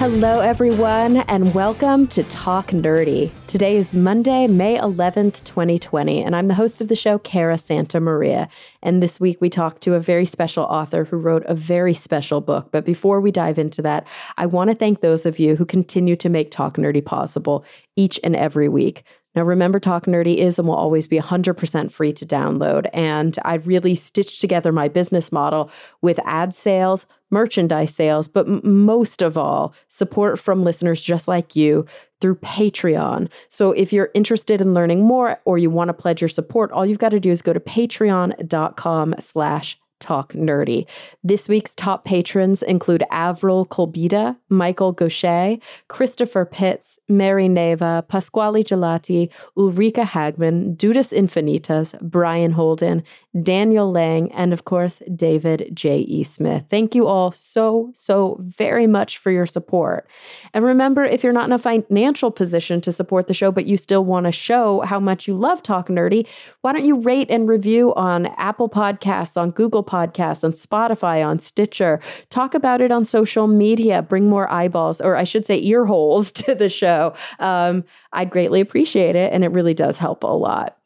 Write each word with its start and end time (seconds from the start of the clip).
Hello, 0.00 0.40
everyone, 0.40 1.18
and 1.28 1.52
welcome 1.52 2.06
to 2.06 2.22
Talk 2.22 2.68
Nerdy. 2.68 3.30
Today 3.46 3.76
is 3.76 3.92
Monday, 3.92 4.46
May 4.46 4.78
11th, 4.78 5.44
2020, 5.44 6.22
and 6.22 6.34
I'm 6.34 6.48
the 6.48 6.54
host 6.54 6.80
of 6.80 6.88
the 6.88 6.96
show, 6.96 7.18
Cara 7.18 7.58
Santa 7.58 8.00
Maria. 8.00 8.48
And 8.82 9.02
this 9.02 9.20
week 9.20 9.42
we 9.42 9.50
talked 9.50 9.82
to 9.82 9.92
a 9.92 10.00
very 10.00 10.24
special 10.24 10.64
author 10.64 11.04
who 11.04 11.18
wrote 11.18 11.44
a 11.44 11.54
very 11.54 11.92
special 11.92 12.40
book. 12.40 12.70
But 12.72 12.86
before 12.86 13.20
we 13.20 13.30
dive 13.30 13.58
into 13.58 13.82
that, 13.82 14.08
I 14.38 14.46
want 14.46 14.70
to 14.70 14.74
thank 14.74 15.02
those 15.02 15.26
of 15.26 15.38
you 15.38 15.54
who 15.54 15.66
continue 15.66 16.16
to 16.16 16.30
make 16.30 16.50
Talk 16.50 16.78
Nerdy 16.78 17.04
possible 17.04 17.62
each 17.94 18.18
and 18.24 18.34
every 18.34 18.70
week. 18.70 19.02
Now, 19.34 19.42
remember, 19.42 19.78
Talk 19.78 20.06
Nerdy 20.06 20.36
is 20.36 20.58
and 20.58 20.66
will 20.66 20.74
always 20.74 21.06
be 21.06 21.18
100% 21.18 21.90
free 21.90 22.12
to 22.12 22.26
download. 22.26 22.88
And 22.92 23.38
I 23.44 23.54
really 23.54 23.94
stitched 23.94 24.40
together 24.40 24.72
my 24.72 24.88
business 24.88 25.30
model 25.30 25.70
with 26.02 26.18
ad 26.24 26.52
sales, 26.52 27.06
merchandise 27.30 27.94
sales, 27.94 28.26
but 28.26 28.46
m- 28.46 28.60
most 28.64 29.22
of 29.22 29.38
all, 29.38 29.72
support 29.88 30.38
from 30.38 30.64
listeners 30.64 31.00
just 31.00 31.28
like 31.28 31.54
you 31.54 31.86
through 32.20 32.36
Patreon. 32.36 33.28
So 33.48 33.70
if 33.72 33.92
you're 33.92 34.10
interested 34.14 34.60
in 34.60 34.74
learning 34.74 35.04
more 35.04 35.40
or 35.44 35.58
you 35.58 35.70
want 35.70 35.88
to 35.88 35.94
pledge 35.94 36.20
your 36.20 36.28
support, 36.28 36.72
all 36.72 36.84
you've 36.84 36.98
got 36.98 37.10
to 37.10 37.20
do 37.20 37.30
is 37.30 37.40
go 37.40 37.52
to 37.52 37.60
patreon.com 37.60 39.14
slash 39.20 39.78
Talk 40.00 40.32
Nerdy. 40.32 40.88
This 41.22 41.48
week's 41.48 41.74
top 41.74 42.04
patrons 42.04 42.62
include 42.62 43.04
Avril 43.10 43.66
Colbida, 43.66 44.36
Michael 44.48 44.92
Gaucher, 44.92 45.58
Christopher 45.88 46.44
Pitts, 46.44 46.98
Mary 47.08 47.48
Neva, 47.48 48.04
Pasquale 48.08 48.64
Gelati, 48.64 49.30
Ulrika 49.56 50.02
Hagman, 50.02 50.76
Dudas 50.76 51.12
Infinitas, 51.12 52.00
Brian 52.00 52.52
Holden, 52.52 53.02
Daniel 53.42 53.90
Lang, 53.92 54.32
and 54.32 54.52
of 54.52 54.64
course, 54.64 55.02
David 55.14 55.70
J.E. 55.72 56.24
Smith. 56.24 56.64
Thank 56.68 56.94
you 56.94 57.06
all 57.06 57.30
so, 57.30 57.90
so 57.94 58.36
very 58.40 58.86
much 58.86 59.18
for 59.18 59.30
your 59.30 59.46
support. 59.46 60.08
And 60.52 60.64
remember, 60.64 61.04
if 61.04 61.22
you're 61.22 61.32
not 61.32 61.44
in 61.44 61.52
a 61.52 61.58
financial 61.58 62.30
position 62.30 62.80
to 62.80 62.92
support 62.92 63.28
the 63.28 63.34
show, 63.34 63.52
but 63.52 63.66
you 63.66 63.76
still 63.76 64.04
want 64.04 64.26
to 64.26 64.32
show 64.32 64.80
how 64.80 64.98
much 64.98 65.28
you 65.28 65.34
love 65.34 65.62
Talk 65.62 65.88
Nerdy, 65.88 66.26
why 66.62 66.72
don't 66.72 66.84
you 66.84 66.96
rate 67.00 67.30
and 67.30 67.48
review 67.48 67.94
on 67.94 68.26
Apple 68.36 68.68
Podcasts, 68.68 69.36
on 69.36 69.50
Google 69.50 69.84
Podcasts, 69.90 70.44
on 70.44 70.52
Spotify, 70.52 71.26
on 71.26 71.38
Stitcher? 71.40 72.00
Talk 72.28 72.54
about 72.54 72.80
it 72.80 72.92
on 72.92 73.04
social 73.04 73.46
media. 73.46 74.02
Bring 74.02 74.28
more 74.28 74.50
eyeballs, 74.50 75.00
or 75.00 75.16
I 75.16 75.24
should 75.24 75.44
say, 75.44 75.60
ear 75.62 75.84
holes 75.86 76.30
to 76.42 76.54
the 76.54 76.68
show. 76.68 77.14
Um, 77.38 77.84
I'd 78.12 78.30
greatly 78.30 78.60
appreciate 78.60 79.16
it, 79.16 79.32
and 79.32 79.44
it 79.44 79.48
really 79.48 79.74
does 79.74 79.98
help 79.98 80.22
a 80.22 80.28
lot. 80.28 80.76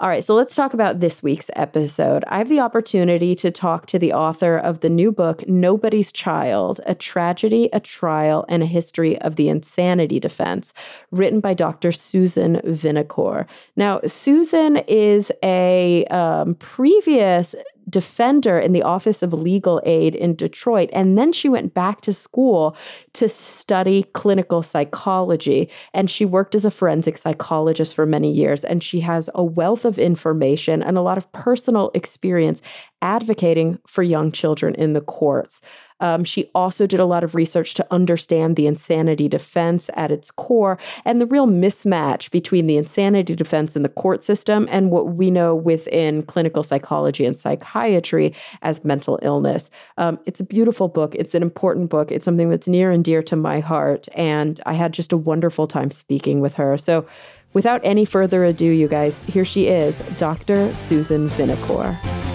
All 0.00 0.08
right, 0.08 0.24
so 0.24 0.34
let's 0.34 0.56
talk 0.56 0.74
about 0.74 0.98
this 0.98 1.22
week's 1.22 1.50
episode. 1.54 2.24
I 2.26 2.38
have 2.38 2.48
the 2.48 2.58
opportunity 2.58 3.36
to 3.36 3.52
talk 3.52 3.86
to 3.86 3.98
the 3.98 4.12
author 4.12 4.58
of 4.58 4.80
the 4.80 4.88
new 4.88 5.12
book, 5.12 5.48
Nobody's 5.48 6.10
Child 6.10 6.80
A 6.84 6.96
Tragedy, 6.96 7.70
a 7.72 7.78
Trial, 7.78 8.44
and 8.48 8.62
a 8.62 8.66
History 8.66 9.16
of 9.20 9.36
the 9.36 9.48
Insanity 9.48 10.18
Defense, 10.18 10.74
written 11.12 11.38
by 11.38 11.54
Dr. 11.54 11.92
Susan 11.92 12.60
Vinocour. 12.64 13.46
Now, 13.76 14.00
Susan 14.04 14.78
is 14.88 15.30
a 15.44 16.04
um, 16.06 16.56
previous 16.56 17.54
defender 17.88 18.58
in 18.58 18.72
the 18.72 18.82
Office 18.82 19.22
of 19.22 19.32
Legal 19.32 19.80
Aid 19.84 20.14
in 20.14 20.34
Detroit. 20.34 20.90
And 20.92 21.18
then 21.18 21.32
she 21.32 21.48
went 21.48 21.74
back 21.74 22.00
to 22.02 22.12
school 22.12 22.76
to 23.14 23.28
study 23.28 24.04
clinical 24.14 24.62
psychology. 24.62 25.70
And 25.92 26.10
she 26.10 26.24
worked 26.24 26.54
as 26.54 26.64
a 26.64 26.70
forensic 26.70 27.18
psychologist 27.18 27.94
for 27.94 28.06
many 28.06 28.30
years. 28.30 28.64
And 28.64 28.82
she 28.82 29.00
has 29.00 29.28
a 29.34 29.44
wealth 29.44 29.84
of 29.84 29.98
information 29.98 30.82
and 30.82 30.96
a 30.96 31.02
lot 31.02 31.18
of 31.18 31.30
personal 31.32 31.90
experience 31.94 32.62
advocating 33.04 33.78
for 33.86 34.02
young 34.02 34.32
children 34.32 34.74
in 34.76 34.94
the 34.94 35.00
courts. 35.02 35.60
Um, 36.00 36.24
she 36.24 36.50
also 36.54 36.86
did 36.86 36.98
a 36.98 37.04
lot 37.04 37.22
of 37.22 37.34
research 37.34 37.74
to 37.74 37.86
understand 37.90 38.56
the 38.56 38.66
insanity 38.66 39.28
defense 39.28 39.90
at 39.94 40.10
its 40.10 40.30
core 40.32 40.78
and 41.04 41.20
the 41.20 41.26
real 41.26 41.46
mismatch 41.46 42.30
between 42.30 42.66
the 42.66 42.76
insanity 42.76 43.36
defense 43.36 43.76
in 43.76 43.82
the 43.82 43.88
court 43.88 44.24
system 44.24 44.66
and 44.70 44.90
what 44.90 45.14
we 45.14 45.30
know 45.30 45.54
within 45.54 46.22
clinical 46.22 46.62
psychology 46.62 47.24
and 47.24 47.38
psychiatry 47.38 48.34
as 48.62 48.84
mental 48.84 49.18
illness. 49.22 49.70
Um, 49.98 50.18
it's 50.26 50.40
a 50.40 50.44
beautiful 50.44 50.88
book. 50.88 51.14
It's 51.14 51.34
an 51.34 51.42
important 51.42 51.90
book. 51.90 52.10
It's 52.10 52.24
something 52.24 52.48
that's 52.48 52.66
near 52.66 52.90
and 52.90 53.04
dear 53.04 53.22
to 53.22 53.36
my 53.36 53.60
heart. 53.60 54.08
And 54.14 54.60
I 54.66 54.72
had 54.72 54.92
just 54.92 55.12
a 55.12 55.16
wonderful 55.16 55.66
time 55.66 55.90
speaking 55.90 56.40
with 56.40 56.54
her. 56.54 56.76
So, 56.78 57.06
without 57.52 57.80
any 57.84 58.04
further 58.04 58.44
ado, 58.44 58.66
you 58.66 58.88
guys, 58.88 59.20
here 59.28 59.44
she 59.44 59.68
is, 59.68 60.00
Dr. 60.18 60.74
Susan 60.86 61.28
Vinocour. 61.30 62.33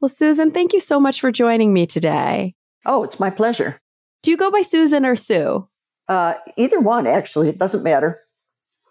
Well, 0.00 0.08
Susan, 0.08 0.50
thank 0.50 0.72
you 0.72 0.80
so 0.80 1.00
much 1.00 1.20
for 1.20 1.32
joining 1.32 1.72
me 1.72 1.86
today. 1.86 2.54
Oh, 2.84 3.02
it's 3.02 3.18
my 3.18 3.30
pleasure. 3.30 3.78
Do 4.22 4.30
you 4.30 4.36
go 4.36 4.50
by 4.50 4.62
Susan 4.62 5.06
or 5.06 5.16
Sue? 5.16 5.66
Uh, 6.08 6.34
either 6.56 6.80
one, 6.80 7.06
actually. 7.06 7.48
It 7.48 7.58
doesn't 7.58 7.82
matter. 7.82 8.18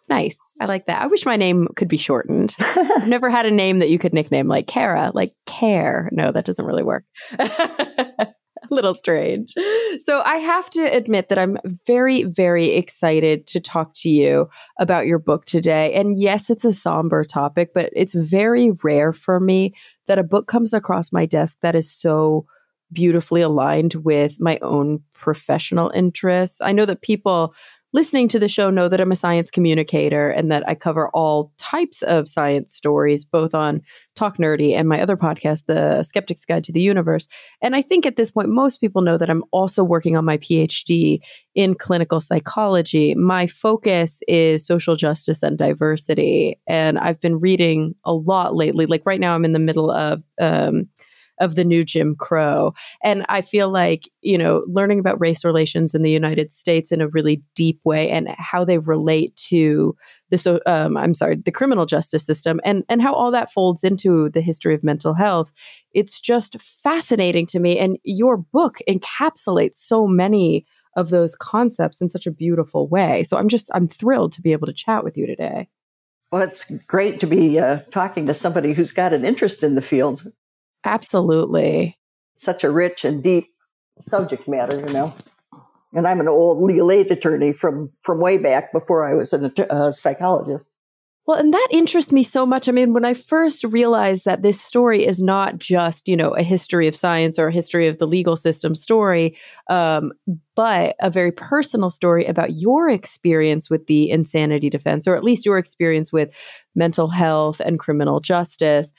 Nice. 0.09 0.37
I 0.59 0.65
like 0.65 0.85
that. 0.85 1.01
I 1.01 1.07
wish 1.07 1.25
my 1.25 1.35
name 1.35 1.67
could 1.75 1.87
be 1.87 1.97
shortened. 1.97 2.55
I've 2.59 3.07
never 3.07 3.29
had 3.29 3.45
a 3.45 3.51
name 3.51 3.79
that 3.79 3.89
you 3.89 3.99
could 3.99 4.13
nickname 4.13 4.47
like 4.47 4.67
Cara, 4.67 5.11
like 5.13 5.33
Care. 5.45 6.09
No, 6.11 6.31
that 6.31 6.45
doesn't 6.45 6.65
really 6.65 6.83
work. 6.83 7.05
little 8.71 8.95
strange. 8.95 9.53
So 10.05 10.21
I 10.21 10.37
have 10.37 10.69
to 10.71 10.81
admit 10.81 11.29
that 11.29 11.37
I'm 11.37 11.57
very, 11.85 12.23
very 12.23 12.71
excited 12.71 13.47
to 13.47 13.59
talk 13.59 13.93
to 13.95 14.09
you 14.09 14.49
about 14.79 15.07
your 15.07 15.19
book 15.19 15.45
today. 15.45 15.93
And 15.93 16.19
yes, 16.19 16.49
it's 16.49 16.65
a 16.65 16.73
somber 16.73 17.23
topic, 17.23 17.73
but 17.73 17.89
it's 17.95 18.13
very 18.13 18.71
rare 18.83 19.13
for 19.13 19.39
me 19.39 19.73
that 20.07 20.19
a 20.19 20.23
book 20.23 20.47
comes 20.47 20.73
across 20.73 21.11
my 21.11 21.25
desk 21.25 21.59
that 21.61 21.75
is 21.75 21.91
so 21.91 22.45
beautifully 22.91 23.41
aligned 23.41 23.95
with 23.95 24.39
my 24.39 24.59
own 24.61 25.01
professional 25.13 25.89
interests. 25.89 26.61
I 26.61 26.71
know 26.71 26.85
that 26.85 27.01
people 27.01 27.53
listening 27.95 28.27
to 28.27 28.37
the 28.37 28.49
show 28.49 28.69
know 28.69 28.89
that 28.89 28.99
I'm 28.99 29.13
a 29.13 29.15
science 29.15 29.49
communicator 29.49 30.27
and 30.27 30.51
that 30.51 30.67
I 30.67 30.75
cover 30.75 31.07
all 31.13 31.53
types 31.57 32.01
of 32.01 32.27
science 32.27 32.75
stories, 32.75 33.23
both 33.23 33.55
on 33.55 33.81
Talk 34.17 34.37
Nerdy 34.37 34.73
and 34.73 34.89
my 34.89 34.99
other 34.99 35.15
podcast, 35.15 35.63
The 35.67 36.03
Skeptic's 36.03 36.43
Guide 36.43 36.65
to 36.65 36.73
the 36.73 36.81
Universe. 36.81 37.29
And 37.61 37.73
I 37.73 37.81
think 37.81 38.05
at 38.05 38.17
this 38.17 38.31
point, 38.31 38.49
most 38.49 38.81
people 38.81 39.01
know 39.01 39.17
that 39.17 39.29
I'm 39.29 39.45
also 39.51 39.81
working 39.81 40.17
on 40.17 40.25
my 40.25 40.37
PhD 40.37 41.19
in 41.55 41.73
clinical 41.73 42.19
psychology. 42.19 43.15
My 43.15 43.47
focus 43.47 44.21
is 44.27 44.67
social 44.67 44.97
justice 44.97 45.41
and 45.41 45.57
diversity. 45.57 46.59
And 46.67 46.99
I've 46.99 47.21
been 47.21 47.39
reading 47.39 47.95
a 48.03 48.13
lot 48.13 48.57
lately. 48.57 48.87
Like 48.87 49.03
right 49.05 49.21
now, 49.21 49.35
I'm 49.35 49.45
in 49.45 49.53
the 49.53 49.59
middle 49.59 49.89
of, 49.89 50.21
um, 50.41 50.89
of 51.39 51.55
the 51.55 51.63
new 51.63 51.83
Jim 51.83 52.15
Crow. 52.15 52.73
And 53.03 53.25
I 53.29 53.41
feel 53.41 53.69
like, 53.69 54.09
you 54.21 54.37
know, 54.37 54.63
learning 54.67 54.99
about 54.99 55.19
race 55.19 55.43
relations 55.43 55.93
in 55.95 56.01
the 56.01 56.11
United 56.11 56.51
States 56.51 56.91
in 56.91 57.01
a 57.01 57.07
really 57.07 57.43
deep 57.55 57.79
way 57.83 58.09
and 58.09 58.29
how 58.37 58.65
they 58.65 58.77
relate 58.77 59.35
to 59.47 59.95
the 60.29 60.37
so 60.37 60.59
um, 60.65 60.97
I'm 60.97 61.13
sorry, 61.13 61.35
the 61.35 61.51
criminal 61.51 61.85
justice 61.85 62.25
system 62.25 62.59
and 62.63 62.83
and 62.89 63.01
how 63.01 63.13
all 63.13 63.31
that 63.31 63.51
folds 63.51 63.83
into 63.83 64.29
the 64.29 64.41
history 64.41 64.73
of 64.73 64.83
mental 64.83 65.13
health. 65.13 65.53
It's 65.91 66.19
just 66.19 66.59
fascinating 66.59 67.45
to 67.47 67.59
me. 67.59 67.77
And 67.77 67.97
your 68.03 68.37
book 68.37 68.79
encapsulates 68.89 69.77
so 69.77 70.07
many 70.07 70.65
of 70.95 71.09
those 71.09 71.35
concepts 71.35 72.01
in 72.01 72.09
such 72.09 72.25
a 72.25 72.31
beautiful 72.31 72.87
way. 72.87 73.23
So 73.23 73.37
I'm 73.37 73.49
just 73.49 73.69
I'm 73.73 73.87
thrilled 73.87 74.31
to 74.33 74.41
be 74.41 74.51
able 74.51 74.67
to 74.67 74.73
chat 74.73 75.03
with 75.03 75.17
you 75.17 75.27
today. 75.27 75.67
Well, 76.31 76.41
it's 76.41 76.69
great 76.87 77.19
to 77.21 77.27
be 77.27 77.59
uh, 77.59 77.79
talking 77.91 78.25
to 78.25 78.33
somebody 78.33 78.73
who's 78.73 78.91
got 78.91 79.13
an 79.13 79.23
interest 79.23 79.63
in 79.63 79.75
the 79.75 79.81
field. 79.81 80.29
Absolutely. 80.85 81.97
Such 82.37 82.63
a 82.63 82.71
rich 82.71 83.03
and 83.03 83.21
deep 83.23 83.47
subject 83.97 84.47
matter, 84.47 84.77
you 84.85 84.93
know. 84.93 85.13
And 85.93 86.07
I'm 86.07 86.19
an 86.19 86.27
old 86.27 86.61
legal 86.61 86.91
aid 86.91 87.09
attorney 87.11 87.53
from 87.53 87.91
from 88.01 88.19
way 88.19 88.37
back 88.37 88.71
before 88.71 89.07
I 89.07 89.13
was 89.13 89.33
a 89.33 89.73
uh, 89.73 89.91
psychologist. 89.91 90.69
Well, 91.27 91.39
and 91.39 91.51
that 91.51 91.67
interests 91.71 92.11
me 92.11 92.21
so 92.21 92.45
much. 92.45 92.69
I 92.69 92.71
mean, 92.71 92.93
when 92.93 93.03
I 93.03 93.15
first 93.15 93.63
realized 93.63 94.25
that 94.25 94.43
this 94.43 94.61
story 94.61 95.03
is 95.07 95.23
not 95.23 95.57
just, 95.57 96.07
you 96.07 96.15
know, 96.15 96.31
a 96.35 96.43
history 96.43 96.87
of 96.87 96.95
science 96.95 97.39
or 97.39 97.47
a 97.47 97.53
history 97.53 97.87
of 97.87 97.97
the 97.97 98.05
legal 98.05 98.37
system 98.37 98.75
story, 98.75 99.35
um, 99.67 100.11
but 100.53 100.95
a 100.99 101.09
very 101.09 101.31
personal 101.31 101.89
story 101.89 102.25
about 102.25 102.53
your 102.53 102.89
experience 102.89 103.71
with 103.71 103.87
the 103.87 104.11
insanity 104.11 104.69
defense, 104.69 105.07
or 105.07 105.15
at 105.15 105.23
least 105.23 105.47
your 105.47 105.57
experience 105.57 106.13
with 106.13 106.29
mental 106.75 107.07
health 107.07 107.59
and 107.59 107.79
criminal 107.79 108.19
justice. 108.19 108.93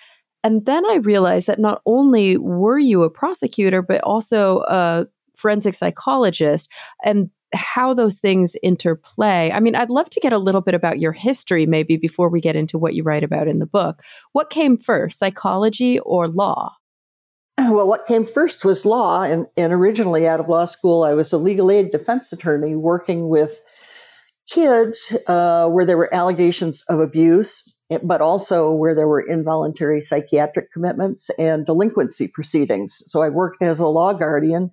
And 0.46 0.64
then 0.64 0.86
I 0.86 0.98
realized 0.98 1.48
that 1.48 1.58
not 1.58 1.82
only 1.86 2.36
were 2.36 2.78
you 2.78 3.02
a 3.02 3.10
prosecutor, 3.10 3.82
but 3.82 4.00
also 4.04 4.60
a 4.68 5.08
forensic 5.34 5.74
psychologist 5.74 6.70
and 7.04 7.30
how 7.52 7.92
those 7.92 8.18
things 8.18 8.54
interplay. 8.62 9.50
I 9.50 9.58
mean, 9.58 9.74
I'd 9.74 9.90
love 9.90 10.08
to 10.10 10.20
get 10.20 10.32
a 10.32 10.38
little 10.38 10.60
bit 10.60 10.74
about 10.74 11.00
your 11.00 11.10
history, 11.10 11.66
maybe 11.66 11.96
before 11.96 12.28
we 12.28 12.40
get 12.40 12.54
into 12.54 12.78
what 12.78 12.94
you 12.94 13.02
write 13.02 13.24
about 13.24 13.48
in 13.48 13.58
the 13.58 13.66
book. 13.66 14.04
What 14.34 14.48
came 14.48 14.78
first, 14.78 15.18
psychology 15.18 15.98
or 15.98 16.28
law? 16.28 16.76
Uh, 17.58 17.70
well, 17.72 17.88
what 17.88 18.06
came 18.06 18.24
first 18.24 18.64
was 18.64 18.86
law. 18.86 19.24
And, 19.24 19.48
and 19.56 19.72
originally 19.72 20.28
out 20.28 20.38
of 20.38 20.48
law 20.48 20.66
school, 20.66 21.02
I 21.02 21.14
was 21.14 21.32
a 21.32 21.38
legal 21.38 21.72
aid 21.72 21.90
defense 21.90 22.32
attorney 22.32 22.76
working 22.76 23.28
with 23.28 23.58
kids 24.48 25.16
uh, 25.26 25.68
where 25.68 25.84
there 25.84 25.96
were 25.96 26.12
allegations 26.12 26.82
of 26.88 27.00
abuse, 27.00 27.76
but 28.02 28.20
also 28.20 28.72
where 28.72 28.94
there 28.94 29.08
were 29.08 29.20
involuntary 29.20 30.00
psychiatric 30.00 30.72
commitments 30.72 31.30
and 31.38 31.66
delinquency 31.66 32.28
proceedings. 32.28 33.02
So 33.06 33.22
I 33.22 33.28
worked 33.30 33.62
as 33.62 33.80
a 33.80 33.86
law 33.86 34.12
guardian 34.12 34.70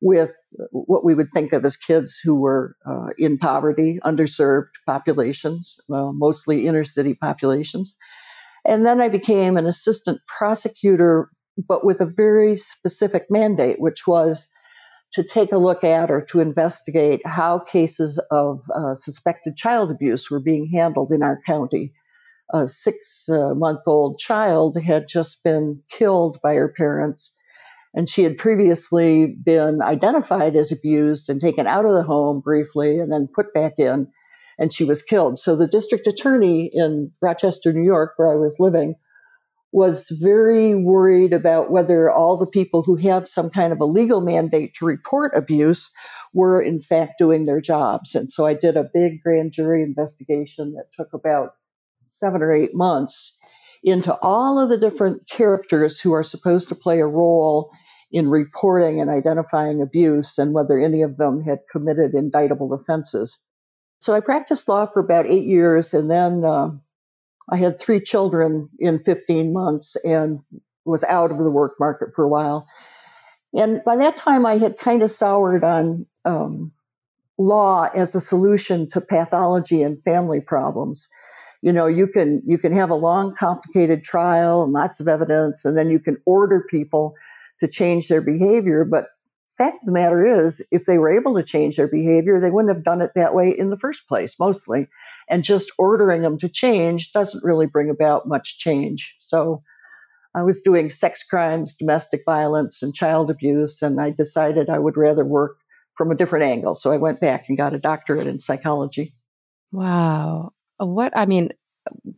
with 0.00 0.32
what 0.70 1.04
we 1.04 1.14
would 1.14 1.28
think 1.32 1.52
of 1.52 1.64
as 1.64 1.76
kids 1.76 2.20
who 2.22 2.34
were 2.34 2.76
uh, 2.86 3.08
in 3.16 3.38
poverty, 3.38 3.98
underserved 4.04 4.72
populations, 4.86 5.78
uh, 5.90 6.12
mostly 6.12 6.66
inner 6.66 6.84
city 6.84 7.14
populations. 7.14 7.96
And 8.66 8.84
then 8.84 9.00
I 9.00 9.08
became 9.08 9.56
an 9.56 9.66
assistant 9.66 10.20
prosecutor, 10.26 11.28
but 11.68 11.84
with 11.84 12.00
a 12.00 12.06
very 12.06 12.56
specific 12.56 13.26
mandate, 13.30 13.80
which 13.80 14.06
was 14.06 14.48
to 15.14 15.22
take 15.22 15.52
a 15.52 15.58
look 15.58 15.84
at 15.84 16.10
or 16.10 16.22
to 16.22 16.40
investigate 16.40 17.24
how 17.24 17.60
cases 17.60 18.18
of 18.32 18.62
uh, 18.74 18.96
suspected 18.96 19.56
child 19.56 19.92
abuse 19.92 20.28
were 20.28 20.40
being 20.40 20.68
handled 20.74 21.12
in 21.12 21.22
our 21.22 21.40
county. 21.46 21.92
A 22.52 22.66
six 22.66 23.28
uh, 23.28 23.54
month 23.54 23.82
old 23.86 24.18
child 24.18 24.76
had 24.76 25.06
just 25.08 25.44
been 25.44 25.82
killed 25.88 26.40
by 26.42 26.54
her 26.54 26.68
parents, 26.68 27.38
and 27.94 28.08
she 28.08 28.24
had 28.24 28.38
previously 28.38 29.26
been 29.26 29.80
identified 29.82 30.56
as 30.56 30.72
abused 30.72 31.30
and 31.30 31.40
taken 31.40 31.68
out 31.68 31.84
of 31.84 31.92
the 31.92 32.02
home 32.02 32.40
briefly 32.40 32.98
and 32.98 33.10
then 33.10 33.28
put 33.32 33.54
back 33.54 33.74
in, 33.78 34.08
and 34.58 34.72
she 34.72 34.84
was 34.84 35.02
killed. 35.02 35.38
So 35.38 35.54
the 35.54 35.68
district 35.68 36.08
attorney 36.08 36.70
in 36.72 37.12
Rochester, 37.22 37.72
New 37.72 37.84
York, 37.84 38.14
where 38.16 38.32
I 38.32 38.36
was 38.36 38.58
living, 38.58 38.96
was 39.74 40.08
very 40.08 40.72
worried 40.72 41.32
about 41.32 41.68
whether 41.68 42.08
all 42.08 42.36
the 42.36 42.46
people 42.46 42.84
who 42.84 42.94
have 42.94 43.26
some 43.26 43.50
kind 43.50 43.72
of 43.72 43.80
a 43.80 43.84
legal 43.84 44.20
mandate 44.20 44.72
to 44.72 44.84
report 44.84 45.32
abuse 45.34 45.90
were 46.32 46.62
in 46.62 46.80
fact 46.80 47.14
doing 47.18 47.44
their 47.44 47.60
jobs. 47.60 48.14
And 48.14 48.30
so 48.30 48.46
I 48.46 48.54
did 48.54 48.76
a 48.76 48.88
big 48.94 49.20
grand 49.20 49.50
jury 49.50 49.82
investigation 49.82 50.74
that 50.74 50.92
took 50.92 51.12
about 51.12 51.56
seven 52.06 52.40
or 52.40 52.52
eight 52.52 52.72
months 52.72 53.36
into 53.82 54.16
all 54.22 54.60
of 54.60 54.68
the 54.68 54.78
different 54.78 55.28
characters 55.28 56.00
who 56.00 56.12
are 56.12 56.22
supposed 56.22 56.68
to 56.68 56.76
play 56.76 57.00
a 57.00 57.06
role 57.06 57.72
in 58.12 58.30
reporting 58.30 59.00
and 59.00 59.10
identifying 59.10 59.82
abuse 59.82 60.38
and 60.38 60.54
whether 60.54 60.78
any 60.78 61.02
of 61.02 61.16
them 61.16 61.42
had 61.42 61.58
committed 61.68 62.14
indictable 62.14 62.72
offenses. 62.72 63.40
So 63.98 64.14
I 64.14 64.20
practiced 64.20 64.68
law 64.68 64.86
for 64.86 65.00
about 65.00 65.26
eight 65.26 65.46
years 65.46 65.94
and 65.94 66.08
then 66.08 66.44
uh, 66.44 66.70
I 67.48 67.56
had 67.56 67.78
three 67.78 68.00
children 68.00 68.70
in 68.78 68.98
15 68.98 69.52
months 69.52 69.96
and 69.96 70.40
was 70.84 71.04
out 71.04 71.30
of 71.30 71.38
the 71.38 71.50
work 71.50 71.74
market 71.78 72.14
for 72.14 72.24
a 72.24 72.28
while. 72.28 72.66
And 73.54 73.82
by 73.84 73.96
that 73.96 74.16
time, 74.16 74.46
I 74.46 74.58
had 74.58 74.78
kind 74.78 75.02
of 75.02 75.10
soured 75.10 75.62
on 75.62 76.06
um, 76.24 76.72
law 77.38 77.84
as 77.84 78.14
a 78.14 78.20
solution 78.20 78.88
to 78.90 79.00
pathology 79.00 79.82
and 79.82 80.00
family 80.00 80.40
problems. 80.40 81.08
You 81.62 81.72
know, 81.72 81.86
you 81.86 82.08
can 82.08 82.42
you 82.46 82.58
can 82.58 82.76
have 82.76 82.90
a 82.90 82.94
long, 82.94 83.34
complicated 83.34 84.04
trial 84.04 84.64
and 84.64 84.72
lots 84.72 85.00
of 85.00 85.08
evidence, 85.08 85.64
and 85.64 85.76
then 85.76 85.90
you 85.90 85.98
can 85.98 86.18
order 86.26 86.66
people 86.68 87.14
to 87.60 87.68
change 87.68 88.08
their 88.08 88.20
behavior. 88.20 88.84
But 88.84 89.06
fact 89.56 89.82
of 89.82 89.86
the 89.86 89.92
matter 89.92 90.44
is, 90.44 90.66
if 90.70 90.84
they 90.84 90.98
were 90.98 91.16
able 91.16 91.34
to 91.34 91.42
change 91.42 91.76
their 91.76 91.88
behavior, 91.88 92.40
they 92.40 92.50
wouldn't 92.50 92.74
have 92.74 92.84
done 92.84 93.00
it 93.00 93.12
that 93.14 93.34
way 93.34 93.54
in 93.56 93.70
the 93.70 93.78
first 93.78 94.06
place, 94.08 94.38
mostly. 94.38 94.88
And 95.28 95.42
just 95.42 95.72
ordering 95.78 96.22
them 96.22 96.38
to 96.38 96.48
change 96.48 97.12
doesn't 97.12 97.44
really 97.44 97.66
bring 97.66 97.90
about 97.90 98.28
much 98.28 98.58
change. 98.58 99.14
So 99.20 99.62
I 100.34 100.42
was 100.42 100.60
doing 100.60 100.90
sex 100.90 101.22
crimes, 101.22 101.76
domestic 101.76 102.22
violence, 102.26 102.82
and 102.82 102.94
child 102.94 103.30
abuse, 103.30 103.82
and 103.82 104.00
I 104.00 104.10
decided 104.10 104.68
I 104.68 104.78
would 104.78 104.96
rather 104.96 105.24
work 105.24 105.56
from 105.94 106.10
a 106.10 106.16
different 106.16 106.44
angle. 106.44 106.74
So 106.74 106.90
I 106.90 106.96
went 106.96 107.20
back 107.20 107.44
and 107.48 107.56
got 107.56 107.72
a 107.72 107.78
doctorate 107.78 108.26
in 108.26 108.36
psychology. 108.36 109.12
Wow. 109.70 110.52
What, 110.78 111.16
I 111.16 111.26
mean, 111.26 111.50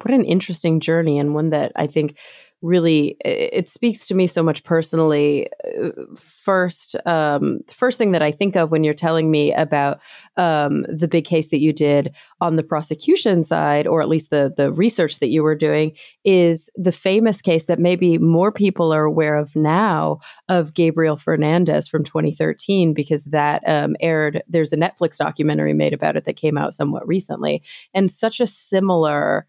what 0.02 0.14
an 0.14 0.25
interesting 0.25 0.81
journey 0.81 1.19
and 1.19 1.35
one 1.35 1.50
that 1.50 1.73
I 1.76 1.87
think 1.87 2.17
really 2.62 3.17
it 3.25 3.69
speaks 3.69 4.06
to 4.06 4.14
me 4.14 4.26
so 4.26 4.43
much 4.43 4.64
personally 4.64 5.49
uh, 5.76 5.91
first 6.17 6.97
um, 7.06 7.61
first 7.69 7.99
thing 7.99 8.12
that 8.12 8.23
i 8.23 8.31
think 8.31 8.56
of 8.56 8.70
when 8.70 8.82
you're 8.82 8.94
telling 8.94 9.31
me 9.31 9.53
about 9.53 10.00
um, 10.37 10.82
the 10.82 11.08
big 11.08 11.25
case 11.25 11.49
that 11.49 11.61
you 11.61 11.73
did 11.73 12.14
on 12.41 12.56
the 12.56 12.62
prosecution 12.62 13.44
side 13.44 13.87
or 13.87 14.00
at 14.00 14.08
least 14.08 14.31
the 14.31 14.53
the 14.56 14.73
research 14.73 15.19
that 15.19 15.29
you 15.29 15.43
were 15.43 15.55
doing 15.55 15.93
is 16.25 16.70
the 16.76 16.93
famous 16.93 17.43
case 17.43 17.67
that 17.67 17.79
maybe 17.79 18.19
more 18.19 18.50
people 18.50 18.93
are 18.93 19.05
aware 19.05 19.37
of 19.37 19.55
now 19.55 20.19
of 20.49 20.73
gabriel 20.73 21.17
fernandez 21.17 21.87
from 21.87 22.05
2013 22.05 22.94
because 22.94 23.25
that 23.25 23.62
um, 23.67 23.97
aired 24.00 24.43
there's 24.49 24.73
a 24.73 24.76
netflix 24.76 25.19
documentary 25.19 25.75
made 25.75 25.93
about 25.93 26.17
it 26.17 26.25
that 26.25 26.37
came 26.37 26.56
out 26.56 26.75
somewhat 26.75 27.06
recently 27.06 27.62
and 27.93 28.11
such 28.11 28.41
a 28.41 28.47
similar 28.47 29.47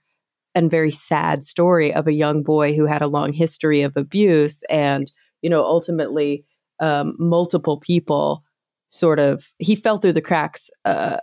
and 0.58 0.72
very 0.72 0.92
sad 0.92 1.44
story 1.44 1.94
of 1.94 2.08
a 2.08 2.14
young 2.14 2.42
boy 2.42 2.76
who 2.76 2.88
had 2.88 3.04
a 3.04 3.08
long 3.08 3.32
history 3.32 3.84
of 3.84 3.96
abuse 3.96 4.64
and 4.72 5.12
you 5.44 5.50
know 5.52 5.64
ultimately 5.64 6.44
um, 6.80 7.16
multiple 7.20 7.80
people 7.80 8.44
sort 8.90 9.20
of 9.20 9.52
he 9.60 9.76
fell 9.76 10.00
through 10.00 10.14
the 10.14 10.22
cracks 10.22 10.72
uh, 10.86 11.18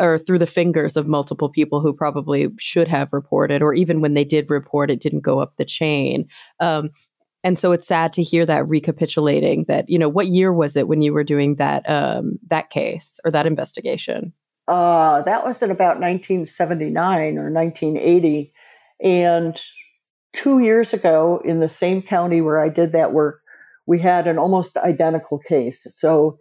or 0.00 0.16
through 0.16 0.38
the 0.38 0.46
fingers 0.46 0.96
of 0.96 1.06
multiple 1.06 1.50
people 1.50 1.80
who 1.82 1.92
probably 1.92 2.48
should 2.58 2.88
have 2.88 3.12
reported 3.12 3.60
or 3.60 3.74
even 3.74 4.00
when 4.00 4.14
they 4.14 4.24
did 4.24 4.48
report 4.48 4.90
it 4.90 5.00
didn't 5.00 5.20
go 5.20 5.38
up 5.38 5.54
the 5.58 5.66
chain. 5.66 6.26
Um, 6.58 6.90
and 7.44 7.58
so 7.58 7.72
it's 7.72 7.86
sad 7.86 8.12
to 8.14 8.22
hear 8.22 8.46
that 8.46 8.66
recapitulating 8.66 9.66
that 9.68 9.90
you 9.90 9.98
know 9.98 10.08
what 10.08 10.28
year 10.28 10.50
was 10.50 10.76
it 10.76 10.88
when 10.88 11.02
you 11.02 11.12
were 11.12 11.24
doing 11.24 11.56
that 11.56 11.86
um, 11.90 12.38
that 12.48 12.70
case 12.70 13.20
or 13.22 13.30
that 13.32 13.46
investigation? 13.46 14.32
Uh, 14.66 15.20
that 15.22 15.44
was 15.44 15.60
in 15.62 15.70
about 15.70 16.00
1979 16.00 17.36
or 17.36 17.50
1980 17.50 18.54
and 19.02 19.60
two 20.32 20.60
years 20.60 20.92
ago, 20.92 21.40
in 21.44 21.60
the 21.60 21.68
same 21.68 22.02
county 22.02 22.40
where 22.40 22.60
I 22.60 22.68
did 22.68 22.92
that 22.92 23.12
work, 23.12 23.40
we 23.86 23.98
had 23.98 24.26
an 24.26 24.38
almost 24.38 24.76
identical 24.76 25.38
case. 25.38 25.86
So, 25.96 26.38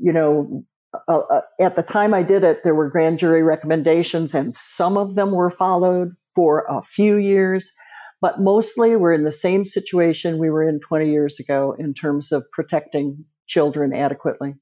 you 0.00 0.12
know, 0.12 0.64
uh, 1.08 1.18
uh, 1.18 1.40
at 1.60 1.76
the 1.76 1.82
time 1.82 2.14
I 2.14 2.22
did 2.22 2.44
it, 2.44 2.62
there 2.62 2.74
were 2.74 2.90
grand 2.90 3.18
jury 3.18 3.42
recommendations, 3.42 4.34
and 4.34 4.54
some 4.54 4.96
of 4.96 5.14
them 5.14 5.32
were 5.32 5.50
followed 5.50 6.12
for 6.34 6.64
a 6.68 6.82
few 6.82 7.16
years, 7.16 7.72
but 8.20 8.40
mostly 8.40 8.96
we're 8.96 9.12
in 9.12 9.24
the 9.24 9.32
same 9.32 9.64
situation 9.64 10.38
we 10.38 10.50
were 10.50 10.68
in 10.68 10.80
20 10.80 11.10
years 11.10 11.40
ago 11.40 11.74
in 11.78 11.94
terms 11.94 12.32
of 12.32 12.44
protecting 12.52 13.24
children 13.46 13.92
adequately. 13.92 14.54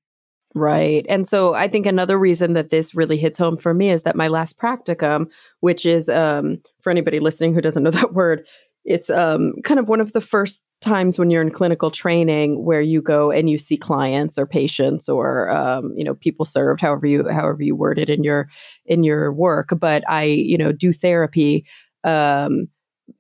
Right. 0.57 1.05
And 1.11 1.29
so 1.29 1.53
I 1.53 1.69
think 1.69 1.85
another 1.85 2.19
reason 2.19 2.55
that 2.55 2.71
this 2.71 2.95
really 2.95 3.19
hits 3.19 3.39
home 3.39 3.59
for 3.59 3.75
me 3.75 3.91
is 3.91 4.05
that 4.05 4.17
my 4.17 4.29
last 4.29 4.57
practicum, 4.57 5.27
which 5.61 5.85
is 5.85 6.09
um, 6.09 6.63
for 6.81 6.89
anybody 6.89 7.21
listening 7.21 7.53
who 7.53 7.61
doesn't 7.61 7.83
know 7.83 7.91
that 7.93 8.15
word, 8.15 8.47
it's 8.87 9.11
um, 9.11 9.53
kind 9.65 9.79
of 9.79 9.91
one 9.91 10.01
of 10.01 10.13
the 10.13 10.21
first 10.23 10.63
times 10.81 11.19
when 11.19 11.29
you're 11.29 11.43
in 11.43 11.51
clinical 11.51 11.91
training 11.91 12.65
where 12.65 12.81
you 12.81 13.03
go 13.03 13.31
and 13.31 13.51
you 13.51 13.59
see 13.59 13.77
clients 13.77 14.39
or 14.39 14.47
patients 14.47 15.11
or 15.11 15.51
um, 15.51 15.93
you 15.95 16.05
know 16.05 16.15
people 16.15 16.47
served, 16.47 16.81
however 16.81 17.07
you 17.07 17.29
however 17.29 17.63
you 17.63 17.77
word 17.77 17.99
it 17.99 18.09
in 18.09 18.25
your 18.25 18.49
in 18.87 19.05
your 19.05 19.35
work. 19.35 19.69
But 19.79 20.05
I 20.09 20.23
you 20.23 20.57
know 20.57 20.73
do 20.73 20.91
therapy 20.91 21.67
um, 22.03 22.69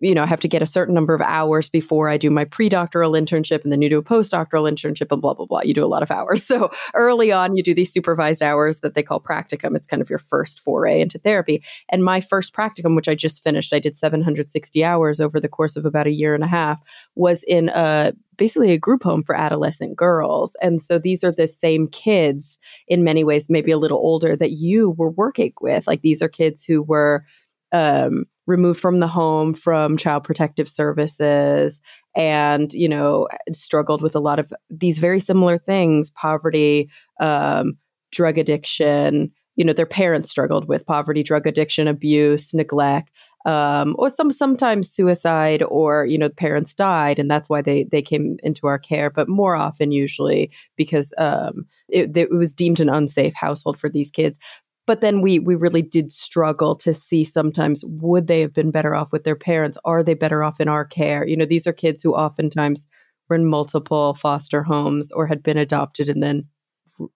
you 0.01 0.15
know, 0.15 0.23
I 0.23 0.27
have 0.27 0.41
to 0.41 0.49
get 0.49 0.63
a 0.63 0.67
certain 0.67 0.95
number 0.95 1.15
of 1.15 1.21
hours 1.21 1.69
before 1.69 2.09
I 2.09 2.17
do 2.17 2.31
my 2.31 2.45
pre-doctoral 2.45 3.13
internship 3.13 3.63
and 3.63 3.73
then 3.73 3.83
you 3.83 3.89
do 3.89 3.99
a 3.99 4.03
postdoctoral 4.03 4.71
internship 4.71 5.13
and 5.13 5.23
blah, 5.23 5.35
blah, 5.35 5.47
blah. 5.47 5.63
You 5.63 5.75
do 5.75 5.85
a 5.85 5.87
lot 5.87 6.03
of 6.03 6.11
hours. 6.11 6.45
So 6.57 6.71
early 6.95 7.33
on, 7.33 7.57
you 7.57 7.63
do 7.63 7.75
these 7.75 7.93
supervised 7.93 8.41
hours 8.41 8.81
that 8.81 8.95
they 8.95 9.03
call 9.03 9.21
practicum. 9.21 9.77
It's 9.77 9.87
kind 9.87 10.01
of 10.01 10.09
your 10.09 10.19
first 10.19 10.61
foray 10.61 11.01
into 11.01 11.19
therapy. 11.19 11.63
And 11.91 12.03
my 12.03 12.21
first 12.21 12.55
practicum, 12.55 12.95
which 12.95 13.09
I 13.09 13.15
just 13.15 13.43
finished, 13.43 13.75
I 13.75 13.79
did 13.79 13.97
760 13.97 14.85
hours 14.85 15.21
over 15.21 15.39
the 15.39 15.49
course 15.49 15.77
of 15.77 15.85
about 15.85 16.07
a 16.07 16.13
year 16.13 16.35
and 16.35 16.45
a 16.45 16.47
half, 16.47 16.81
was 17.15 17.43
in 17.43 17.69
a 17.71 18.15
basically 18.37 18.73
a 18.73 18.79
group 18.79 19.03
home 19.03 19.23
for 19.23 19.35
adolescent 19.35 19.97
girls. 19.97 20.57
And 20.63 20.81
so 20.81 20.99
these 20.99 21.25
are 21.25 21.33
the 21.33 21.49
same 21.49 21.89
kids 21.89 22.59
in 22.87 23.05
many 23.05 23.25
ways, 23.25 23.51
maybe 23.51 23.73
a 23.73 23.79
little 23.79 23.99
older 23.99 24.37
that 24.37 24.53
you 24.53 24.91
were 24.91 25.11
working 25.11 25.53
with. 25.61 25.87
Like 25.87 26.03
these 26.03 26.23
are 26.23 26.29
kids 26.29 26.65
who 26.65 26.83
were 26.83 27.25
um, 27.73 28.25
removed 28.47 28.81
from 28.81 29.01
the 29.01 29.09
home 29.09 29.55
from 29.55 29.97
child 29.97 30.25
protective 30.25 30.69
services 30.69 31.81
and 32.15 32.73
you 32.73 32.89
know 32.89 33.29
struggled 33.53 34.03
with 34.03 34.15
a 34.15 34.21
lot 34.21 34.39
of 34.39 34.53
these 34.71 34.99
very 34.99 35.21
similar 35.21 35.59
things 35.59 36.11
poverty 36.11 36.91
um, 37.21 37.77
drug 38.13 38.39
addiction 38.39 39.31
you 39.57 39.65
know 39.65 39.73
their 39.73 39.87
parents 39.87 40.31
struggled 40.31 40.69
with 40.69 40.87
poverty 40.87 41.23
drug 41.23 41.47
addiction 41.47 41.89
abuse 41.89 42.55
neglect 42.55 43.11
um, 43.47 43.95
or 43.97 44.11
some 44.11 44.31
sometimes 44.31 44.91
suicide 44.91 45.63
or 45.69 46.05
you 46.05 46.19
know 46.19 46.29
parents 46.29 46.75
died 46.75 47.19
and 47.19 47.31
that's 47.31 47.49
why 47.49 47.63
they 47.63 47.85
they 47.85 48.03
came 48.03 48.37
into 48.43 48.67
our 48.67 48.79
care 48.79 49.09
but 49.09 49.29
more 49.29 49.55
often 49.55 49.93
usually 49.93 50.51
because 50.77 51.13
um, 51.19 51.65
it, 51.89 52.17
it 52.17 52.31
was 52.31 52.53
deemed 52.53 52.81
an 52.81 52.89
unsafe 52.89 53.35
household 53.35 53.79
for 53.79 53.89
these 53.89 54.11
kids 54.11 54.39
but 54.87 55.01
then 55.01 55.21
we 55.21 55.39
we 55.39 55.55
really 55.55 55.83
did 55.83 56.13
struggle 56.13 56.77
to 56.77 56.95
see 56.95 57.25
sometimes 57.25 57.85
would 57.87 58.27
they 58.27 58.41
have 58.41 58.55
been 58.55 58.71
better 58.71 58.95
off 58.95 59.13
with 59.13 59.25
their 59.25 59.37
parents? 59.37 59.79
Are 59.85 60.03
they 60.03 60.15
better 60.15 60.43
off 60.43 60.61
in 60.61 60.69
our 60.69 60.85
care? 60.85 61.27
You 61.27 61.37
know 61.37 61.45
these 61.45 61.67
are 61.67 61.73
kids 61.73 62.03
who 62.03 62.15
oftentimes 62.15 62.87
were 63.29 63.37
in 63.37 63.47
multiple 63.47 64.15
foster 64.15 64.63
homes 64.63 65.11
or 65.13 65.27
had 65.27 65.43
been 65.43 65.59
adopted 65.59 66.09
and 66.09 66.23
then 66.23 66.45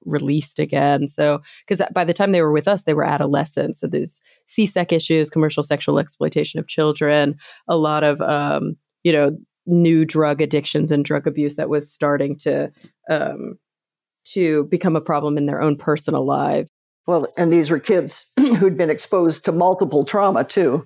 released 0.05 0.59
again. 0.59 1.09
So 1.09 1.41
because 1.67 1.85
by 1.95 2.05
the 2.05 2.13
time 2.13 2.33
they 2.33 2.43
were 2.43 2.53
with 2.53 2.69
us 2.69 2.85
they 2.85 2.95
were 2.95 3.05
adolescents. 3.05 3.81
So 3.81 3.87
there's 3.87 4.21
csec 4.47 4.93
issues 4.93 5.31
commercial 5.31 5.65
sexual 5.65 5.99
exploitation 5.99 6.61
of 6.61 6.69
children 6.69 7.37
a 7.69 7.77
lot 7.77 8.05
of 8.05 8.21
um, 8.21 8.77
you 9.05 9.13
know 9.13 9.37
new 9.67 10.05
drug 10.05 10.41
addictions 10.41 10.91
and 10.91 11.05
drug 11.05 11.27
abuse 11.27 11.55
that 11.57 11.69
was 11.69 11.91
starting 11.91 12.37
to 12.37 12.71
um, 13.09 13.59
to 14.25 14.65
become 14.65 14.97
a 14.97 15.01
problem 15.01 15.37
in 15.39 15.47
their 15.47 15.63
own 15.63 15.77
personal 15.77 16.25
lives. 16.25 16.71
Well, 17.07 17.27
and 17.37 17.51
these 17.51 17.71
were 17.71 17.81
kids 17.81 18.33
who'd 18.37 18.77
been 18.77 18.91
exposed 18.91 19.45
to 19.47 19.53
multiple 19.53 20.05
trauma 20.05 20.45
too. 20.45 20.83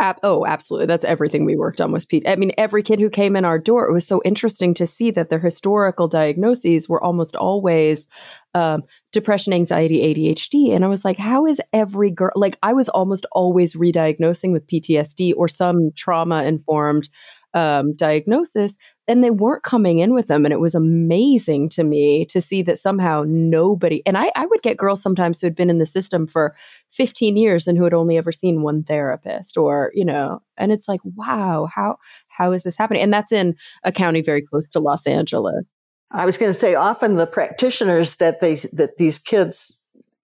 Ab- 0.00 0.18
oh, 0.24 0.44
absolutely. 0.44 0.86
That's 0.86 1.04
everything 1.04 1.44
we 1.44 1.56
worked 1.56 1.80
on 1.80 1.92
was 1.92 2.04
Pete. 2.04 2.26
I 2.26 2.34
mean, 2.34 2.50
every 2.58 2.82
kid 2.82 2.98
who 2.98 3.08
came 3.08 3.36
in 3.36 3.44
our 3.44 3.60
door, 3.60 3.88
it 3.88 3.92
was 3.92 4.04
so 4.04 4.20
interesting 4.24 4.74
to 4.74 4.86
see 4.86 5.12
that 5.12 5.30
their 5.30 5.38
historical 5.38 6.08
diagnoses 6.08 6.88
were 6.88 7.02
almost 7.02 7.36
always 7.36 8.08
um, 8.54 8.82
depression, 9.12 9.52
anxiety, 9.52 10.00
ADHD. 10.00 10.74
And 10.74 10.84
I 10.84 10.88
was 10.88 11.04
like, 11.04 11.18
how 11.18 11.46
is 11.46 11.60
every 11.72 12.10
girl, 12.10 12.32
like, 12.34 12.58
I 12.60 12.72
was 12.72 12.88
almost 12.88 13.24
always 13.30 13.76
re 13.76 13.92
diagnosing 13.92 14.50
with 14.50 14.66
PTSD 14.66 15.32
or 15.36 15.46
some 15.46 15.90
trauma 15.94 16.42
informed 16.42 17.08
um, 17.54 17.94
diagnosis, 17.94 18.76
and 19.06 19.22
they 19.22 19.30
weren't 19.30 19.62
coming 19.62 20.00
in 20.00 20.12
with 20.12 20.26
them. 20.26 20.44
And 20.44 20.52
it 20.52 20.60
was 20.60 20.74
amazing 20.74 21.68
to 21.70 21.84
me 21.84 22.26
to 22.26 22.40
see 22.40 22.62
that 22.62 22.78
somehow 22.78 23.24
nobody, 23.26 24.02
and 24.04 24.18
I, 24.18 24.32
I 24.34 24.46
would 24.46 24.62
get 24.62 24.76
girls 24.76 25.00
sometimes 25.00 25.40
who 25.40 25.46
had 25.46 25.54
been 25.54 25.70
in 25.70 25.78
the 25.78 25.86
system 25.86 26.26
for 26.26 26.56
15 26.90 27.36
years 27.36 27.66
and 27.66 27.78
who 27.78 27.84
had 27.84 27.94
only 27.94 28.18
ever 28.18 28.32
seen 28.32 28.62
one 28.62 28.82
therapist 28.82 29.56
or, 29.56 29.92
you 29.94 30.04
know, 30.04 30.42
and 30.56 30.72
it's 30.72 30.88
like, 30.88 31.00
wow, 31.04 31.68
how, 31.72 31.96
how 32.28 32.52
is 32.52 32.64
this 32.64 32.76
happening? 32.76 33.02
And 33.02 33.12
that's 33.12 33.32
in 33.32 33.56
a 33.84 33.92
county 33.92 34.20
very 34.20 34.42
close 34.42 34.68
to 34.70 34.80
Los 34.80 35.06
Angeles. 35.06 35.66
I 36.10 36.26
was 36.26 36.36
going 36.36 36.52
to 36.52 36.58
say 36.58 36.74
often 36.74 37.14
the 37.14 37.26
practitioners 37.26 38.16
that 38.16 38.40
they, 38.40 38.56
that 38.72 38.96
these 38.98 39.18
kids 39.18 39.78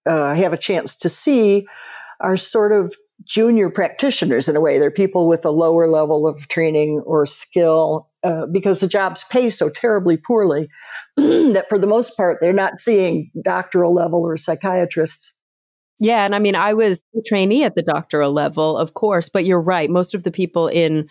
uh, 0.05 0.33
have 0.33 0.53
a 0.53 0.57
chance 0.57 0.97
to 0.97 1.09
see 1.09 1.65
are 2.19 2.37
sort 2.37 2.71
of 2.71 2.95
junior 3.25 3.69
practitioners 3.69 4.49
in 4.49 4.55
a 4.55 4.61
way. 4.61 4.79
They're 4.79 4.91
people 4.91 5.27
with 5.27 5.45
a 5.45 5.51
lower 5.51 5.87
level 5.87 6.27
of 6.27 6.47
training 6.47 7.01
or 7.05 7.25
skill 7.25 8.09
uh, 8.23 8.45
because 8.47 8.79
the 8.79 8.87
jobs 8.87 9.23
pay 9.29 9.49
so 9.49 9.69
terribly 9.69 10.17
poorly 10.17 10.67
that 11.17 11.65
for 11.69 11.77
the 11.77 11.87
most 11.87 12.15
part 12.15 12.37
they're 12.41 12.53
not 12.53 12.79
seeing 12.79 13.31
doctoral 13.43 13.93
level 13.93 14.21
or 14.21 14.37
psychiatrists. 14.37 15.33
Yeah, 16.03 16.25
and 16.25 16.33
I 16.33 16.39
mean, 16.39 16.55
I 16.55 16.73
was 16.73 17.03
a 17.15 17.21
trainee 17.21 17.63
at 17.63 17.75
the 17.75 17.83
doctoral 17.83 18.33
level, 18.33 18.75
of 18.75 18.95
course, 18.95 19.29
but 19.29 19.45
you're 19.45 19.61
right. 19.61 19.87
Most 19.87 20.15
of 20.15 20.23
the 20.23 20.31
people 20.31 20.67
in 20.67 21.07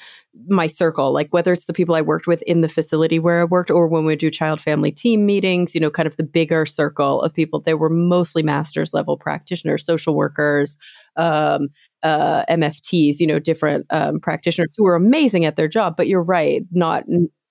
my 0.48 0.66
circle, 0.66 1.12
like 1.12 1.28
whether 1.32 1.52
it's 1.52 1.66
the 1.66 1.72
people 1.72 1.94
I 1.94 2.02
worked 2.02 2.26
with 2.26 2.42
in 2.42 2.60
the 2.60 2.68
facility 2.68 3.20
where 3.20 3.40
I 3.40 3.44
worked 3.44 3.70
or 3.70 3.86
when 3.86 4.04
we 4.04 4.16
do 4.16 4.32
child 4.32 4.60
family 4.60 4.90
team 4.90 5.26
meetings, 5.26 5.76
you 5.76 5.80
know, 5.80 5.92
kind 5.92 6.08
of 6.08 6.16
the 6.16 6.24
bigger 6.24 6.66
circle 6.66 7.22
of 7.22 7.32
people, 7.32 7.60
they 7.60 7.74
were 7.74 7.88
mostly 7.88 8.42
master's 8.42 8.92
level 8.92 9.16
practitioners, 9.16 9.86
social 9.86 10.16
workers, 10.16 10.76
um, 11.14 11.68
uh, 12.02 12.44
MFTs, 12.46 13.20
you 13.20 13.26
know, 13.26 13.38
different 13.38 13.86
um, 13.90 14.20
practitioners 14.20 14.70
who 14.76 14.86
are 14.86 14.94
amazing 14.94 15.44
at 15.44 15.56
their 15.56 15.68
job. 15.68 15.96
But 15.96 16.08
you're 16.08 16.22
right, 16.22 16.64
not 16.72 17.04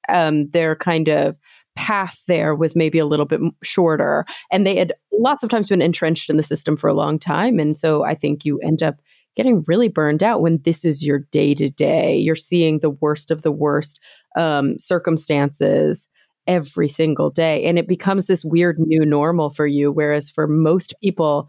um, 0.08 0.50
their 0.50 0.76
kind 0.76 1.08
of 1.08 1.36
path 1.76 2.24
there 2.28 2.56
was 2.56 2.76
maybe 2.76 3.00
a 3.00 3.06
little 3.06 3.26
bit 3.26 3.40
shorter, 3.64 4.26
and 4.52 4.66
they 4.66 4.76
had 4.76 4.94
lots 5.14 5.44
of 5.44 5.50
times 5.50 5.70
been 5.70 5.82
entrenched 5.82 6.30
in 6.30 6.38
the 6.38 6.44
system 6.44 6.76
for 6.76 6.88
a 6.88 6.94
long 6.94 7.20
time, 7.20 7.60
and 7.60 7.78
so 7.78 8.04
I 8.04 8.16
think 8.16 8.46
you 8.46 8.60
end 8.60 8.84
up 8.84 9.02
getting 9.36 9.64
really 9.68 9.88
burned 9.88 10.24
out 10.24 10.42
when 10.42 10.60
this 10.64 10.84
is 10.84 11.06
your 11.06 11.20
day 11.32 11.54
to 11.54 11.70
day. 11.70 12.18
You're 12.18 12.36
seeing 12.36 12.80
the 12.80 12.90
worst 12.90 13.32
of 13.32 13.42
the 13.42 13.52
worst 13.52 14.00
um, 14.36 14.78
circumstances 14.80 16.10
every 16.48 16.90
single 16.90 17.30
day, 17.30 17.64
and 17.66 17.78
it 17.78 17.88
becomes 17.88 18.26
this 18.26 18.44
weird 18.44 18.78
new 18.80 19.06
normal 19.06 19.50
for 19.50 19.68
you. 19.68 19.92
Whereas 19.92 20.30
for 20.30 20.48
most 20.48 20.94
people 21.02 21.48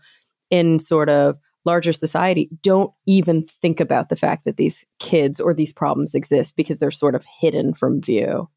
in 0.50 0.78
sort 0.78 1.08
of 1.08 1.36
larger 1.64 1.92
society 1.92 2.48
don't 2.62 2.92
even 3.06 3.46
think 3.46 3.80
about 3.80 4.08
the 4.08 4.16
fact 4.16 4.44
that 4.44 4.56
these 4.56 4.84
kids 4.98 5.40
or 5.40 5.54
these 5.54 5.72
problems 5.72 6.14
exist 6.14 6.56
because 6.56 6.78
they're 6.78 6.90
sort 6.90 7.14
of 7.14 7.24
hidden 7.40 7.74
from 7.74 8.00
view. 8.00 8.48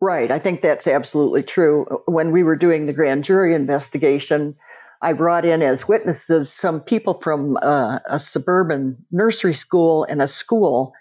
Right. 0.00 0.30
I 0.30 0.38
think 0.38 0.60
that's 0.60 0.86
absolutely 0.86 1.42
true. 1.42 1.86
When 2.06 2.30
we 2.30 2.42
were 2.42 2.56
doing 2.56 2.86
the 2.86 2.92
grand 2.92 3.24
jury 3.24 3.54
investigation, 3.54 4.56
I 5.00 5.12
brought 5.12 5.44
in 5.44 5.62
as 5.62 5.88
witnesses 5.88 6.52
some 6.52 6.80
people 6.80 7.20
from 7.22 7.56
uh, 7.60 7.98
a 8.08 8.18
suburban 8.18 9.04
nursery 9.10 9.54
school 9.54 10.04
and 10.04 10.20
a 10.22 10.28
school. 10.28 10.92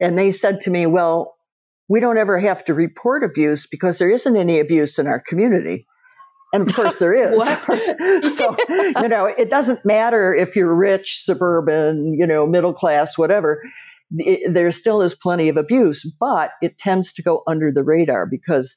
And 0.00 0.18
they 0.18 0.30
said 0.30 0.60
to 0.60 0.70
me, 0.70 0.86
Well, 0.86 1.36
we 1.88 2.00
don't 2.00 2.18
ever 2.18 2.38
have 2.38 2.64
to 2.66 2.74
report 2.74 3.24
abuse 3.24 3.66
because 3.66 3.98
there 3.98 4.10
isn't 4.10 4.36
any 4.36 4.60
abuse 4.60 4.98
in 4.98 5.06
our 5.06 5.20
community. 5.20 5.86
And 6.54 6.68
of 6.68 6.74
course, 6.74 6.98
there 6.98 7.14
is. 7.34 8.36
so, 8.36 8.56
you 8.68 9.08
know, 9.08 9.26
it 9.26 9.50
doesn't 9.50 9.84
matter 9.84 10.32
if 10.32 10.54
you're 10.54 10.74
rich, 10.74 11.24
suburban, 11.24 12.06
you 12.16 12.26
know, 12.26 12.46
middle 12.46 12.72
class, 12.72 13.18
whatever. 13.18 13.60
It, 14.16 14.54
there 14.54 14.70
still 14.70 15.02
is 15.02 15.14
plenty 15.14 15.48
of 15.48 15.56
abuse, 15.56 16.04
but 16.20 16.52
it 16.62 16.78
tends 16.78 17.12
to 17.14 17.22
go 17.22 17.42
under 17.48 17.72
the 17.72 17.82
radar 17.82 18.26
because 18.26 18.76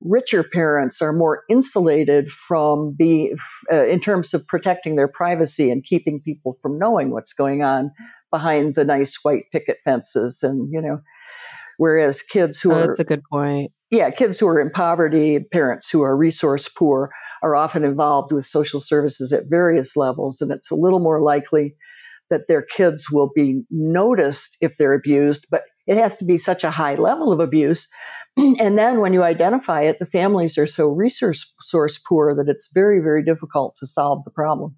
richer 0.00 0.42
parents 0.42 1.02
are 1.02 1.12
more 1.12 1.42
insulated 1.50 2.28
from 2.46 2.96
the, 2.98 3.32
uh, 3.70 3.84
in 3.84 4.00
terms 4.00 4.32
of 4.32 4.46
protecting 4.46 4.94
their 4.94 5.08
privacy 5.08 5.70
and 5.70 5.84
keeping 5.84 6.22
people 6.22 6.56
from 6.62 6.78
knowing 6.78 7.10
what's 7.10 7.34
going 7.34 7.62
on 7.62 7.90
behind 8.30 8.74
the 8.74 8.84
nice 8.84 9.18
white 9.22 9.44
picket 9.52 9.78
fences 9.84 10.42
and, 10.42 10.72
you 10.72 10.80
know, 10.80 11.00
whereas 11.78 12.20
kids 12.20 12.60
who 12.60 12.72
oh, 12.72 12.74
are. 12.74 12.86
That's 12.86 12.98
a 12.98 13.04
good 13.04 13.24
point 13.24 13.72
yeah, 13.90 14.10
kids 14.10 14.38
who 14.38 14.46
are 14.48 14.60
in 14.60 14.70
poverty, 14.70 15.38
parents 15.38 15.90
who 15.90 16.02
are 16.02 16.16
resource 16.16 16.68
poor 16.68 17.10
are 17.42 17.54
often 17.54 17.84
involved 17.84 18.32
with 18.32 18.44
social 18.44 18.80
services 18.80 19.32
at 19.32 19.48
various 19.48 19.96
levels, 19.96 20.40
and 20.40 20.50
it's 20.50 20.70
a 20.70 20.74
little 20.74 21.00
more 21.00 21.20
likely 21.20 21.74
that 22.30 22.48
their 22.48 22.62
kids 22.62 23.10
will 23.10 23.30
be 23.34 23.62
noticed 23.70 24.58
if 24.60 24.76
they're 24.76 24.92
abused, 24.92 25.46
but 25.50 25.62
it 25.86 25.96
has 25.96 26.16
to 26.16 26.26
be 26.26 26.36
such 26.36 26.64
a 26.64 26.70
high 26.70 26.96
level 26.96 27.32
of 27.32 27.40
abuse. 27.40 27.88
and 28.36 28.76
then 28.76 29.00
when 29.00 29.14
you 29.14 29.22
identify 29.22 29.82
it, 29.82 29.98
the 29.98 30.06
families 30.06 30.58
are 30.58 30.66
so 30.66 30.88
resource 30.88 31.54
source 31.60 31.98
poor 31.98 32.34
that 32.34 32.50
it's 32.50 32.70
very, 32.74 33.00
very 33.00 33.24
difficult 33.24 33.76
to 33.76 33.86
solve 33.86 34.22
the 34.24 34.30
problem. 34.30 34.76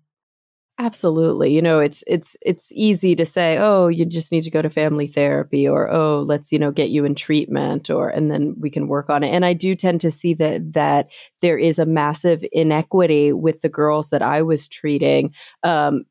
Absolutely. 0.82 1.52
You 1.52 1.60
know, 1.60 1.78
it's 1.78 2.02
it's 2.06 2.38
it's 2.40 2.72
easy 2.74 3.14
to 3.16 3.26
say, 3.26 3.58
"Oh, 3.60 3.88
you 3.88 4.06
just 4.06 4.32
need 4.32 4.44
to 4.44 4.50
go 4.50 4.62
to 4.62 4.70
family 4.70 5.06
therapy," 5.06 5.68
or 5.68 5.90
"Oh, 5.92 6.22
let's, 6.26 6.50
you 6.52 6.58
know, 6.58 6.70
get 6.70 6.88
you 6.88 7.04
in 7.04 7.14
treatment," 7.14 7.90
or 7.90 8.08
and 8.08 8.30
then 8.30 8.54
we 8.58 8.70
can 8.70 8.88
work 8.88 9.10
on 9.10 9.22
it. 9.22 9.28
And 9.28 9.44
I 9.44 9.52
do 9.52 9.74
tend 9.74 10.00
to 10.00 10.10
see 10.10 10.32
that 10.34 10.72
that 10.72 11.10
there 11.42 11.58
is 11.58 11.78
a 11.78 11.84
massive 11.84 12.42
inequity 12.50 13.30
with 13.34 13.60
the 13.60 13.68
girls 13.68 14.08
that 14.08 14.22
I 14.22 14.40
was 14.40 14.66
treating 14.68 15.34
um, 15.64 16.06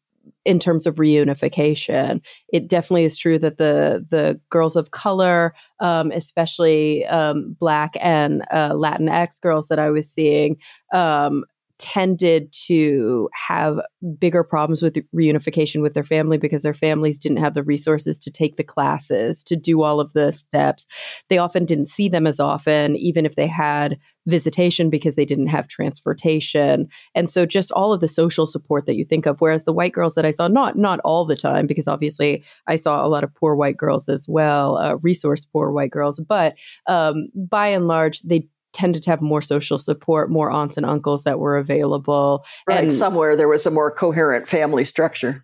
in 0.45 0.59
terms 0.59 0.85
of 0.85 0.95
reunification. 0.95 2.21
It 2.53 2.67
definitely 2.67 3.05
is 3.05 3.17
true 3.17 3.39
that 3.39 3.57
the 3.57 4.05
the 4.09 4.39
girls 4.51 4.75
of 4.75 4.91
color, 4.91 5.53
um, 5.79 6.11
especially 6.11 7.05
um, 7.07 7.55
Black 7.59 7.95
and 8.01 8.43
uh, 8.51 8.73
Latinx 8.73 9.41
girls 9.41 9.67
that 9.69 9.79
I 9.79 9.89
was 9.89 10.07
seeing, 10.09 10.57
um, 10.93 11.43
tended 11.79 12.51
to 12.51 13.29
have 13.33 13.79
bigger 14.19 14.43
problems 14.43 14.81
with 14.81 14.95
reunification 15.15 15.81
with 15.81 15.93
their 15.93 16.03
family 16.03 16.37
because 16.37 16.61
their 16.61 16.73
families 16.73 17.17
didn't 17.17 17.37
have 17.37 17.53
the 17.53 17.63
resources 17.63 18.19
to 18.19 18.29
take 18.29 18.57
the 18.57 18.63
classes, 18.63 19.43
to 19.43 19.55
do 19.55 19.81
all 19.81 19.99
of 19.99 20.13
the 20.13 20.31
steps. 20.31 20.85
They 21.29 21.37
often 21.37 21.65
didn't 21.65 21.85
see 21.85 22.09
them 22.09 22.27
as 22.27 22.39
often, 22.39 22.95
even 22.97 23.25
if 23.25 23.35
they 23.35 23.47
had 23.47 23.97
visitation 24.27 24.89
because 24.89 25.15
they 25.15 25.25
didn't 25.25 25.47
have 25.47 25.67
transportation. 25.67 26.87
And 27.15 27.31
so 27.31 27.45
just 27.45 27.71
all 27.71 27.93
of 27.93 27.99
the 27.99 28.07
social 28.07 28.45
support 28.45 28.85
that 28.85 28.95
you 28.95 29.05
think 29.05 29.25
of. 29.25 29.39
Whereas 29.39 29.63
the 29.63 29.73
white 29.73 29.93
girls 29.93 30.15
that 30.15 30.25
I 30.25 30.31
saw, 30.31 30.47
not 30.47 30.77
not 30.77 30.99
all 31.01 31.25
the 31.25 31.35
time, 31.35 31.65
because 31.65 31.87
obviously 31.87 32.43
I 32.67 32.75
saw 32.75 33.05
a 33.05 33.09
lot 33.09 33.23
of 33.23 33.33
poor 33.33 33.55
white 33.55 33.77
girls 33.77 34.07
as 34.07 34.27
well, 34.27 34.77
uh, 34.77 34.95
resource 34.97 35.45
poor 35.45 35.71
white 35.71 35.91
girls, 35.91 36.19
but 36.19 36.55
um, 36.87 37.29
by 37.35 37.69
and 37.69 37.87
large, 37.87 38.21
they 38.21 38.47
tended 38.79 39.03
to 39.03 39.09
have 39.09 39.21
more 39.21 39.41
social 39.41 39.77
support, 39.77 40.31
more 40.31 40.49
aunts 40.49 40.77
and 40.77 40.85
uncles 40.85 41.23
that 41.23 41.37
were 41.37 41.57
available. 41.57 42.45
Right. 42.65 42.79
And 42.79 42.93
somewhere 42.93 43.35
there 43.35 43.49
was 43.49 43.65
a 43.65 43.71
more 43.71 43.91
coherent 43.91 44.47
family 44.47 44.85
structure. 44.85 45.43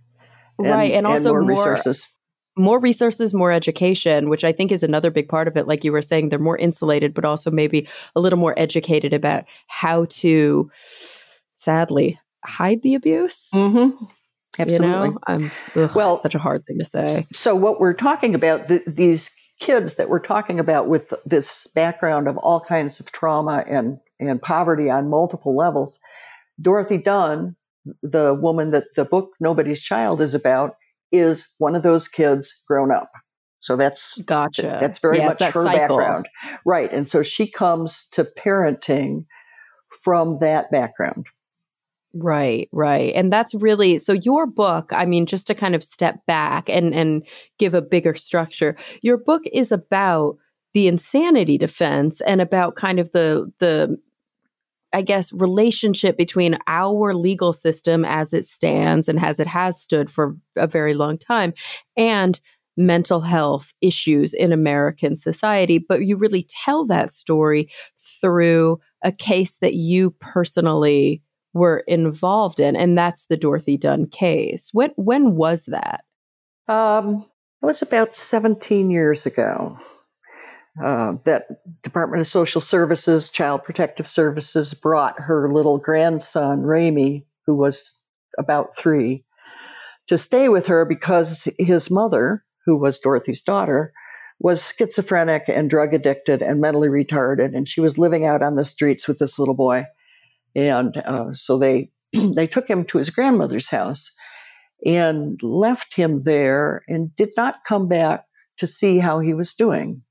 And, 0.58 0.68
right. 0.70 0.94
And 0.94 1.06
also 1.06 1.34
more, 1.34 1.42
more 1.42 1.50
resources. 1.50 2.08
More 2.56 2.80
resources, 2.80 3.34
more 3.34 3.52
education, 3.52 4.30
which 4.30 4.46
I 4.46 4.54
think 4.54 4.72
is 4.72 4.84
another 4.84 5.12
big 5.12 5.28
part 5.28 5.50
of 5.50 5.58
it. 5.58 5.68
Like 5.68 5.84
you 5.84 5.92
were 5.92 6.02
saying, 6.02 6.30
they're 6.30 6.40
more 6.40 6.58
insulated, 6.58 7.14
but 7.14 7.26
also 7.26 7.52
maybe 7.52 7.90
a 8.16 8.22
little 8.22 8.40
more 8.40 8.54
educated 8.58 9.12
about 9.12 9.44
how 9.68 10.06
to, 10.06 10.72
sadly, 11.56 12.18
hide 12.46 12.82
the 12.84 12.96
abuse. 12.96 13.50
Mm-hmm. 13.54 14.06
Absolutely. 14.58 14.88
You 14.88 14.94
know? 14.94 15.18
Um, 15.28 15.52
ugh, 15.76 15.94
well, 15.94 16.18
such 16.18 16.36
a 16.36 16.40
hard 16.40 16.66
thing 16.66 16.78
to 16.80 16.86
say. 16.86 17.28
So, 17.34 17.54
what 17.54 17.82
we're 17.82 17.94
talking 17.94 18.34
about, 18.34 18.70
the, 18.70 18.82
these 18.88 19.30
kids 19.60 19.96
that 19.96 20.10
we're 20.10 20.20
talking 20.20 20.60
about 20.60 20.88
with 20.88 21.14
this 21.26 21.68
background 21.68 22.28
of 22.28 22.38
all 22.38 22.60
kinds 22.60 23.00
of 23.00 23.12
trauma 23.12 23.64
and, 23.68 24.00
and 24.20 24.42
poverty 24.42 24.90
on 24.90 25.10
multiple 25.10 25.56
levels, 25.56 26.00
Dorothy 26.62 26.98
Dunn, 26.98 27.56
the 28.02 28.34
woman 28.34 28.72
that 28.72 28.96
the 28.96 29.06
book 29.06 29.32
Nobody's 29.40 29.82
Child 29.82 30.22
is 30.22 30.36
about, 30.36 30.76
is 31.12 31.48
one 31.58 31.76
of 31.76 31.84
those 31.84 32.08
kids 32.08 32.64
grown 32.68 32.92
up. 32.92 33.12
So 33.60 33.78
that's 33.78 34.18
gotcha. 34.20 34.78
That's 34.80 35.00
very 35.00 35.18
yeah, 35.18 35.28
much 35.28 35.40
that 35.40 35.54
her 35.54 35.64
cycle. 35.64 35.98
background, 35.98 36.30
right? 36.66 36.92
And 36.92 37.08
so 37.08 37.24
she 37.24 37.50
comes 37.50 38.08
to 38.12 38.24
parenting 38.24 39.26
from 40.04 40.40
that 40.40 40.70
background. 40.72 41.28
Right, 42.18 42.70
right. 42.72 43.14
And 43.14 43.32
that's 43.32 43.54
really 43.54 43.98
so 43.98 44.14
your 44.14 44.46
book, 44.46 44.92
I 44.94 45.06
mean 45.06 45.26
just 45.26 45.48
to 45.48 45.54
kind 45.56 45.76
of 45.76 45.84
step 45.84 46.26
back 46.26 46.70
and 46.70 46.94
and 46.94 47.28
give 47.60 47.74
a 47.74 47.82
bigger 47.82 48.14
structure. 48.14 48.78
Your 49.02 49.18
book 49.18 49.42
is 49.52 49.72
about 49.72 50.38
the 50.74 50.88
insanity 50.88 51.58
defense 51.58 52.22
and 52.22 52.40
about 52.42 52.76
kind 52.76 53.00
of 53.00 53.12
the 53.12 53.52
the 53.60 53.98
I 54.94 55.02
guess, 55.04 55.34
relationship 55.34 56.18
between 56.18 56.58
our 56.68 57.14
legal 57.14 57.54
system 57.54 58.06
as 58.06 58.34
it 58.34 58.46
stands 58.46 59.10
and 59.10 59.20
as 59.20 59.40
it 59.40 59.48
has 59.48 59.82
stood 59.82 60.12
for 60.12 60.38
a 60.56 60.68
very 60.68 60.94
long 60.96 61.18
time 61.18 61.54
and 61.98 62.40
mental 62.78 63.22
health 63.22 63.74
issues 63.82 64.34
in 64.34 64.52
American 64.54 65.18
society. 65.18 65.80
But 65.80 66.06
you 66.06 66.18
really 66.18 66.48
tell 66.66 66.86
that 66.88 67.12
story 67.12 67.70
through 68.22 68.80
a 69.04 69.12
case 69.12 69.58
that 69.60 69.76
you 69.76 70.12
personally 70.20 71.22
were 71.56 71.80
involved 71.88 72.60
in, 72.60 72.76
and 72.76 72.98
that's 72.98 73.26
the 73.26 73.38
Dorothy 73.38 73.78
Dunn 73.78 74.08
case. 74.08 74.70
When 74.74 74.92
when 74.98 75.36
was 75.36 75.66
that? 75.66 76.04
Um, 76.68 77.26
it 77.64 77.66
was 77.66 77.82
about 77.82 78.16
17 78.16 78.92
years 78.92 79.26
ago. 79.26 79.80
Uh, 80.84 81.14
that 81.24 81.48
Department 81.84 82.20
of 82.20 82.28
Social 82.28 82.60
Services, 82.60 83.30
Child 83.30 83.64
Protective 83.64 84.08
Services 84.08 84.74
brought 84.74 85.18
her 85.18 85.50
little 85.50 85.78
grandson, 85.78 86.64
Ramy, 86.64 87.26
who 87.46 87.56
was 87.56 87.96
about 88.38 88.76
three, 88.76 89.24
to 90.08 90.18
stay 90.18 90.50
with 90.50 90.68
her 90.68 90.84
because 90.84 91.48
his 91.58 91.90
mother, 91.90 92.44
who 92.66 92.78
was 92.78 93.00
Dorothy's 93.00 93.42
daughter, 93.42 93.94
was 94.38 94.74
schizophrenic 94.78 95.44
and 95.48 95.70
drug 95.70 95.94
addicted 95.94 96.42
and 96.42 96.60
mentally 96.60 96.90
retarded, 96.90 97.56
and 97.56 97.70
she 97.70 97.80
was 97.80 97.98
living 97.98 98.26
out 98.26 98.44
on 98.44 98.58
the 98.58 98.66
streets 98.66 99.08
with 99.08 99.18
this 99.18 99.40
little 99.40 99.56
boy. 99.56 99.86
And 100.56 100.96
uh, 100.98 101.34
so 101.34 101.58
they 101.58 101.92
they 102.14 102.48
took 102.48 102.68
him 102.68 102.86
to 102.86 102.98
his 102.98 103.10
grandmother's 103.10 103.70
house 103.70 104.12
and 104.86 105.42
left 105.42 105.96
him 105.96 106.24
there 106.24 106.84
and 106.88 107.16
did 107.16 107.32
not 107.36 107.56
come 107.68 107.88
back 107.88 108.26
to 108.58 108.68
see 108.68 109.00
how 109.00 109.20
he 109.20 109.34
was 109.34 109.54
doing. 109.54 110.04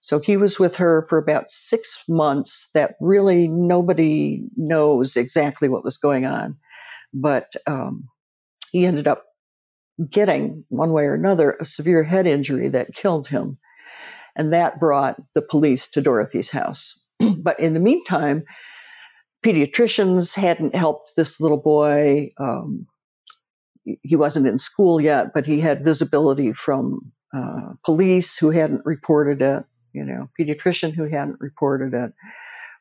So 0.00 0.20
he 0.20 0.36
was 0.36 0.58
with 0.58 0.76
her 0.76 1.06
for 1.08 1.18
about 1.18 1.50
six 1.50 2.02
months 2.08 2.68
that 2.74 2.94
really 3.00 3.48
nobody 3.48 4.42
knows 4.56 5.16
exactly 5.16 5.68
what 5.68 5.84
was 5.84 5.96
going 5.96 6.24
on. 6.24 6.56
But 7.12 7.52
um, 7.66 8.08
he 8.70 8.86
ended 8.86 9.08
up 9.08 9.24
getting, 10.08 10.64
one 10.68 10.92
way 10.92 11.04
or 11.04 11.14
another, 11.14 11.56
a 11.60 11.64
severe 11.64 12.04
head 12.04 12.26
injury 12.26 12.68
that 12.68 12.94
killed 12.94 13.26
him. 13.26 13.58
And 14.36 14.52
that 14.52 14.78
brought 14.78 15.20
the 15.34 15.42
police 15.42 15.88
to 15.88 16.00
Dorothy's 16.00 16.50
house. 16.50 16.98
but 17.38 17.58
in 17.58 17.74
the 17.74 17.80
meantime, 17.80 18.44
pediatricians 19.44 20.34
hadn't 20.34 20.74
helped 20.74 21.12
this 21.16 21.40
little 21.40 21.60
boy. 21.60 22.32
Um, 22.38 22.86
he 24.02 24.16
wasn't 24.16 24.46
in 24.46 24.58
school 24.58 25.00
yet, 25.00 25.32
but 25.32 25.46
he 25.46 25.60
had 25.60 25.84
visibility 25.84 26.52
from 26.52 27.12
uh, 27.34 27.72
police 27.84 28.36
who 28.36 28.50
hadn't 28.50 28.82
reported 28.84 29.40
it, 29.40 29.64
you 29.92 30.04
know, 30.04 30.28
pediatrician 30.38 30.92
who 30.92 31.04
hadn't 31.04 31.40
reported 31.40 31.94
it, 31.94 32.12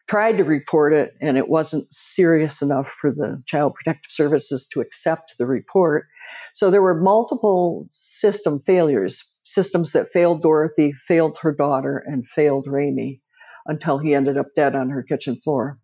tried 0.08 0.38
to 0.38 0.44
report 0.44 0.94
it, 0.94 1.14
and 1.22 1.38
it 1.38 1.48
wasn't 1.48 1.92
serious 1.92 2.62
enough 2.62 2.88
for 2.88 3.12
the 3.12 3.42
Child 3.46 3.76
Protective 3.76 4.12
Services 4.12 4.66
to 4.68 4.82
accept 4.82 5.38
the 5.38 5.46
report. 5.46 6.08
So 6.54 6.72
there 6.72 6.82
were 6.82 7.00
multiple 7.00 7.88
system 7.90 8.62
failures, 8.66 9.24
systems 9.44 9.92
that 9.92 10.12
failed 10.12 10.42
Dorothy, 10.42 10.94
failed 10.94 11.38
her 11.42 11.54
daughter, 11.54 12.04
and 12.06 12.28
failed 12.28 12.68
Ramy 12.68 13.22
until 13.66 13.98
he 13.98 14.16
ended 14.16 14.38
up 14.38 14.48
dead 14.56 14.76
on 14.76 14.90
her 14.90 15.04
kitchen 15.04 15.36
floor. 15.36 15.78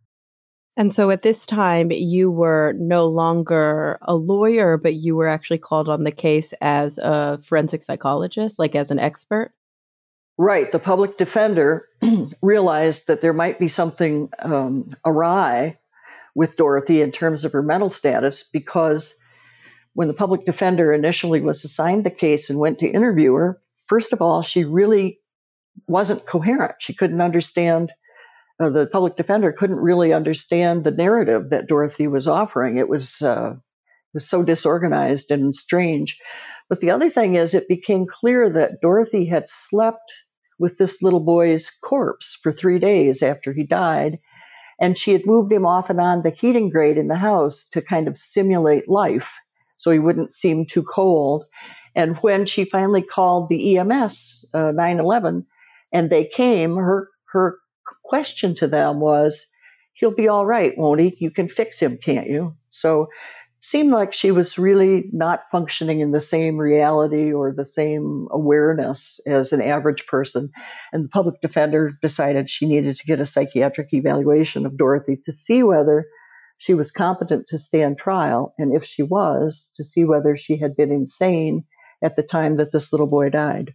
And 0.75 0.93
so 0.93 1.11
at 1.11 1.21
this 1.21 1.45
time, 1.45 1.91
you 1.91 2.31
were 2.31 2.73
no 2.77 3.07
longer 3.07 3.99
a 4.01 4.15
lawyer, 4.15 4.77
but 4.77 4.95
you 4.95 5.15
were 5.15 5.27
actually 5.27 5.59
called 5.59 5.87
on 5.87 6.03
the 6.03 6.11
case 6.11 6.53
as 6.61 6.97
a 6.97 7.39
forensic 7.43 7.83
psychologist, 7.83 8.57
like 8.57 8.73
as 8.75 8.89
an 8.89 8.97
expert? 8.97 9.53
Right. 10.37 10.71
The 10.71 10.79
public 10.79 11.17
defender 11.17 11.87
realized 12.41 13.07
that 13.07 13.21
there 13.21 13.33
might 13.33 13.59
be 13.59 13.67
something 13.67 14.29
um, 14.39 14.95
awry 15.05 15.77
with 16.33 16.57
Dorothy 16.57 17.01
in 17.01 17.11
terms 17.11 17.45
of 17.45 17.51
her 17.51 17.61
mental 17.61 17.91
status 17.91 18.41
because 18.41 19.13
when 19.93 20.07
the 20.07 20.15
public 20.15 20.45
defender 20.45 20.91
initially 20.91 21.41
was 21.41 21.63
assigned 21.63 22.03
the 22.03 22.09
case 22.09 22.49
and 22.49 22.57
went 22.57 22.79
to 22.79 22.87
interview 22.87 23.33
her, 23.35 23.59
first 23.85 24.11
of 24.11 24.23
all, 24.23 24.41
she 24.41 24.63
really 24.63 25.19
wasn't 25.87 26.25
coherent. 26.25 26.75
She 26.79 26.95
couldn't 26.95 27.21
understand 27.21 27.91
uh, 28.61 28.69
the 28.69 28.87
public 28.87 29.15
defender 29.15 29.51
couldn't 29.51 29.77
really 29.77 30.13
understand 30.13 30.83
the 30.83 30.91
narrative 30.91 31.49
that 31.49 31.67
Dorothy 31.67 32.07
was 32.07 32.27
offering. 32.27 32.77
It 32.77 32.87
was 32.87 33.21
uh, 33.21 33.55
was 34.13 34.27
so 34.27 34.43
disorganized 34.43 35.31
and 35.31 35.55
strange. 35.55 36.19
But 36.69 36.79
the 36.79 36.91
other 36.91 37.09
thing 37.09 37.35
is, 37.35 37.53
it 37.53 37.67
became 37.67 38.05
clear 38.07 38.49
that 38.49 38.81
Dorothy 38.81 39.25
had 39.25 39.49
slept 39.49 40.13
with 40.59 40.77
this 40.77 41.01
little 41.01 41.19
boy's 41.19 41.71
corpse 41.71 42.37
for 42.41 42.51
three 42.51 42.79
days 42.79 43.23
after 43.23 43.51
he 43.51 43.65
died, 43.65 44.19
and 44.79 44.97
she 44.97 45.11
had 45.11 45.25
moved 45.25 45.51
him 45.51 45.65
off 45.65 45.89
and 45.89 45.99
on 45.99 46.21
the 46.21 46.29
heating 46.29 46.69
grate 46.69 46.97
in 46.97 47.07
the 47.07 47.15
house 47.15 47.65
to 47.71 47.81
kind 47.81 48.07
of 48.07 48.15
simulate 48.15 48.87
life, 48.87 49.31
so 49.77 49.91
he 49.91 49.99
wouldn't 49.99 50.33
seem 50.33 50.65
too 50.65 50.83
cold. 50.83 51.45
And 51.95 52.15
when 52.17 52.45
she 52.45 52.65
finally 52.65 53.01
called 53.01 53.49
the 53.49 53.77
EMS 53.77 54.49
uh, 54.53 54.71
911 54.71 55.45
and 55.91 56.09
they 56.09 56.25
came, 56.25 56.75
her 56.75 57.09
her 57.31 57.57
question 58.03 58.55
to 58.55 58.67
them 58.67 58.99
was, 58.99 59.47
he'll 59.93 60.15
be 60.15 60.27
all 60.27 60.45
right, 60.45 60.77
won't 60.77 61.01
he? 61.01 61.15
You 61.19 61.31
can 61.31 61.47
fix 61.47 61.79
him, 61.79 61.97
can't 61.97 62.27
you? 62.27 62.55
So 62.69 63.09
seemed 63.59 63.91
like 63.91 64.13
she 64.13 64.29
was 64.31 64.59
really 64.59 65.05
not 65.13 65.49
functioning 65.49 66.01
in 66.01 66.11
the 66.11 66.19
same 66.19 66.57
reality 66.57 67.31
or 67.31 67.53
the 67.53 67.63
same 67.63 68.27
awareness 68.29 69.21
as 69.25 69.53
an 69.53 69.61
average 69.61 70.05
person. 70.05 70.49
And 70.91 71.05
the 71.05 71.09
public 71.09 71.39
defender 71.39 71.93
decided 72.01 72.49
she 72.49 72.67
needed 72.67 72.97
to 72.97 73.05
get 73.05 73.21
a 73.21 73.25
psychiatric 73.25 73.93
evaluation 73.93 74.65
of 74.65 74.75
Dorothy 74.75 75.15
to 75.23 75.31
see 75.31 75.63
whether 75.63 76.07
she 76.57 76.73
was 76.73 76.91
competent 76.91 77.45
to 77.47 77.57
stand 77.57 77.97
trial. 77.97 78.53
And 78.57 78.75
if 78.75 78.83
she 78.83 79.01
was, 79.01 79.69
to 79.75 79.83
see 79.85 80.03
whether 80.03 80.35
she 80.35 80.57
had 80.57 80.75
been 80.75 80.91
insane 80.91 81.63
at 82.03 82.17
the 82.17 82.23
time 82.23 82.57
that 82.57 82.73
this 82.73 82.91
little 82.91 83.07
boy 83.07 83.29
died. 83.29 83.73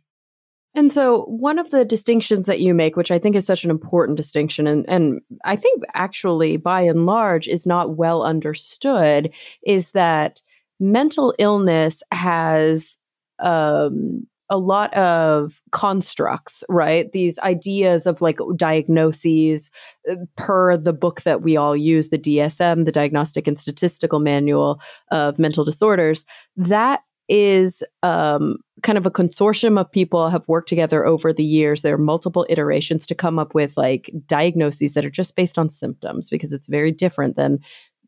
And 0.74 0.92
so, 0.92 1.22
one 1.24 1.58
of 1.58 1.70
the 1.70 1.84
distinctions 1.84 2.46
that 2.46 2.60
you 2.60 2.74
make, 2.74 2.96
which 2.96 3.10
I 3.10 3.18
think 3.18 3.34
is 3.34 3.46
such 3.46 3.64
an 3.64 3.70
important 3.70 4.16
distinction, 4.16 4.66
and, 4.66 4.88
and 4.88 5.20
I 5.44 5.56
think 5.56 5.82
actually 5.94 6.56
by 6.56 6.82
and 6.82 7.06
large 7.06 7.48
is 7.48 7.66
not 7.66 7.96
well 7.96 8.22
understood, 8.22 9.32
is 9.64 9.92
that 9.92 10.42
mental 10.78 11.34
illness 11.38 12.02
has 12.12 12.98
um, 13.38 14.26
a 14.50 14.58
lot 14.58 14.92
of 14.94 15.60
constructs, 15.72 16.64
right? 16.68 17.10
These 17.12 17.38
ideas 17.40 18.06
of 18.06 18.22
like 18.22 18.38
diagnoses 18.56 19.70
uh, 20.10 20.16
per 20.36 20.76
the 20.76 20.92
book 20.92 21.22
that 21.22 21.42
we 21.42 21.56
all 21.56 21.76
use, 21.76 22.08
the 22.08 22.18
DSM, 22.18 22.84
the 22.84 22.92
Diagnostic 22.92 23.46
and 23.46 23.58
Statistical 23.58 24.20
Manual 24.20 24.80
of 25.10 25.38
Mental 25.38 25.64
Disorders, 25.64 26.24
that 26.56 27.02
is 27.28 27.82
um, 28.02 28.56
kind 28.82 28.96
of 28.96 29.06
a 29.06 29.10
consortium 29.10 29.78
of 29.78 29.90
people 29.90 30.30
have 30.30 30.46
worked 30.48 30.68
together 30.68 31.04
over 31.04 31.32
the 31.32 31.44
years. 31.44 31.82
There 31.82 31.94
are 31.94 31.98
multiple 31.98 32.46
iterations 32.48 33.06
to 33.06 33.14
come 33.14 33.38
up 33.38 33.54
with 33.54 33.76
like 33.76 34.10
diagnoses 34.26 34.94
that 34.94 35.04
are 35.04 35.10
just 35.10 35.36
based 35.36 35.58
on 35.58 35.70
symptoms 35.70 36.30
because 36.30 36.52
it's 36.52 36.66
very 36.66 36.92
different 36.92 37.36
than 37.36 37.58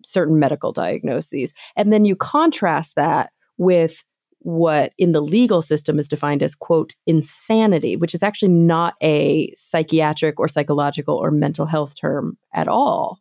certain 0.04 0.38
medical 0.38 0.72
diagnoses. 0.72 1.52
And 1.76 1.92
then 1.92 2.04
you 2.04 2.16
contrast 2.16 2.96
that 2.96 3.30
with 3.58 4.02
what 4.40 4.92
in 4.96 5.12
the 5.12 5.20
legal 5.20 5.60
system 5.60 5.98
is 5.98 6.08
defined 6.08 6.42
as 6.42 6.54
quote 6.54 6.94
insanity 7.06 7.94
which 7.96 8.14
is 8.14 8.22
actually 8.22 8.48
not 8.48 8.94
a 9.02 9.52
psychiatric 9.54 10.40
or 10.40 10.48
psychological 10.48 11.14
or 11.14 11.30
mental 11.30 11.66
health 11.66 11.94
term 11.94 12.38
at 12.54 12.66
all 12.66 13.20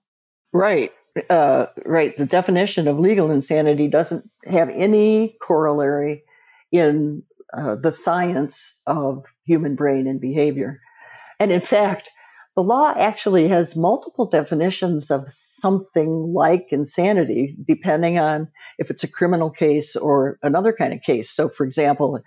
right 0.54 0.94
uh, 1.30 1.68
right. 1.86 2.16
The 2.16 2.26
definition 2.26 2.88
of 2.88 3.00
legal 3.00 3.32
insanity 3.32 3.88
doesn't 3.88 4.30
have 4.46 4.70
any 4.70 5.36
corollary 5.42 6.24
in 6.72 7.24
uh, 7.54 7.76
the 7.76 7.92
science 7.92 8.80
of 8.86 9.26
human 9.46 9.76
brain 9.76 10.08
and 10.08 10.22
behavior. 10.22 10.82
And 11.40 11.52
in 11.52 11.62
fact, 11.62 12.10
the 12.56 12.64
law 12.64 12.94
actually 12.96 13.48
has 13.48 13.76
multiple 13.76 14.30
definitions 14.30 15.12
of 15.12 15.24
something 15.28 16.34
like 16.34 16.68
insanity, 16.72 17.56
depending 17.66 18.20
on 18.20 18.50
if 18.78 18.90
it's 18.90 19.04
a 19.04 19.12
criminal 19.12 19.50
case 19.50 19.96
or 19.96 20.38
another 20.44 20.74
kind 20.74 20.94
of 20.94 21.02
case. 21.02 21.32
So, 21.32 21.48
for 21.48 21.66
example, 21.66 22.22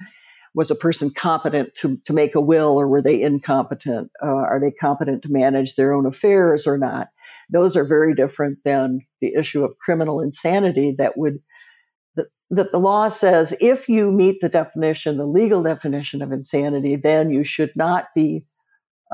was 0.55 0.71
a 0.71 0.75
person 0.75 1.11
competent 1.11 1.75
to, 1.77 1.99
to 2.05 2.13
make 2.13 2.35
a 2.35 2.41
will 2.41 2.81
or 2.81 2.89
were 2.89 3.03
they 3.03 3.23
incompetent? 3.23 4.11
Uh, 4.23 4.27
are 4.27 4.61
they 4.61 4.71
competent 4.71 5.23
to 5.23 5.33
manage 5.33 5.77
their 5.77 5.93
own 5.93 6.07
affairs 6.07 6.67
or 6.67 6.79
not? 6.79 7.09
Those 7.53 7.77
are 7.77 7.85
very 7.85 8.15
different 8.15 8.59
than 8.65 9.01
the 9.21 9.35
issue 9.35 9.65
of 9.65 9.79
criminal 9.79 10.21
insanity 10.21 10.95
that 10.99 11.17
would 11.17 11.39
that, 12.17 12.73
the 12.73 12.79
law 12.79 13.09
says 13.09 13.55
if 13.61 13.89
you 13.89 14.11
meet 14.13 14.41
the 14.41 14.49
definition, 14.49 15.17
the 15.17 15.27
legal 15.27 15.63
definition 15.63 16.23
of 16.23 16.33
insanity, 16.33 16.97
then 16.97 17.31
you 17.31 17.45
should 17.45 17.73
not 17.77 18.09
be 18.15 18.45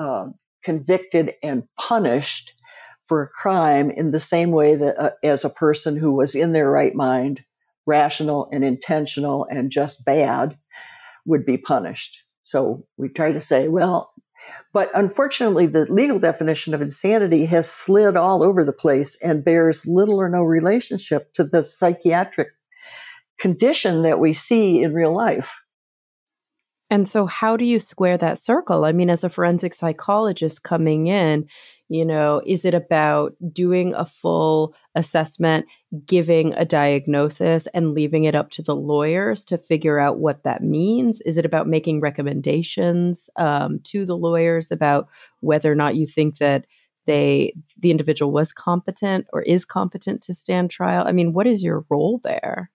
uh, 0.00 0.26
convicted 0.64 1.34
and 1.42 1.64
punished 1.78 2.54
for 3.06 3.22
a 3.22 3.28
crime 3.28 3.90
in 3.90 4.10
the 4.10 4.20
same 4.20 4.50
way 4.50 4.76
that 4.76 4.98
uh, 4.98 5.10
as 5.22 5.44
a 5.44 5.50
person 5.50 5.96
who 5.96 6.12
was 6.12 6.34
in 6.34 6.52
their 6.52 6.70
right 6.70 6.94
mind, 6.94 7.40
rational 7.86 8.48
and 8.52 8.64
intentional 8.64 9.46
and 9.50 9.70
just 9.70 10.04
bad 10.04 10.58
would 11.24 11.46
be 11.46 11.56
punished. 11.56 12.18
So 12.42 12.84
we 12.96 13.08
try 13.08 13.32
to 13.32 13.40
say, 13.40 13.68
well, 13.68 14.12
But 14.72 14.90
unfortunately, 14.94 15.66
the 15.66 15.86
legal 15.92 16.18
definition 16.18 16.74
of 16.74 16.82
insanity 16.82 17.46
has 17.46 17.70
slid 17.70 18.16
all 18.16 18.42
over 18.42 18.64
the 18.64 18.72
place 18.72 19.16
and 19.22 19.44
bears 19.44 19.86
little 19.86 20.20
or 20.20 20.28
no 20.28 20.42
relationship 20.42 21.32
to 21.34 21.44
the 21.44 21.62
psychiatric 21.62 22.48
condition 23.38 24.02
that 24.02 24.20
we 24.20 24.32
see 24.32 24.82
in 24.82 24.92
real 24.92 25.14
life. 25.14 25.48
And 26.90 27.06
so, 27.06 27.26
how 27.26 27.56
do 27.56 27.64
you 27.64 27.80
square 27.80 28.16
that 28.18 28.38
circle? 28.38 28.84
I 28.84 28.92
mean, 28.92 29.10
as 29.10 29.22
a 29.24 29.28
forensic 29.28 29.74
psychologist 29.74 30.62
coming 30.62 31.06
in, 31.06 31.46
you 31.90 32.04
know, 32.04 32.42
is 32.46 32.64
it 32.64 32.74
about 32.74 33.34
doing 33.52 33.94
a 33.94 34.04
full 34.06 34.74
assessment, 34.94 35.66
giving 36.06 36.52
a 36.54 36.64
diagnosis, 36.64 37.66
and 37.68 37.94
leaving 37.94 38.24
it 38.24 38.34
up 38.34 38.50
to 38.52 38.62
the 38.62 38.76
lawyers 38.76 39.44
to 39.46 39.58
figure 39.58 39.98
out 39.98 40.18
what 40.18 40.44
that 40.44 40.62
means? 40.62 41.20
Is 41.22 41.38
it 41.38 41.46
about 41.46 41.66
making 41.66 42.00
recommendations 42.00 43.30
um, 43.36 43.80
to 43.84 44.04
the 44.04 44.16
lawyers 44.16 44.70
about 44.70 45.08
whether 45.40 45.70
or 45.70 45.76
not 45.76 45.96
you 45.96 46.06
think 46.06 46.38
that 46.38 46.66
they 47.06 47.54
the 47.78 47.90
individual 47.90 48.32
was 48.32 48.52
competent 48.52 49.26
or 49.32 49.42
is 49.42 49.64
competent 49.64 50.22
to 50.22 50.34
stand 50.34 50.70
trial? 50.70 51.04
I 51.06 51.12
mean, 51.12 51.32
what 51.32 51.46
is 51.46 51.62
your 51.62 51.84
role 51.90 52.20
there? 52.22 52.70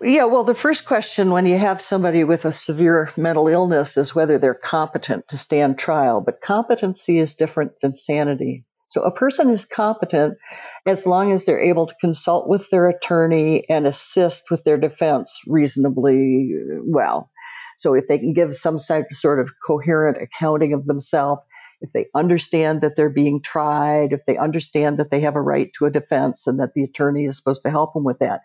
Yeah, 0.00 0.24
well, 0.24 0.44
the 0.44 0.54
first 0.54 0.84
question 0.84 1.30
when 1.30 1.46
you 1.46 1.56
have 1.56 1.80
somebody 1.80 2.22
with 2.22 2.44
a 2.44 2.52
severe 2.52 3.10
mental 3.16 3.48
illness 3.48 3.96
is 3.96 4.14
whether 4.14 4.38
they're 4.38 4.54
competent 4.54 5.28
to 5.28 5.38
stand 5.38 5.78
trial. 5.78 6.20
But 6.20 6.42
competency 6.42 7.18
is 7.18 7.34
different 7.34 7.80
than 7.80 7.94
sanity. 7.94 8.64
So 8.88 9.02
a 9.02 9.10
person 9.10 9.48
is 9.48 9.64
competent 9.64 10.36
as 10.84 11.06
long 11.06 11.32
as 11.32 11.44
they're 11.44 11.60
able 11.60 11.86
to 11.86 11.94
consult 12.00 12.46
with 12.46 12.68
their 12.70 12.88
attorney 12.88 13.64
and 13.68 13.86
assist 13.86 14.50
with 14.50 14.64
their 14.64 14.76
defense 14.76 15.40
reasonably 15.46 16.52
uh, 16.54 16.80
well. 16.84 17.30
So 17.78 17.94
if 17.94 18.06
they 18.06 18.18
can 18.18 18.34
give 18.34 18.54
some 18.54 18.78
sort 18.78 19.40
of 19.40 19.50
coherent 19.66 20.18
accounting 20.22 20.74
of 20.74 20.86
themselves, 20.86 21.42
if 21.80 21.92
they 21.92 22.06
understand 22.14 22.82
that 22.82 22.96
they're 22.96 23.10
being 23.10 23.42
tried, 23.42 24.12
if 24.12 24.20
they 24.26 24.36
understand 24.36 24.98
that 24.98 25.10
they 25.10 25.20
have 25.20 25.36
a 25.36 25.42
right 25.42 25.70
to 25.78 25.86
a 25.86 25.90
defense 25.90 26.46
and 26.46 26.60
that 26.60 26.74
the 26.74 26.84
attorney 26.84 27.24
is 27.24 27.36
supposed 27.36 27.62
to 27.64 27.70
help 27.70 27.92
them 27.94 28.04
with 28.04 28.18
that 28.20 28.42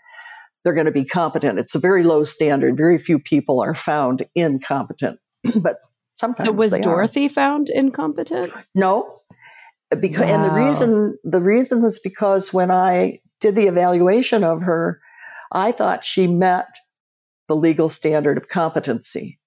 they're 0.63 0.74
going 0.74 0.86
to 0.86 0.91
be 0.91 1.06
competent. 1.06 1.60
It's 1.60 1.76
a 1.76 1.80
very 1.80 2.04
low 2.04 2.24
standard. 2.24 2.78
Very 2.78 2.97
few 2.97 3.19
people 3.19 3.62
are 3.62 3.74
found 3.74 4.24
incompetent, 4.36 5.19
but 5.56 5.78
sometimes. 6.15 6.47
So 6.47 6.54
was 6.54 6.78
Dorothy 6.78 7.26
are. 7.26 7.30
found 7.30 7.69
incompetent? 7.69 8.52
No, 8.76 9.17
because 10.00 10.30
wow. 10.30 10.36
and 10.36 10.43
the 10.43 10.52
reason 10.52 11.17
the 11.24 11.41
reason 11.41 11.82
was 11.82 12.00
because 12.00 12.54
when 12.54 12.71
I 12.71 13.19
did 13.39 13.56
the 13.56 13.67
evaluation 13.67 14.43
of 14.43 14.62
her, 14.62 15.02
I 15.52 15.71
thought 15.71 16.06
she 16.06 16.28
met 16.28 16.67
the 17.47 17.56
legal 17.56 17.89
standard 17.89 18.38
of 18.38 18.47
competency, 18.47 19.39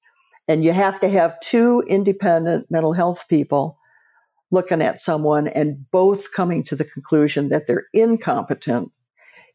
and 0.48 0.64
you 0.64 0.72
have 0.72 1.00
to 1.00 1.08
have 1.08 1.40
two 1.40 1.82
independent 1.88 2.70
mental 2.70 2.92
health 2.92 3.24
people 3.28 3.78
looking 4.50 4.82
at 4.82 5.02
someone 5.02 5.48
and 5.48 5.90
both 5.90 6.32
coming 6.32 6.62
to 6.62 6.76
the 6.76 6.84
conclusion 6.84 7.48
that 7.48 7.66
they're 7.66 7.86
incompetent 7.92 8.92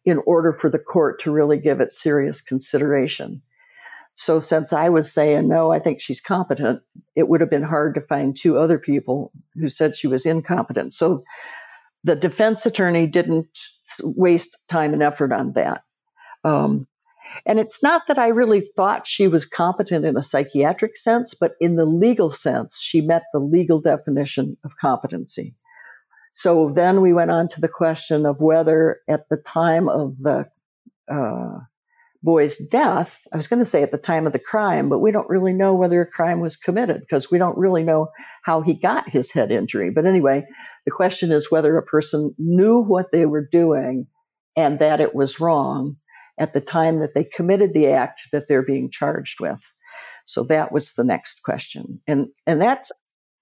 in 0.06 0.20
order 0.26 0.52
for 0.52 0.70
the 0.70 0.80
court 0.80 1.22
to 1.22 1.32
really 1.32 1.60
give 1.60 1.82
it 1.82 1.92
serious 1.92 2.42
consideration. 2.42 3.42
So, 4.14 4.40
since 4.40 4.74
I 4.74 4.90
was 4.90 5.12
saying, 5.14 5.48
no, 5.48 5.72
I 5.72 5.80
think 5.80 6.02
she's 6.02 6.20
competent, 6.20 6.82
it 7.16 7.28
would 7.28 7.42
have 7.42 7.50
been 7.50 7.64
hard 7.64 7.96
to 7.96 8.02
find 8.02 8.36
two 8.36 8.58
other 8.58 8.78
people 8.78 9.32
who 9.56 9.70
said 9.70 9.96
she 9.96 10.08
was 10.08 10.26
incompetent. 10.26 10.94
So, 10.94 11.24
the 12.04 12.16
defense 12.16 12.66
attorney 12.66 13.08
didn't 13.08 13.48
waste 14.04 14.58
time 14.68 14.94
and 14.94 15.04
effort 15.04 15.32
on 15.32 15.54
that. 15.54 15.84
Um, 16.44 16.88
and 17.46 17.60
it's 17.60 17.84
not 17.84 18.08
that 18.08 18.18
I 18.18 18.30
really 18.30 18.62
thought 18.62 19.08
she 19.08 19.28
was 19.28 19.46
competent 19.46 20.06
in 20.06 20.18
a 20.18 20.24
psychiatric 20.24 20.98
sense, 20.98 21.34
but 21.34 21.54
in 21.60 21.76
the 21.76 21.86
legal 21.86 22.32
sense, 22.32 22.80
she 22.80 23.02
met 23.02 23.24
the 23.34 23.40
legal 23.40 23.80
definition 23.82 24.58
of 24.64 24.72
competency. 24.80 25.56
So 26.34 26.70
then 26.70 27.02
we 27.02 27.14
went 27.14 27.32
on 27.32 27.50
to 27.50 27.62
the 27.62 27.68
question 27.68 28.26
of 28.26 28.42
whether 28.42 29.00
at 29.08 29.28
the 29.30 29.38
time 29.38 29.90
of 29.90 30.18
the 30.18 30.48
uh, 31.12 31.60
boy's 32.22 32.58
death, 32.58 33.22
I 33.34 33.38
was 33.38 33.48
going 33.48 33.62
to 33.62 33.70
say 33.70 33.84
at 33.84 33.92
the 33.92 33.98
time 33.98 34.28
of 34.28 34.34
the 34.34 34.40
crime, 34.40 34.90
but 34.90 35.00
we 35.00 35.12
don't 35.12 35.30
really 35.30 35.54
know 35.54 35.76
whether 35.76 36.02
a 36.02 36.06
crime 36.06 36.40
was 36.40 36.56
committed 36.56 37.02
because 37.02 37.32
we 37.32 37.38
don't 37.38 37.58
really 37.58 37.84
know 37.84 38.10
how 38.44 38.62
he 38.62 38.74
got 38.74 39.10
his 39.10 39.32
head 39.32 39.52
injury. 39.52 39.90
But 39.90 40.06
anyway, 40.06 40.46
the 40.86 40.92
question 40.92 41.32
is 41.32 41.52
whether 41.52 41.78
a 41.78 41.84
person 41.84 42.34
knew 42.38 42.82
what 42.82 43.12
they 43.12 43.26
were 43.26 43.48
doing 43.50 44.08
and 44.56 44.80
that 44.80 45.02
it 45.02 45.16
was 45.16 45.40
wrong 45.40 45.98
at 46.38 46.54
the 46.54 46.62
time 46.62 47.00
that 47.00 47.14
they 47.14 47.24
committed 47.24 47.74
the 47.74 47.88
act 47.88 48.22
that 48.32 48.48
they're 48.48 48.64
being 48.64 48.90
charged 48.90 49.40
with. 49.40 49.62
So 50.26 50.44
that 50.46 50.72
was 50.72 50.94
the 50.94 51.04
next 51.04 51.42
question. 51.44 52.02
And 52.08 52.28
and 52.46 52.62
that's 52.62 52.92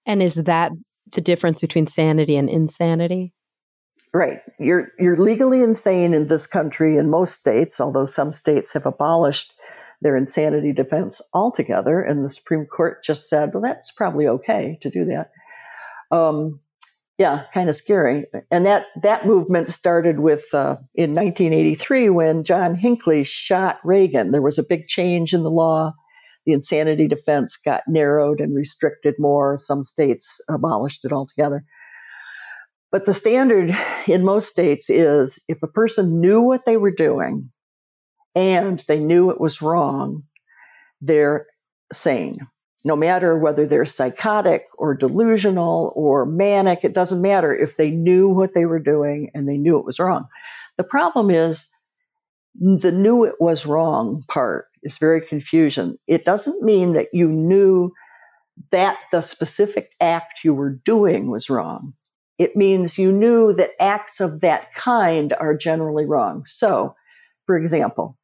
and 0.05 0.23
is 0.23 0.35
that 0.35 0.71
the 1.11 1.21
difference 1.21 1.61
between 1.61 1.87
sanity 1.87 2.35
and 2.35 2.49
insanity? 2.49 3.33
Right. 4.13 4.39
You're 4.59 4.91
you're 4.97 5.17
legally 5.17 5.61
insane 5.61 6.13
in 6.13 6.27
this 6.27 6.47
country 6.47 6.97
in 6.97 7.09
most 7.09 7.33
states, 7.33 7.81
although 7.81 8.05
some 8.05 8.31
states 8.31 8.73
have 8.73 8.85
abolished 8.85 9.53
their 10.01 10.15
insanity 10.15 10.73
defense 10.73 11.21
altogether, 11.33 12.01
and 12.01 12.23
the 12.23 12.29
Supreme 12.29 12.65
Court 12.65 13.03
just 13.03 13.29
said, 13.29 13.53
well, 13.53 13.63
that's 13.63 13.91
probably 13.91 14.27
okay 14.27 14.77
to 14.81 14.89
do 14.89 15.05
that. 15.05 15.31
Um, 16.15 16.59
yeah, 17.17 17.43
kind 17.53 17.67
of 17.67 17.75
scary. 17.75 18.25
And 18.51 18.65
that 18.67 18.85
that 19.01 19.25
movement 19.25 19.69
started 19.69 20.19
with 20.19 20.53
uh, 20.53 20.77
in 20.93 21.15
1983 21.15 22.09
when 22.11 22.43
John 22.43 22.75
Hinckley 22.75 23.23
shot 23.23 23.79
Reagan. 23.83 24.31
There 24.31 24.41
was 24.41 24.59
a 24.59 24.63
big 24.63 24.87
change 24.87 25.33
in 25.33 25.43
the 25.43 25.49
law 25.49 25.93
the 26.47 26.53
insanity 26.53 27.09
defense 27.09 27.57
got 27.57 27.83
narrowed 27.89 28.39
and 28.39 28.55
restricted 28.55 29.15
more. 29.19 29.57
Some 29.59 29.83
states 29.83 30.39
abolished 30.49 31.03
it 31.03 31.11
altogether. 31.11 31.65
But 32.89 33.05
the 33.05 33.13
standard 33.13 33.77
in 34.07 34.23
most 34.23 34.47
states 34.47 34.89
is 34.89 35.43
if 35.49 35.61
a 35.61 35.67
person 35.67 36.21
knew 36.21 36.41
what 36.41 36.63
they 36.63 36.77
were 36.77 36.93
doing 36.93 37.51
and 38.33 38.81
they 38.87 38.99
knew 38.99 39.29
it 39.29 39.41
was 39.41 39.61
wrong, 39.61 40.23
they're 41.01 41.47
sane. 41.91 42.37
No 42.85 42.95
matter 42.95 43.37
whether 43.37 43.65
they're 43.65 43.83
psychotic 43.83 44.67
or 44.77 44.95
delusional 44.95 45.91
or 45.97 46.25
manic, 46.25 46.85
it 46.85 46.93
doesn't 46.93 47.21
matter 47.21 47.53
if 47.53 47.75
they 47.75 47.91
knew 47.91 48.29
what 48.29 48.53
they 48.53 48.65
were 48.65 48.79
doing 48.79 49.31
and 49.33 49.49
they 49.49 49.57
knew 49.57 49.79
it 49.79 49.85
was 49.85 49.99
wrong. 49.99 50.27
The 50.77 50.85
problem 50.85 51.29
is 51.29 51.67
the 52.59 52.91
knew 52.91 53.25
it 53.25 53.35
was 53.39 53.65
wrong 53.65 54.23
part 54.27 54.67
is 54.83 54.97
very 54.97 55.21
confusion. 55.21 55.97
It 56.07 56.25
doesn't 56.25 56.63
mean 56.63 56.93
that 56.93 57.13
you 57.13 57.29
knew 57.29 57.91
that 58.71 58.97
the 59.11 59.21
specific 59.21 59.91
act 60.01 60.43
you 60.43 60.53
were 60.53 60.79
doing 60.83 61.29
was 61.29 61.49
wrong. 61.49 61.93
It 62.37 62.55
means 62.55 62.97
you 62.97 63.11
knew 63.11 63.53
that 63.53 63.71
acts 63.79 64.19
of 64.19 64.41
that 64.41 64.73
kind 64.75 65.33
are 65.39 65.55
generally 65.55 66.05
wrong. 66.05 66.45
So, 66.45 66.95
for 67.45 67.57
example, 67.57 68.17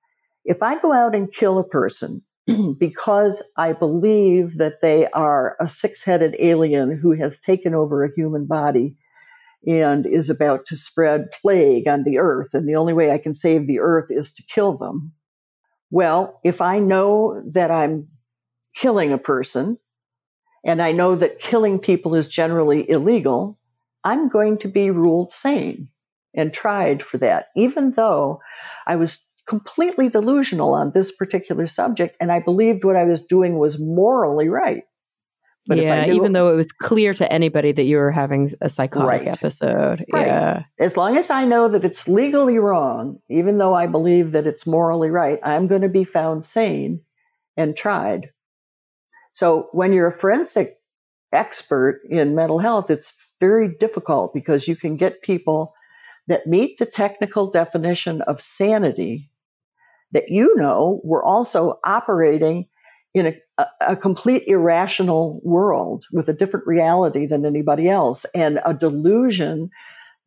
if 0.46 0.62
I 0.62 0.80
go 0.80 0.92
out 0.92 1.16
and 1.16 1.34
kill 1.34 1.60
a 1.60 1.68
person 1.68 2.22
because 2.80 3.44
I 3.58 3.74
believe 3.74 4.58
that 4.58 4.82
they 4.82 5.08
are 5.08 5.56
a 5.60 5.68
six 5.68 6.04
headed 6.04 6.36
alien 6.40 6.98
who 6.98 7.14
has 7.14 7.40
taken 7.40 7.74
over 7.74 8.04
a 8.04 8.14
human 8.14 8.46
body 8.46 8.96
and 9.66 10.06
is 10.06 10.30
about 10.30 10.66
to 10.68 10.76
spread 10.76 11.32
plague 11.42 11.88
on 11.88 12.04
the 12.04 12.20
earth, 12.20 12.54
and 12.54 12.68
the 12.68 12.76
only 12.76 12.94
way 12.94 13.12
I 13.12 13.18
can 13.18 13.34
save 13.34 13.68
the 13.68 13.80
earth 13.80 14.08
is 14.10 14.34
to 14.36 14.44
kill 14.44 14.78
them, 14.78 15.14
well, 15.92 16.40
if 16.44 16.60
I 16.60 16.80
know 16.80 17.42
that 17.54 17.72
I'm 17.72 18.08
killing 18.76 19.14
a 19.14 19.18
person 19.18 19.78
and 20.66 20.82
I 20.82 20.92
know 20.92 21.16
that 21.16 21.40
killing 21.40 21.80
people 21.80 22.16
is 22.16 22.28
generally 22.28 22.90
illegal, 22.90 23.60
I'm 24.04 24.30
going 24.30 24.58
to 24.60 24.68
be 24.68 24.90
ruled 24.90 25.32
sane 25.32 25.90
and 26.36 26.52
tried 26.52 27.04
for 27.04 27.20
that, 27.20 27.48
even 27.56 27.92
though 27.92 28.42
I 28.88 28.96
was 28.96 29.28
completely 29.48 30.10
delusional 30.10 30.74
on 30.74 30.92
this 30.92 31.12
particular 31.12 31.68
subject 31.68 32.18
and 32.20 32.32
I 32.32 32.40
believed 32.40 32.84
what 32.84 32.96
I 32.96 33.04
was 33.04 33.26
doing 33.26 33.58
was 33.58 33.80
morally 33.80 34.50
right. 34.50 34.84
But 35.66 35.78
yeah, 35.78 36.08
even 36.08 36.34
though 36.34 36.52
it 36.52 36.58
was 36.58 36.72
clear 36.74 37.14
to 37.14 37.32
anybody 37.32 37.72
that 37.72 37.84
you 37.84 37.98
were 37.98 38.12
having 38.12 38.52
a 38.60 38.68
psychotic 38.68 39.08
right. 39.08 39.28
episode. 39.28 40.06
Right. 40.12 40.28
Yeah. 40.28 40.64
As 40.78 40.98
long 40.98 41.18
as 41.18 41.30
I 41.30 41.46
know 41.46 41.70
that 41.70 41.86
it's 41.86 42.08
legally 42.10 42.60
wrong, 42.60 43.20
even 43.30 43.60
though 43.60 43.74
I 43.74 43.88
believe 43.88 44.34
that 44.34 44.46
it's 44.46 44.68
morally 44.68 45.10
right, 45.10 45.40
I'm 45.42 45.68
going 45.68 45.84
to 45.84 45.90
be 45.90 46.04
found 46.04 46.44
sane 46.44 47.02
and 47.56 47.78
tried. 47.78 48.32
So 49.32 49.70
when 49.72 49.94
you're 49.94 50.08
a 50.08 50.12
forensic 50.12 50.78
expert 51.32 52.02
in 52.10 52.36
mental 52.36 52.60
health, 52.60 52.90
it's 52.90 53.14
very 53.40 53.74
difficult 53.80 54.34
because 54.34 54.68
you 54.68 54.76
can 54.76 54.98
get 54.98 55.22
people 55.22 55.74
that 56.28 56.48
meet 56.48 56.78
the 56.78 56.86
technical 56.86 57.52
definition 57.52 58.22
of 58.22 58.42
sanity 58.42 59.30
that 60.12 60.30
you 60.30 60.56
know 60.56 61.02
were 61.04 61.24
also 61.24 61.80
operating 61.84 62.68
in 63.14 63.36
a, 63.60 63.68
a, 63.82 63.96
complete 63.96 64.44
irrational 64.48 65.42
world 65.44 66.06
with 66.12 66.30
a 66.30 66.34
different 66.34 66.68
reality 66.68 67.28
than 67.28 67.46
anybody 67.46 67.90
else. 67.90 68.26
And 68.36 68.60
a 68.66 68.74
delusion 68.74 69.70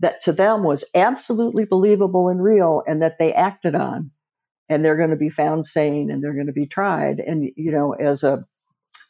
that 0.01 0.23
to 0.23 0.33
them 0.33 0.63
was 0.65 0.85
absolutely 0.95 1.65
believable 1.65 2.29
and 2.29 2.43
real 2.43 2.83
and 2.87 3.03
that 3.03 3.19
they 3.19 3.33
acted 3.35 3.75
on. 3.75 4.11
And 4.69 4.85
they're 4.85 4.97
going 4.97 5.11
to 5.11 5.17
be 5.17 5.31
found 5.31 5.67
sane 5.67 6.11
and 6.11 6.23
they're 6.23 6.35
going 6.35 6.47
to 6.49 6.53
be 6.53 6.67
tried. 6.67 7.21
And 7.21 7.51
you 7.57 7.73
know 7.73 7.93
as 7.95 8.25
a 8.25 8.45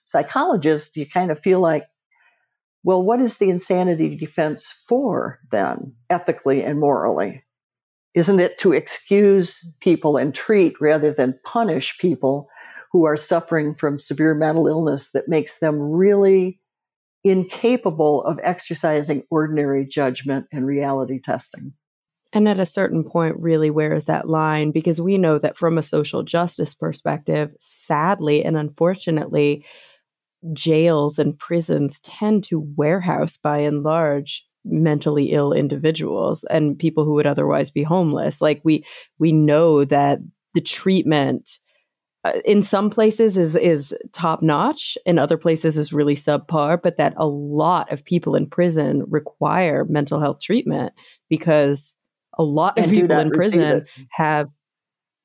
psychologist 0.05 0.97
you 0.97 1.07
kind 1.09 1.31
of 1.31 1.41
feel 1.41 1.61
like 1.61 1.85
Well, 2.85 3.03
what 3.03 3.21
is 3.21 3.39
the 3.39 3.51
insanity 3.51 4.17
defense 4.17 4.73
for 4.89 5.41
then, 5.51 5.97
ethically 6.11 6.65
and 6.65 6.81
morally? 6.81 7.45
Isn't 8.15 8.41
it 8.41 8.59
to 8.61 8.73
excuse 8.73 9.61
people 9.81 10.17
and 10.17 10.35
treat 10.35 10.81
rather 10.81 11.13
than 11.13 11.39
punish 11.45 11.99
people 11.99 12.49
who 12.97 13.05
are 13.05 13.19
suffering 13.19 13.75
from 13.75 13.99
severe 13.99 14.35
mental 14.35 14.67
illness 14.67 15.11
that 15.13 15.29
makes 15.29 15.59
them 15.59 15.79
really 15.79 16.59
incapable 17.25 18.25
of 18.25 18.41
exercising 18.43 19.23
ordinary 19.31 19.85
judgment 19.85 20.47
and 20.51 20.67
reality 20.67 21.21
testing? 21.21 21.75
And 22.33 22.49
at 22.49 22.59
a 22.59 22.65
certain 22.65 23.05
point, 23.05 23.37
really, 23.39 23.69
where 23.69 23.93
is 23.93 24.07
that 24.07 24.31
line? 24.31 24.71
Because 24.71 24.99
we 24.99 25.19
know 25.19 25.39
that 25.39 25.59
from 25.59 25.77
a 25.77 25.83
social 25.83 26.23
justice 26.23 26.75
perspective, 26.75 27.51
sadly 27.59 28.43
and 28.43 28.57
unfortunately, 28.57 29.67
jails 30.55 31.19
and 31.19 31.39
prisons 31.39 32.01
tend 32.01 32.45
to 32.45 32.67
warehouse 32.77 33.37
by 33.37 33.59
and 33.59 33.83
large 33.83 34.43
mentally 34.65 35.33
ill 35.33 35.53
individuals 35.53 36.45
and 36.45 36.79
people 36.79 37.05
who 37.05 37.13
would 37.13 37.27
otherwise 37.27 37.71
be 37.71 37.83
homeless 37.83 38.41
like 38.41 38.61
we 38.65 38.85
we 39.19 39.33
know 39.33 39.85
that 39.85 40.19
the 40.55 40.61
treatment 40.61 41.61
in 42.45 42.63
some 42.63 42.91
places 42.91 43.37
is 43.37 43.57
is 43.57 43.95
top 44.13 44.43
notch 44.43 44.97
in 45.07 45.19
other 45.19 45.37
places 45.37 45.77
is 45.77 45.93
really 45.93 46.15
subpar 46.15 46.81
but 46.83 46.97
that 46.97 47.15
a 47.17 47.27
lot 47.27 47.91
of 47.93 48.05
people 48.05 48.35
in 48.35 48.47
prison 48.47 49.05
require 49.09 49.85
mental 49.85 50.21
health 50.21 50.41
treatment 50.41 50.93
because 51.29 51.95
a 52.39 52.43
lot 52.45 52.79
of 52.79 52.91
people 52.91 53.19
in 53.19 53.31
prison 53.31 53.85
have 54.11 54.49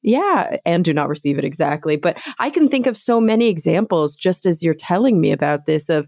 yeah, 0.03 0.57
and 0.65 0.83
do 0.83 0.93
not 0.93 1.09
receive 1.09 1.37
it 1.37 1.45
exactly. 1.45 1.95
But 1.95 2.21
I 2.39 2.49
can 2.49 2.67
think 2.67 2.87
of 2.87 2.97
so 2.97 3.21
many 3.21 3.47
examples 3.47 4.15
just 4.15 4.45
as 4.45 4.63
you're 4.63 4.73
telling 4.73 5.21
me 5.21 5.31
about 5.31 5.65
this 5.65 5.89
of 5.89 6.07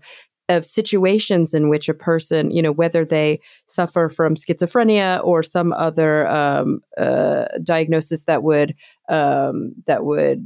of 0.49 0.65
situations 0.65 1.53
in 1.53 1.69
which 1.69 1.87
a 1.87 1.93
person, 1.93 2.51
you 2.51 2.61
know, 2.61 2.71
whether 2.71 3.05
they 3.05 3.39
suffer 3.65 4.09
from 4.09 4.35
schizophrenia 4.35 5.23
or 5.23 5.41
some 5.41 5.71
other 5.71 6.27
um, 6.27 6.81
uh, 6.97 7.45
diagnosis 7.63 8.25
that 8.25 8.43
would 8.43 8.75
um, 9.09 9.73
that 9.87 10.03
would 10.03 10.45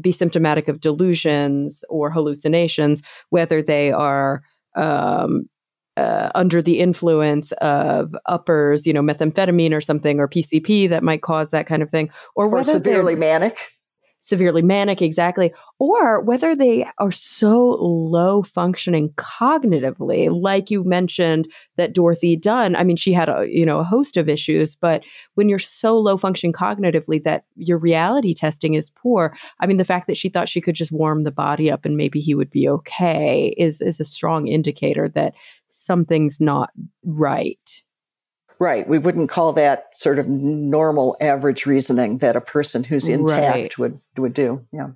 be 0.00 0.12
symptomatic 0.12 0.68
of 0.68 0.80
delusions 0.80 1.84
or 1.88 2.10
hallucinations, 2.10 3.02
whether 3.30 3.62
they 3.62 3.92
are 3.92 4.42
um, 4.76 5.48
uh, 5.96 6.30
under 6.34 6.60
the 6.60 6.78
influence 6.78 7.52
of 7.52 8.14
uppers, 8.26 8.86
you 8.86 8.92
know, 8.92 9.02
methamphetamine 9.02 9.72
or 9.72 9.80
something, 9.80 10.20
or 10.20 10.28
PCP 10.28 10.88
that 10.90 11.02
might 11.02 11.22
cause 11.22 11.50
that 11.50 11.66
kind 11.66 11.82
of 11.82 11.90
thing, 11.90 12.10
or, 12.34 12.46
or 12.46 12.48
whether 12.48 12.72
severely 12.72 13.14
manic, 13.14 13.56
severely 14.26 14.62
manic, 14.62 15.00
exactly, 15.00 15.52
or 15.78 16.20
whether 16.20 16.56
they 16.56 16.84
are 16.98 17.12
so 17.12 17.76
low 17.80 18.42
functioning 18.42 19.10
cognitively, 19.10 20.28
like 20.30 20.68
you 20.70 20.82
mentioned 20.82 21.50
that 21.76 21.92
Dorothy 21.92 22.34
Dunn. 22.34 22.74
I 22.74 22.82
mean, 22.82 22.96
she 22.96 23.12
had 23.12 23.28
a 23.28 23.46
you 23.48 23.64
know 23.64 23.78
a 23.78 23.84
host 23.84 24.16
of 24.16 24.28
issues, 24.28 24.74
but 24.74 25.04
when 25.34 25.48
you're 25.48 25.58
so 25.60 25.96
low 25.98 26.16
functioning 26.16 26.52
cognitively 26.52 27.22
that 27.22 27.44
your 27.54 27.78
reality 27.78 28.34
testing 28.34 28.74
is 28.74 28.90
poor, 28.90 29.36
I 29.60 29.66
mean, 29.66 29.76
the 29.76 29.84
fact 29.84 30.08
that 30.08 30.16
she 30.16 30.28
thought 30.28 30.48
she 30.48 30.60
could 30.60 30.74
just 30.74 30.92
warm 30.92 31.22
the 31.22 31.30
body 31.30 31.70
up 31.70 31.84
and 31.84 31.96
maybe 31.96 32.20
he 32.20 32.34
would 32.34 32.50
be 32.50 32.68
okay 32.68 33.54
is 33.56 33.80
is 33.80 34.00
a 34.00 34.04
strong 34.04 34.48
indicator 34.48 35.08
that 35.10 35.34
something's 35.70 36.40
not 36.40 36.70
right. 37.04 37.82
Right. 38.58 38.88
We 38.88 38.98
wouldn't 38.98 39.30
call 39.30 39.52
that 39.54 39.90
sort 39.96 40.18
of 40.18 40.28
normal 40.28 41.16
average 41.20 41.66
reasoning 41.66 42.18
that 42.18 42.36
a 42.36 42.40
person 42.40 42.84
who's 42.84 43.08
intact 43.08 43.54
right. 43.54 43.78
would 43.78 44.00
would 44.16 44.34
do. 44.34 44.64
Yeah. 44.72 44.90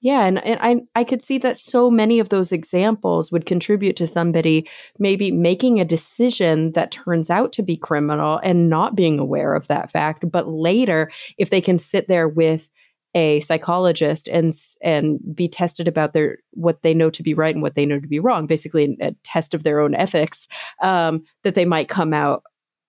Yeah, 0.00 0.26
and, 0.26 0.44
and 0.44 0.60
I 0.60 1.00
I 1.00 1.04
could 1.04 1.22
see 1.22 1.38
that 1.38 1.56
so 1.56 1.90
many 1.90 2.20
of 2.20 2.28
those 2.28 2.52
examples 2.52 3.32
would 3.32 3.46
contribute 3.46 3.96
to 3.96 4.06
somebody 4.06 4.68
maybe 4.98 5.32
making 5.32 5.80
a 5.80 5.84
decision 5.84 6.72
that 6.72 6.92
turns 6.92 7.30
out 7.30 7.52
to 7.54 7.62
be 7.62 7.76
criminal 7.76 8.38
and 8.44 8.70
not 8.70 8.94
being 8.94 9.18
aware 9.18 9.54
of 9.54 9.66
that 9.66 9.90
fact. 9.90 10.30
But 10.30 10.48
later, 10.48 11.10
if 11.36 11.50
they 11.50 11.60
can 11.60 11.78
sit 11.78 12.06
there 12.06 12.28
with 12.28 12.70
a 13.14 13.40
psychologist 13.40 14.28
and 14.28 14.52
and 14.82 15.18
be 15.34 15.48
tested 15.48 15.88
about 15.88 16.12
their 16.12 16.38
what 16.52 16.82
they 16.82 16.94
know 16.94 17.10
to 17.10 17.22
be 17.22 17.34
right 17.34 17.54
and 17.54 17.62
what 17.62 17.74
they 17.74 17.86
know 17.86 17.98
to 17.98 18.06
be 18.06 18.20
wrong 18.20 18.46
basically 18.46 18.96
a 19.00 19.12
test 19.24 19.54
of 19.54 19.62
their 19.62 19.80
own 19.80 19.94
ethics 19.94 20.46
um, 20.82 21.24
that 21.42 21.54
they 21.54 21.64
might 21.64 21.88
come 21.88 22.12
out 22.12 22.42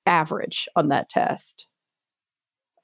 average 0.10 0.67
on 0.76 0.89
that 0.89 1.10
test 1.10 1.67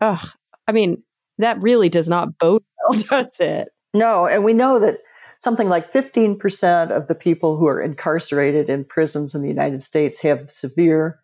ugh 0.02 0.28
i 0.68 0.72
mean 0.72 1.04
that 1.38 1.62
really 1.62 1.90
does 1.90 2.10
not 2.10 2.38
bode 2.38 2.64
well 2.88 3.02
does 3.10 3.40
it 3.40 3.70
no 3.94 4.26
and 4.26 4.44
we 4.44 4.54
know 4.54 4.80
that 4.80 5.00
something 5.38 5.68
like 5.68 5.92
15% 5.92 6.92
of 6.92 7.08
the 7.08 7.14
people 7.14 7.58
who 7.58 7.68
are 7.68 7.82
incarcerated 7.82 8.70
in 8.70 8.86
prisons 8.86 9.36
in 9.36 9.42
the 9.42 9.50
united 9.50 9.84
states 9.84 10.20
have 10.22 10.50
severe 10.50 11.20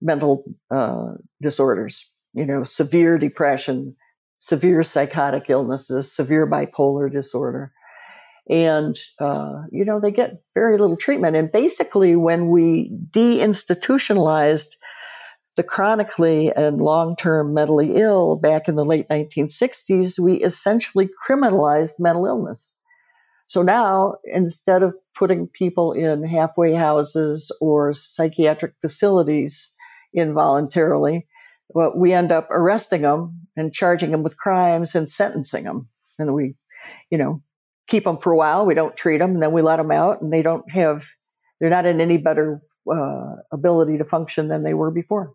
mental 0.00 0.44
uh, 0.70 1.14
disorders 1.40 2.10
you 2.32 2.46
know 2.46 2.62
severe 2.62 3.18
depression 3.18 3.96
severe 4.40 4.82
psychotic 4.82 5.44
illnesses, 5.48 6.10
severe 6.10 6.50
bipolar 6.50 7.12
disorder. 7.12 7.72
And, 8.48 8.98
uh, 9.20 9.62
you 9.70 9.84
know, 9.84 10.00
they 10.00 10.10
get 10.10 10.42
very 10.54 10.76
little 10.78 10.96
treatment. 10.96 11.36
And 11.36 11.52
basically, 11.52 12.16
when 12.16 12.48
we 12.48 12.90
deinstitutionalized 13.10 14.76
the 15.60 15.64
chronically 15.64 16.50
and 16.50 16.80
long 16.80 17.16
term 17.16 17.52
mentally 17.52 17.96
ill 17.96 18.36
back 18.36 18.66
in 18.66 18.76
the 18.76 18.84
late 18.84 19.06
1960s, 19.10 20.18
we 20.18 20.36
essentially 20.36 21.10
criminalized 21.28 22.00
mental 22.00 22.24
illness. 22.24 22.74
So 23.46 23.60
now, 23.60 24.14
instead 24.24 24.82
of 24.82 24.94
putting 25.18 25.48
people 25.48 25.92
in 25.92 26.22
halfway 26.22 26.72
houses 26.72 27.52
or 27.60 27.92
psychiatric 27.92 28.72
facilities 28.80 29.76
involuntarily, 30.14 31.26
well, 31.68 31.92
we 31.94 32.14
end 32.14 32.32
up 32.32 32.48
arresting 32.50 33.02
them 33.02 33.46
and 33.54 33.70
charging 33.70 34.12
them 34.12 34.22
with 34.22 34.38
crimes 34.38 34.94
and 34.94 35.10
sentencing 35.10 35.64
them. 35.64 35.90
And 36.18 36.32
we, 36.32 36.54
you 37.10 37.18
know, 37.18 37.42
keep 37.86 38.04
them 38.04 38.16
for 38.16 38.32
a 38.32 38.36
while. 38.36 38.64
We 38.64 38.72
don't 38.72 38.96
treat 38.96 39.18
them, 39.18 39.32
and 39.32 39.42
then 39.42 39.52
we 39.52 39.60
let 39.60 39.76
them 39.76 39.90
out, 39.90 40.22
and 40.22 40.32
they 40.32 40.40
don't 40.40 40.70
have, 40.70 41.04
they're 41.60 41.68
not 41.68 41.84
in 41.84 42.00
any 42.00 42.16
better 42.16 42.62
uh, 42.90 43.34
ability 43.52 43.98
to 43.98 44.06
function 44.06 44.48
than 44.48 44.62
they 44.62 44.72
were 44.72 44.90
before. 44.90 45.34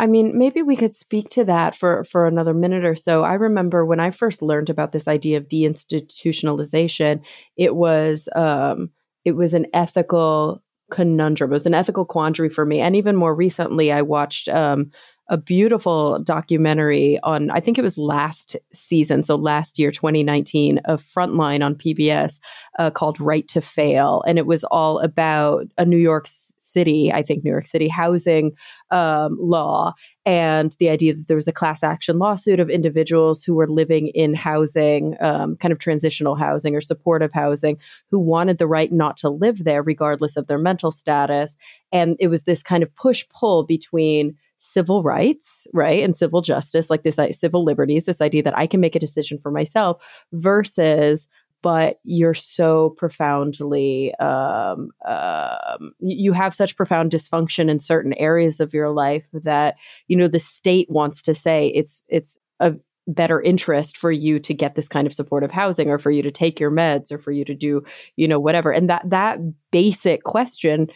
I 0.00 0.06
mean, 0.06 0.38
maybe 0.38 0.62
we 0.62 0.76
could 0.76 0.94
speak 0.94 1.28
to 1.30 1.44
that 1.44 1.76
for 1.76 2.04
for 2.04 2.26
another 2.26 2.54
minute 2.54 2.86
or 2.86 2.96
so. 2.96 3.22
I 3.22 3.34
remember 3.34 3.84
when 3.84 4.00
I 4.00 4.10
first 4.10 4.40
learned 4.40 4.70
about 4.70 4.92
this 4.92 5.06
idea 5.06 5.36
of 5.36 5.46
deinstitutionalization, 5.46 7.20
it 7.58 7.76
was 7.76 8.26
um, 8.34 8.90
it 9.26 9.32
was 9.32 9.52
an 9.52 9.66
ethical 9.74 10.62
conundrum. 10.90 11.50
It 11.50 11.52
was 11.52 11.66
an 11.66 11.74
ethical 11.74 12.06
quandary 12.06 12.48
for 12.48 12.64
me. 12.64 12.80
And 12.80 12.96
even 12.96 13.14
more 13.14 13.34
recently, 13.34 13.92
I 13.92 14.00
watched 14.00 14.48
um, 14.48 14.90
a 15.30 15.38
beautiful 15.38 16.18
documentary 16.18 17.18
on, 17.22 17.50
I 17.50 17.60
think 17.60 17.78
it 17.78 17.82
was 17.82 17.96
last 17.96 18.56
season, 18.72 19.22
so 19.22 19.36
last 19.36 19.78
year, 19.78 19.92
2019, 19.92 20.78
of 20.86 21.00
Frontline 21.00 21.64
on 21.64 21.76
PBS 21.76 22.40
uh, 22.80 22.90
called 22.90 23.20
Right 23.20 23.46
to 23.48 23.60
Fail. 23.60 24.24
And 24.26 24.38
it 24.38 24.46
was 24.46 24.64
all 24.64 24.98
about 24.98 25.68
a 25.78 25.84
New 25.84 25.96
York 25.96 26.26
City, 26.26 27.12
I 27.12 27.22
think 27.22 27.44
New 27.44 27.50
York 27.50 27.68
City 27.68 27.86
housing 27.86 28.52
um, 28.90 29.38
law 29.40 29.94
and 30.26 30.76
the 30.78 30.90
idea 30.90 31.14
that 31.14 31.28
there 31.28 31.36
was 31.36 31.48
a 31.48 31.52
class 31.52 31.82
action 31.82 32.18
lawsuit 32.18 32.60
of 32.60 32.68
individuals 32.68 33.42
who 33.42 33.54
were 33.54 33.68
living 33.68 34.08
in 34.08 34.34
housing, 34.34 35.16
um, 35.20 35.56
kind 35.56 35.72
of 35.72 35.78
transitional 35.78 36.34
housing 36.34 36.76
or 36.76 36.80
supportive 36.80 37.32
housing, 37.32 37.78
who 38.10 38.18
wanted 38.18 38.58
the 38.58 38.66
right 38.66 38.92
not 38.92 39.16
to 39.18 39.30
live 39.30 39.64
there 39.64 39.82
regardless 39.82 40.36
of 40.36 40.46
their 40.46 40.58
mental 40.58 40.90
status. 40.90 41.56
And 41.90 42.16
it 42.20 42.28
was 42.28 42.44
this 42.44 42.62
kind 42.62 42.82
of 42.82 42.94
push 42.94 43.24
pull 43.30 43.64
between 43.64 44.36
civil 44.60 45.02
rights, 45.02 45.66
right, 45.72 46.02
and 46.02 46.14
civil 46.14 46.42
justice, 46.42 46.90
like 46.90 47.02
this 47.02 47.18
uh, 47.18 47.32
civil 47.32 47.64
liberties, 47.64 48.04
this 48.04 48.20
idea 48.20 48.42
that 48.42 48.56
I 48.56 48.66
can 48.66 48.80
make 48.80 48.94
a 48.94 49.00
decision 49.00 49.38
for 49.42 49.50
myself, 49.50 50.00
versus 50.32 51.26
but 51.62 52.00
you're 52.04 52.34
so 52.34 52.90
profoundly 52.96 54.14
um, 54.14 54.90
um, 55.06 55.92
you 55.98 56.32
have 56.32 56.54
such 56.54 56.76
profound 56.76 57.10
dysfunction 57.10 57.68
in 57.68 57.80
certain 57.80 58.14
areas 58.14 58.60
of 58.60 58.72
your 58.72 58.90
life 58.90 59.26
that 59.32 59.76
you 60.08 60.16
know 60.16 60.28
the 60.28 60.38
state 60.38 60.88
wants 60.90 61.22
to 61.22 61.34
say 61.34 61.68
it's 61.74 62.02
it's 62.08 62.38
a 62.60 62.74
better 63.06 63.40
interest 63.40 63.96
for 63.96 64.12
you 64.12 64.38
to 64.38 64.54
get 64.54 64.74
this 64.74 64.88
kind 64.88 65.06
of 65.06 65.12
supportive 65.12 65.50
housing 65.50 65.90
or 65.90 65.98
for 65.98 66.10
you 66.10 66.22
to 66.22 66.30
take 66.30 66.60
your 66.60 66.70
meds 66.70 67.10
or 67.10 67.18
for 67.18 67.32
you 67.32 67.44
to 67.44 67.54
do 67.54 67.82
you 68.16 68.28
know 68.28 68.40
whatever. 68.40 68.70
And 68.70 68.88
that 68.88 69.08
that 69.10 69.38
basic 69.70 70.24
question 70.24 70.88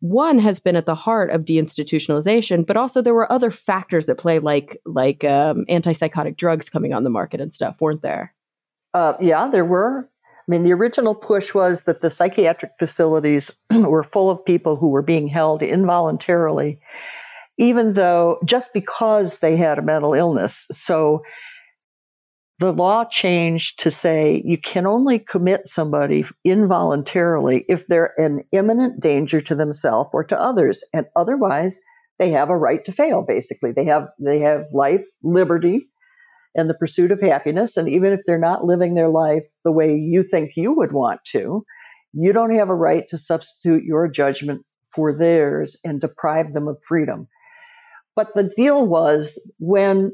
one 0.00 0.38
has 0.38 0.58
been 0.58 0.76
at 0.76 0.86
the 0.86 0.94
heart 0.94 1.30
of 1.30 1.44
deinstitutionalization, 1.44 2.66
but 2.66 2.76
also 2.76 3.02
there 3.02 3.14
were 3.14 3.30
other 3.30 3.50
factors 3.50 4.08
at 4.08 4.18
play, 4.18 4.38
like 4.38 4.80
like 4.84 5.24
um, 5.24 5.64
antipsychotic 5.68 6.36
drugs 6.36 6.68
coming 6.68 6.92
on 6.92 7.04
the 7.04 7.10
market 7.10 7.40
and 7.40 7.52
stuff, 7.52 7.76
weren't 7.80 8.02
there? 8.02 8.34
Uh, 8.94 9.14
yeah, 9.20 9.48
there 9.48 9.64
were. 9.64 10.08
I 10.38 10.50
mean, 10.50 10.62
the 10.62 10.72
original 10.72 11.14
push 11.14 11.54
was 11.54 11.82
that 11.82 12.00
the 12.00 12.10
psychiatric 12.10 12.72
facilities 12.78 13.52
were 13.70 14.02
full 14.02 14.30
of 14.30 14.44
people 14.44 14.74
who 14.76 14.88
were 14.88 15.02
being 15.02 15.28
held 15.28 15.62
involuntarily, 15.62 16.80
even 17.58 17.92
though 17.92 18.38
just 18.44 18.72
because 18.72 19.38
they 19.38 19.56
had 19.56 19.78
a 19.78 19.82
mental 19.82 20.14
illness. 20.14 20.66
So 20.72 21.22
the 22.60 22.72
law 22.72 23.06
changed 23.06 23.80
to 23.80 23.90
say 23.90 24.42
you 24.44 24.58
can 24.58 24.86
only 24.86 25.18
commit 25.18 25.66
somebody 25.66 26.26
involuntarily 26.44 27.64
if 27.68 27.86
they're 27.86 28.12
an 28.18 28.44
imminent 28.52 29.00
danger 29.00 29.40
to 29.40 29.54
themselves 29.54 30.10
or 30.12 30.24
to 30.24 30.38
others, 30.38 30.84
and 30.92 31.06
otherwise 31.16 31.80
they 32.18 32.30
have 32.32 32.50
a 32.50 32.56
right 32.56 32.84
to 32.84 32.92
fail. 32.92 33.22
Basically, 33.26 33.72
they 33.72 33.86
have 33.86 34.08
they 34.20 34.40
have 34.40 34.66
life, 34.74 35.06
liberty, 35.22 35.88
and 36.54 36.68
the 36.68 36.74
pursuit 36.74 37.12
of 37.12 37.22
happiness. 37.22 37.78
And 37.78 37.88
even 37.88 38.12
if 38.12 38.20
they're 38.26 38.38
not 38.38 38.64
living 38.64 38.94
their 38.94 39.08
life 39.08 39.44
the 39.64 39.72
way 39.72 39.96
you 39.96 40.22
think 40.22 40.52
you 40.54 40.74
would 40.74 40.92
want 40.92 41.20
to, 41.28 41.64
you 42.12 42.32
don't 42.34 42.54
have 42.54 42.68
a 42.68 42.74
right 42.74 43.08
to 43.08 43.16
substitute 43.16 43.84
your 43.84 44.06
judgment 44.06 44.66
for 44.94 45.16
theirs 45.16 45.78
and 45.82 45.98
deprive 45.98 46.52
them 46.52 46.68
of 46.68 46.76
freedom. 46.86 47.26
But 48.14 48.34
the 48.34 48.52
deal 48.54 48.86
was 48.86 49.40
when 49.58 50.12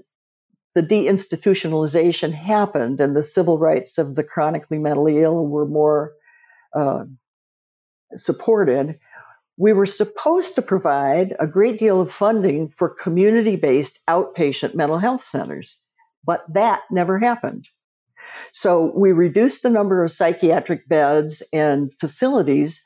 the 0.77 0.83
deinstitutionalization 0.83 2.35
happened 2.35 3.01
and 3.01 3.17
the 3.17 3.23
civil 3.23 3.57
rights 3.57 3.97
of 3.97 4.15
the 4.15 4.23
chronically 4.23 4.77
mentally 4.77 5.23
ill 5.23 5.47
were 5.47 5.67
more 5.67 6.12
uh, 6.75 7.05
supported, 8.15 8.99
we 9.57 9.73
were 9.73 9.87
supposed 9.87 10.55
to 10.57 10.61
provide 10.61 11.35
a 11.41 11.47
great 11.47 11.81
deal 11.81 12.03
of 12.03 12.12
funding 12.12 12.69
for 12.69 12.91
community 12.91 13.57
based 13.57 14.01
outpatient 14.07 14.75
mental 14.75 14.99
health 14.99 15.23
centers, 15.23 15.81
but 16.27 16.45
that 16.53 16.83
never 16.91 17.19
happened. 17.19 17.67
So 18.53 18.93
we 18.95 19.12
reduced 19.12 19.62
the 19.62 19.71
number 19.71 20.05
of 20.05 20.11
psychiatric 20.11 20.87
beds 20.87 21.43
and 21.55 21.91
facilities 21.99 22.83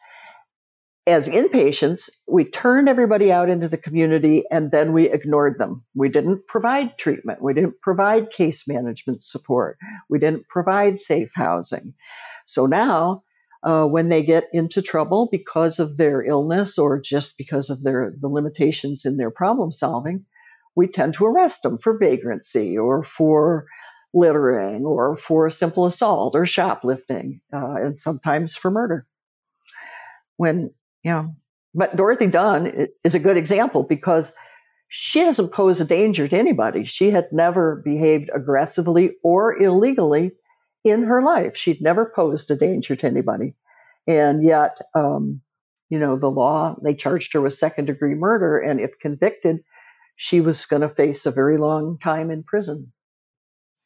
as 1.11 1.29
inpatients, 1.29 2.09
we 2.27 2.45
turned 2.45 2.89
everybody 2.89 3.33
out 3.33 3.51
into 3.51 3.69
the 3.69 3.77
community 3.77 4.45
and 4.51 4.71
then 4.71 4.93
we 4.93 5.11
ignored 5.11 5.59
them. 5.59 5.85
We 5.95 6.09
didn't 6.09 6.47
provide 6.47 6.97
treatment. 6.97 7.43
We 7.43 7.55
didn't 7.55 7.81
provide 7.83 8.31
case 8.31 8.67
management 8.67 9.23
support. 9.23 9.79
We 10.09 10.19
didn't 10.19 10.49
provide 10.49 11.01
safe 11.01 11.33
housing. 11.35 11.95
So 12.47 12.67
now, 12.67 13.25
uh, 13.63 13.85
when 13.85 14.09
they 14.09 14.23
get 14.23 14.45
into 14.53 14.81
trouble 14.83 15.29
because 15.31 15.79
of 15.79 15.97
their 15.97 16.23
illness 16.23 16.79
or 16.79 17.01
just 17.01 17.37
because 17.37 17.69
of 17.71 17.83
their 17.83 18.15
the 18.19 18.29
limitations 18.29 19.05
in 19.05 19.17
their 19.17 19.31
problem 19.31 19.71
solving, 19.71 20.25
we 20.75 20.87
tend 20.87 21.15
to 21.15 21.27
arrest 21.27 21.63
them 21.63 21.79
for 21.79 21.99
vagrancy 21.99 22.79
or 22.79 23.05
for 23.05 23.67
littering 24.15 24.85
or 24.85 25.17
for 25.17 25.51
simple 25.51 25.87
assault 25.87 26.35
or 26.35 26.47
shoplifting 26.47 27.41
uh, 27.53 27.75
and 27.75 28.01
sometimes 28.01 28.57
for 28.57 28.71
murder. 28.71 29.07
When 30.37 30.71
yeah. 31.03 31.27
But 31.75 31.97
Dorothy 31.97 32.27
Dunn 32.27 32.89
is 33.05 33.15
a 33.15 33.21
good 33.21 33.37
example 33.37 33.85
because 33.85 34.35
she 34.89 35.21
doesn't 35.21 35.53
pose 35.53 35.81
a 35.81 35.85
danger 35.85 36.27
to 36.27 36.37
anybody. 36.37 36.85
She 36.85 37.11
had 37.11 37.29
never 37.33 37.81
behaved 37.85 38.31
aggressively 38.35 39.17
or 39.23 39.57
illegally 39.57 40.33
in 40.85 41.05
her 41.05 41.23
life. 41.23 41.57
She'd 41.57 41.81
never 41.81 42.13
posed 42.15 42.51
a 42.51 42.57
danger 42.57 42.97
to 42.97 43.07
anybody. 43.07 43.55
And 44.07 44.43
yet, 44.43 44.79
um, 44.95 45.43
you 45.91 46.01
know, 46.01 46.19
the 46.19 46.31
law, 46.31 46.75
they 46.83 46.95
charged 46.95 47.33
her 47.35 47.41
with 47.41 47.55
second 47.55 47.85
degree 47.85 48.15
murder. 48.15 48.59
And 48.59 48.81
if 48.81 48.99
convicted, 48.99 49.63
she 50.17 50.41
was 50.41 50.67
going 50.67 50.83
to 50.83 50.89
face 50.89 51.25
a 51.25 51.31
very 51.31 51.57
long 51.57 51.99
time 51.99 52.31
in 52.31 52.43
prison. 52.43 52.93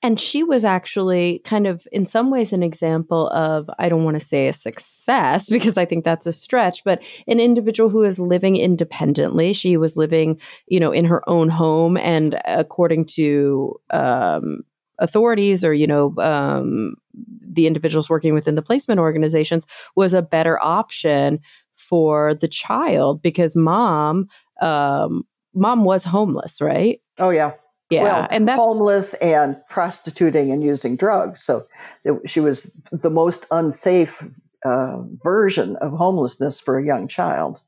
And 0.05 0.21
she 0.21 0.45
was 0.45 0.65
actually 0.65 1.41
kind 1.47 1.67
of, 1.67 1.89
in 1.91 2.05
some 2.05 2.31
ways, 2.31 2.53
an 2.53 2.63
example 2.63 3.29
of, 3.31 3.71
I 3.79 3.89
don't 3.89 4.05
want 4.05 4.21
to 4.21 4.25
say 4.25 4.49
a 4.49 4.53
success 4.53 5.49
because 5.51 5.79
I 5.79 5.87
think 5.87 6.05
that's 6.05 6.27
a 6.27 6.33
stretch, 6.33 6.85
but 6.85 7.03
an 7.27 7.41
individual 7.41 7.89
who 7.89 8.03
is 8.03 8.19
living 8.19 8.57
independently. 8.57 9.55
She 9.55 9.79
was 9.79 9.97
living, 9.97 10.39
you 10.67 10.79
know, 10.79 10.93
in 10.93 11.07
her 11.07 11.27
own 11.27 11.49
home. 11.49 11.97
And 11.97 12.39
according 12.45 13.07
to 13.15 13.81
um, 13.93 14.65
authorities 14.99 15.65
or, 15.65 15.73
you 15.73 15.87
know, 15.87 16.15
um, 16.19 16.97
the 17.41 17.67
individuals 17.67 18.11
working 18.11 18.35
within 18.35 18.57
the 18.57 18.63
placement 18.63 19.01
organizations, 19.01 19.67
was 19.97 20.13
a 20.13 20.21
better 20.21 20.63
option 20.63 21.41
for 21.77 22.35
the 22.35 22.49
child 22.49 23.23
because 23.23 23.57
mom, 23.57 24.29
um, 24.61 25.23
mom 25.55 25.85
was 25.85 26.05
homeless, 26.05 26.61
right? 26.61 27.01
Oh, 27.19 27.31
yeah. 27.31 27.53
Yeah, 27.95 28.03
well, 28.03 28.29
and 28.31 28.49
that's 28.49 28.59
homeless 28.59 29.15
and 29.15 29.57
prostituting 29.69 30.51
and 30.51 30.63
using 30.63 30.97
drugs. 30.97 31.43
So 31.43 31.67
it, 32.05 32.29
she 32.29 32.41
was 32.41 32.77
the 32.93 33.11
most 33.11 33.47
unsafe 33.51 34.23
uh, 34.65 34.99
version 35.23 35.77
of 35.77 35.93
homelessness 35.93 36.61
for 36.61 36.79
a 36.79 36.85
young 36.85 37.09
child. 37.09 37.63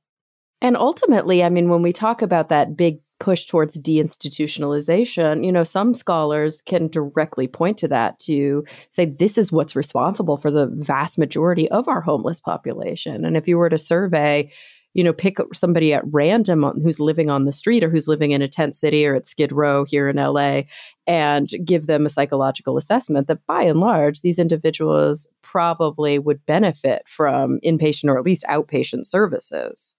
And 0.62 0.76
ultimately, 0.76 1.44
I 1.44 1.48
mean, 1.48 1.68
when 1.68 1.82
we 1.82 1.92
talk 1.92 2.22
about 2.22 2.48
that 2.48 2.76
big 2.76 3.00
push 3.18 3.46
towards 3.46 3.78
deinstitutionalization, 3.78 5.44
you 5.44 5.52
know, 5.52 5.64
some 5.64 5.94
scholars 5.94 6.60
can 6.66 6.88
directly 6.88 7.46
point 7.46 7.78
to 7.78 7.88
that 7.88 8.18
to 8.20 8.64
say 8.90 9.06
this 9.06 9.38
is 9.38 9.52
what's 9.52 9.76
responsible 9.76 10.36
for 10.36 10.50
the 10.50 10.66
vast 10.66 11.18
majority 11.18 11.70
of 11.70 11.88
our 11.88 12.00
homeless 12.00 12.40
population. 12.40 13.24
And 13.24 13.36
if 13.36 13.48
you 13.48 13.56
were 13.56 13.70
to 13.70 13.78
survey 13.78 14.50
you 14.96 15.04
know, 15.04 15.12
pick 15.12 15.36
somebody 15.52 15.92
at 15.92 16.02
random 16.06 16.64
who's 16.82 16.98
living 16.98 17.28
on 17.28 17.44
the 17.44 17.52
street 17.52 17.84
or 17.84 17.90
who's 17.90 18.08
living 18.08 18.30
in 18.30 18.40
a 18.40 18.48
tent 18.48 18.74
city 18.74 19.06
or 19.06 19.14
at 19.14 19.26
Skid 19.26 19.52
Row 19.52 19.84
here 19.84 20.08
in 20.08 20.16
LA 20.16 20.62
and 21.06 21.50
give 21.66 21.86
them 21.86 22.06
a 22.06 22.08
psychological 22.08 22.78
assessment 22.78 23.28
that 23.28 23.44
by 23.46 23.62
and 23.62 23.78
large, 23.78 24.22
these 24.22 24.38
individuals 24.38 25.28
probably 25.42 26.18
would 26.18 26.44
benefit 26.46 27.02
from 27.06 27.60
inpatient 27.62 28.08
or 28.08 28.18
at 28.18 28.24
least 28.24 28.46
outpatient 28.48 29.06
services. 29.06 29.94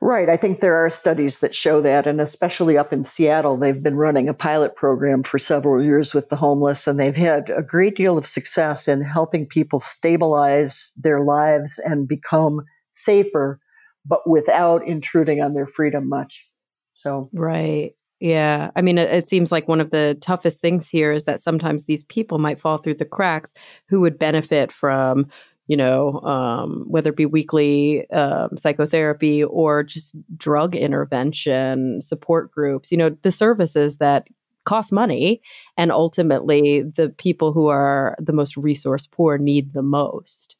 Right. 0.00 0.28
I 0.28 0.36
think 0.36 0.60
there 0.60 0.76
are 0.76 0.90
studies 0.90 1.40
that 1.40 1.54
show 1.54 1.80
that. 1.80 2.06
And 2.06 2.20
especially 2.20 2.78
up 2.78 2.92
in 2.92 3.02
Seattle, 3.02 3.56
they've 3.56 3.82
been 3.82 3.96
running 3.96 4.28
a 4.28 4.34
pilot 4.34 4.76
program 4.76 5.24
for 5.24 5.40
several 5.40 5.82
years 5.82 6.14
with 6.14 6.28
the 6.28 6.36
homeless, 6.36 6.86
and 6.86 7.00
they've 7.00 7.16
had 7.16 7.50
a 7.50 7.62
great 7.62 7.96
deal 7.96 8.16
of 8.16 8.26
success 8.26 8.86
in 8.86 9.02
helping 9.02 9.46
people 9.46 9.80
stabilize 9.80 10.92
their 10.96 11.20
lives 11.20 11.80
and 11.84 12.06
become 12.06 12.64
safer 12.92 13.58
but 14.10 14.28
without 14.28 14.86
intruding 14.86 15.40
on 15.40 15.54
their 15.54 15.68
freedom 15.68 16.08
much. 16.08 16.46
So, 16.92 17.30
right. 17.32 17.92
Yeah. 18.18 18.70
I 18.76 18.82
mean, 18.82 18.98
it, 18.98 19.08
it, 19.10 19.28
seems 19.28 19.50
like 19.50 19.68
one 19.68 19.80
of 19.80 19.92
the 19.92 20.18
toughest 20.20 20.60
things 20.60 20.90
here 20.90 21.12
is 21.12 21.24
that 21.24 21.40
sometimes 21.40 21.84
these 21.84 22.04
people 22.04 22.38
might 22.38 22.60
fall 22.60 22.76
through 22.76 22.94
the 22.94 23.06
cracks 23.06 23.54
who 23.88 24.00
would 24.00 24.18
benefit 24.18 24.72
from, 24.72 25.28
you 25.68 25.76
know, 25.76 26.20
um, 26.20 26.84
whether 26.88 27.10
it 27.10 27.16
be 27.16 27.24
weekly 27.24 28.10
um, 28.10 28.58
psychotherapy 28.58 29.44
or 29.44 29.84
just 29.84 30.14
drug 30.36 30.74
intervention, 30.74 32.02
support 32.02 32.50
groups, 32.50 32.90
you 32.90 32.98
know, 32.98 33.16
the 33.22 33.30
services 33.30 33.98
that 33.98 34.26
cost 34.64 34.92
money. 34.92 35.40
And 35.78 35.90
ultimately, 35.92 36.82
the 36.82 37.08
people 37.16 37.52
who 37.52 37.68
are 37.68 38.16
the 38.18 38.32
most 38.32 38.56
resource 38.56 39.06
poor 39.06 39.38
need 39.38 39.72
the 39.72 39.82
most. 39.82 40.56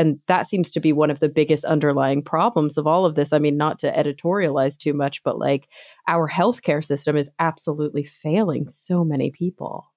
And 0.00 0.18
that 0.28 0.46
seems 0.46 0.70
to 0.70 0.80
be 0.80 0.94
one 0.94 1.10
of 1.10 1.20
the 1.20 1.28
biggest 1.28 1.62
underlying 1.66 2.22
problems 2.22 2.78
of 2.78 2.86
all 2.86 3.04
of 3.04 3.16
this. 3.16 3.34
I 3.34 3.38
mean, 3.38 3.58
not 3.58 3.78
to 3.80 3.92
editorialize 3.92 4.78
too 4.78 4.94
much, 4.94 5.22
but 5.22 5.38
like 5.38 5.68
our 6.08 6.26
healthcare 6.26 6.82
system 6.82 7.18
is 7.18 7.30
absolutely 7.38 8.04
failing 8.04 8.70
so 8.70 9.04
many 9.04 9.30
people. 9.30 9.92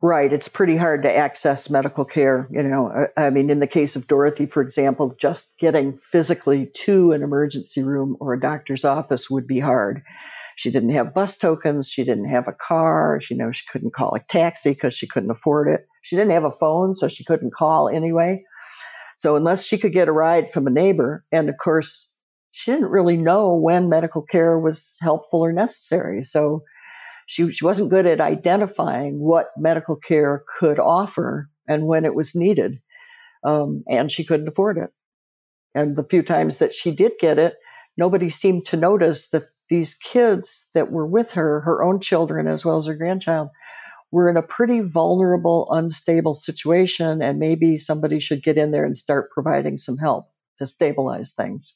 Right. 0.00 0.32
It's 0.32 0.48
pretty 0.48 0.78
hard 0.78 1.02
to 1.02 1.14
access 1.14 1.68
medical 1.68 2.06
care. 2.06 2.48
You 2.50 2.62
know, 2.62 3.08
I 3.14 3.28
mean, 3.28 3.50
in 3.50 3.60
the 3.60 3.66
case 3.66 3.94
of 3.94 4.06
Dorothy, 4.06 4.46
for 4.46 4.62
example, 4.62 5.14
just 5.18 5.52
getting 5.58 5.98
physically 5.98 6.70
to 6.84 7.12
an 7.12 7.22
emergency 7.22 7.82
room 7.82 8.16
or 8.20 8.32
a 8.32 8.40
doctor's 8.40 8.86
office 8.86 9.28
would 9.28 9.46
be 9.46 9.60
hard. 9.60 10.02
She 10.56 10.70
didn't 10.70 10.94
have 10.94 11.12
bus 11.12 11.36
tokens. 11.36 11.88
She 11.90 12.04
didn't 12.04 12.30
have 12.30 12.48
a 12.48 12.52
car. 12.52 13.20
You 13.28 13.36
know, 13.36 13.52
she 13.52 13.66
couldn't 13.70 13.92
call 13.92 14.14
a 14.14 14.20
taxi 14.20 14.70
because 14.70 14.94
she 14.94 15.06
couldn't 15.06 15.30
afford 15.30 15.68
it. 15.68 15.86
She 16.00 16.16
didn't 16.16 16.32
have 16.32 16.44
a 16.44 16.56
phone, 16.58 16.94
so 16.94 17.06
she 17.08 17.22
couldn't 17.22 17.52
call 17.52 17.90
anyway. 17.90 18.44
So 19.24 19.36
unless 19.36 19.64
she 19.64 19.78
could 19.78 19.94
get 19.94 20.08
a 20.08 20.12
ride 20.12 20.52
from 20.52 20.66
a 20.66 20.70
neighbor, 20.70 21.24
and 21.32 21.48
of 21.48 21.54
course, 21.56 22.12
she 22.50 22.72
didn't 22.72 22.90
really 22.90 23.16
know 23.16 23.54
when 23.54 23.88
medical 23.88 24.20
care 24.20 24.58
was 24.58 24.98
helpful 25.00 25.40
or 25.40 25.50
necessary. 25.50 26.22
So 26.24 26.62
she, 27.26 27.50
she 27.50 27.64
wasn't 27.64 27.88
good 27.88 28.04
at 28.04 28.20
identifying 28.20 29.18
what 29.18 29.46
medical 29.56 29.96
care 29.96 30.44
could 30.58 30.78
offer 30.78 31.48
and 31.66 31.86
when 31.86 32.04
it 32.04 32.14
was 32.14 32.34
needed. 32.34 32.80
Um, 33.42 33.82
and 33.88 34.12
she 34.12 34.24
couldn't 34.24 34.48
afford 34.48 34.76
it. 34.76 34.90
And 35.74 35.96
the 35.96 36.04
few 36.04 36.22
times 36.22 36.58
that 36.58 36.74
she 36.74 36.90
did 36.94 37.12
get 37.18 37.38
it, 37.38 37.54
nobody 37.96 38.28
seemed 38.28 38.66
to 38.66 38.76
notice 38.76 39.30
that 39.30 39.44
these 39.70 39.94
kids 39.94 40.68
that 40.74 40.92
were 40.92 41.06
with 41.06 41.32
her, 41.32 41.62
her 41.62 41.82
own 41.82 42.00
children 42.00 42.46
as 42.46 42.62
well 42.62 42.76
as 42.76 42.84
her 42.88 42.94
grandchild, 42.94 43.48
we're 44.14 44.28
in 44.28 44.36
a 44.36 44.42
pretty 44.42 44.78
vulnerable, 44.78 45.66
unstable 45.72 46.34
situation, 46.34 47.20
and 47.20 47.40
maybe 47.40 47.76
somebody 47.76 48.20
should 48.20 48.44
get 48.44 48.56
in 48.56 48.70
there 48.70 48.84
and 48.84 48.96
start 48.96 49.32
providing 49.32 49.76
some 49.76 49.98
help 49.98 50.30
to 50.56 50.66
stabilize 50.66 51.32
things. 51.32 51.74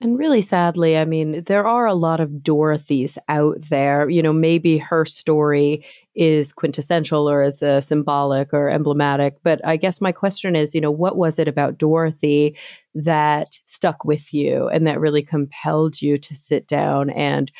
And 0.00 0.16
really 0.16 0.42
sadly, 0.42 0.96
I 0.96 1.04
mean, 1.04 1.42
there 1.42 1.66
are 1.66 1.86
a 1.86 1.94
lot 1.94 2.20
of 2.20 2.30
Dorothys 2.30 3.18
out 3.28 3.56
there. 3.62 4.08
You 4.08 4.22
know, 4.22 4.32
maybe 4.32 4.78
her 4.78 5.04
story 5.04 5.84
is 6.14 6.52
quintessential 6.52 7.28
or 7.28 7.42
it's 7.42 7.62
a 7.62 7.82
symbolic 7.82 8.54
or 8.54 8.68
emblematic. 8.68 9.38
But 9.42 9.60
I 9.66 9.76
guess 9.76 10.00
my 10.00 10.12
question 10.12 10.54
is, 10.54 10.72
you 10.72 10.80
know, 10.80 10.92
what 10.92 11.16
was 11.16 11.40
it 11.40 11.48
about 11.48 11.78
Dorothy 11.78 12.56
that 12.94 13.58
stuck 13.66 14.04
with 14.04 14.32
you 14.32 14.68
and 14.68 14.86
that 14.86 15.00
really 15.00 15.24
compelled 15.24 16.00
you 16.00 16.16
to 16.16 16.36
sit 16.36 16.68
down 16.68 17.10
and 17.10 17.50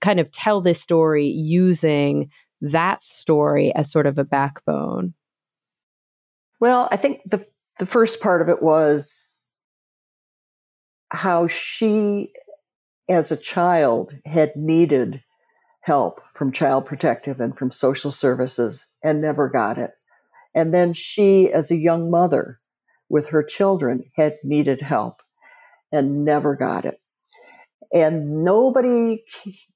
kind 0.00 0.20
of 0.20 0.30
tell 0.30 0.60
this 0.60 0.80
story 0.80 1.26
using 1.26 2.30
that 2.60 3.00
story 3.00 3.74
as 3.74 3.90
sort 3.90 4.06
of 4.06 4.18
a 4.18 4.24
backbone? 4.24 5.14
Well, 6.60 6.88
I 6.90 6.96
think 6.96 7.22
the 7.24 7.44
the 7.78 7.86
first 7.86 8.20
part 8.20 8.42
of 8.42 8.48
it 8.48 8.60
was 8.60 9.24
how 11.10 11.46
she 11.46 12.32
as 13.08 13.32
a 13.32 13.36
child 13.36 14.12
had 14.26 14.56
needed 14.56 15.22
help 15.80 16.20
from 16.34 16.52
child 16.52 16.84
protective 16.84 17.40
and 17.40 17.56
from 17.56 17.70
social 17.70 18.10
services 18.10 18.86
and 19.02 19.20
never 19.20 19.48
got 19.48 19.78
it. 19.78 19.92
And 20.54 20.74
then 20.74 20.92
she 20.92 21.50
as 21.52 21.70
a 21.70 21.76
young 21.76 22.10
mother 22.10 22.60
with 23.08 23.28
her 23.28 23.42
children 23.42 24.04
had 24.16 24.38
needed 24.42 24.80
help 24.80 25.22
and 25.90 26.24
never 26.24 26.56
got 26.56 26.84
it. 26.84 27.00
And 27.92 28.44
nobody 28.44 29.24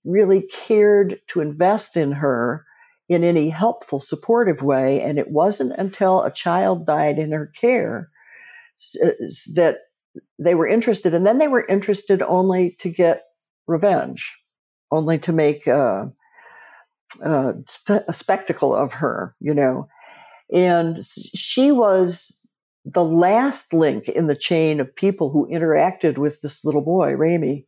really 0.04 0.42
cared 0.42 1.20
to 1.28 1.40
invest 1.40 1.96
in 1.96 2.12
her 2.12 2.66
in 3.12 3.24
any 3.24 3.48
helpful, 3.48 4.00
supportive 4.00 4.62
way. 4.62 5.00
And 5.02 5.18
it 5.18 5.30
wasn't 5.30 5.78
until 5.78 6.22
a 6.22 6.30
child 6.30 6.86
died 6.86 7.18
in 7.18 7.32
her 7.32 7.46
care 7.46 8.10
that 9.54 9.78
they 10.38 10.54
were 10.54 10.66
interested. 10.66 11.14
And 11.14 11.26
then 11.26 11.38
they 11.38 11.48
were 11.48 11.64
interested 11.64 12.22
only 12.22 12.76
to 12.80 12.90
get 12.90 13.22
revenge, 13.66 14.36
only 14.90 15.18
to 15.20 15.32
make 15.32 15.66
uh, 15.68 16.06
uh, 17.24 17.52
a 17.88 18.12
spectacle 18.12 18.74
of 18.74 18.94
her, 18.94 19.34
you 19.40 19.54
know. 19.54 19.88
And 20.52 20.98
she 21.34 21.72
was 21.72 22.38
the 22.84 23.04
last 23.04 23.72
link 23.72 24.08
in 24.08 24.26
the 24.26 24.36
chain 24.36 24.80
of 24.80 24.94
people 24.94 25.30
who 25.30 25.48
interacted 25.48 26.18
with 26.18 26.40
this 26.40 26.64
little 26.64 26.82
boy, 26.82 27.12
Ramy. 27.14 27.66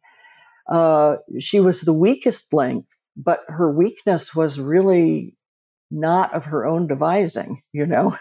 Uh, 0.70 1.16
she 1.40 1.60
was 1.60 1.80
the 1.80 1.92
weakest 1.92 2.52
link, 2.52 2.86
but 3.16 3.40
her 3.48 3.70
weakness 3.70 4.34
was 4.34 4.60
really 4.60 5.36
not 5.90 6.34
of 6.34 6.44
her 6.44 6.66
own 6.66 6.86
devising, 6.86 7.62
you 7.72 7.86
know. 7.86 8.16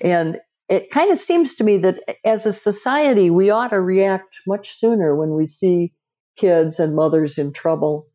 And 0.00 0.38
it 0.68 0.90
kind 0.90 1.10
of 1.10 1.20
seems 1.20 1.56
to 1.56 1.64
me 1.64 1.78
that 1.78 2.00
as 2.24 2.46
a 2.46 2.52
society, 2.52 3.30
we 3.30 3.50
ought 3.50 3.68
to 3.68 3.80
react 3.80 4.40
much 4.46 4.74
sooner 4.78 5.16
when 5.16 5.30
we 5.30 5.48
see 5.48 5.92
kids 6.36 6.78
and 6.78 6.94
mothers 6.94 7.38
in 7.38 7.52
trouble. 7.52 8.06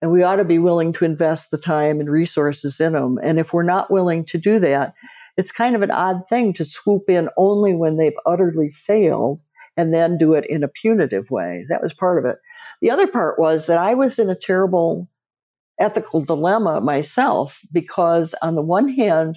And 0.00 0.10
we 0.10 0.24
ought 0.24 0.36
to 0.36 0.44
be 0.44 0.58
willing 0.58 0.92
to 0.94 1.04
invest 1.04 1.50
the 1.50 1.58
time 1.58 2.00
and 2.00 2.10
resources 2.10 2.80
in 2.80 2.94
them. 2.94 3.18
And 3.22 3.38
if 3.38 3.52
we're 3.52 3.62
not 3.62 3.90
willing 3.90 4.24
to 4.26 4.38
do 4.38 4.58
that, 4.58 4.94
it's 5.36 5.52
kind 5.52 5.76
of 5.76 5.82
an 5.82 5.92
odd 5.92 6.26
thing 6.28 6.54
to 6.54 6.64
swoop 6.64 7.08
in 7.08 7.28
only 7.36 7.74
when 7.74 7.96
they've 7.96 8.16
utterly 8.26 8.68
failed 8.68 9.40
and 9.76 9.94
then 9.94 10.18
do 10.18 10.34
it 10.34 10.44
in 10.46 10.64
a 10.64 10.68
punitive 10.68 11.30
way. 11.30 11.66
That 11.68 11.82
was 11.82 11.94
part 11.94 12.18
of 12.18 12.24
it. 12.24 12.38
The 12.80 12.90
other 12.90 13.06
part 13.06 13.38
was 13.38 13.66
that 13.66 13.78
I 13.78 13.94
was 13.94 14.18
in 14.18 14.28
a 14.28 14.34
terrible 14.34 15.08
ethical 15.82 16.24
dilemma 16.24 16.80
myself 16.80 17.60
because, 17.72 18.34
on 18.40 18.54
the 18.54 18.62
one 18.62 18.88
hand, 18.88 19.36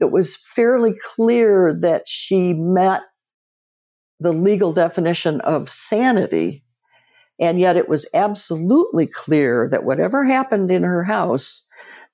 it 0.00 0.10
was 0.10 0.36
fairly 0.36 0.94
clear 1.14 1.78
that 1.82 2.08
she 2.08 2.52
met 2.52 3.02
the 4.20 4.32
legal 4.32 4.72
definition 4.72 5.40
of 5.42 5.68
sanity. 5.68 6.64
And 7.38 7.60
yet 7.60 7.76
it 7.76 7.88
was 7.88 8.08
absolutely 8.14 9.06
clear 9.06 9.68
that 9.70 9.84
whatever 9.84 10.24
happened 10.24 10.70
in 10.70 10.82
her 10.82 11.04
house 11.04 11.66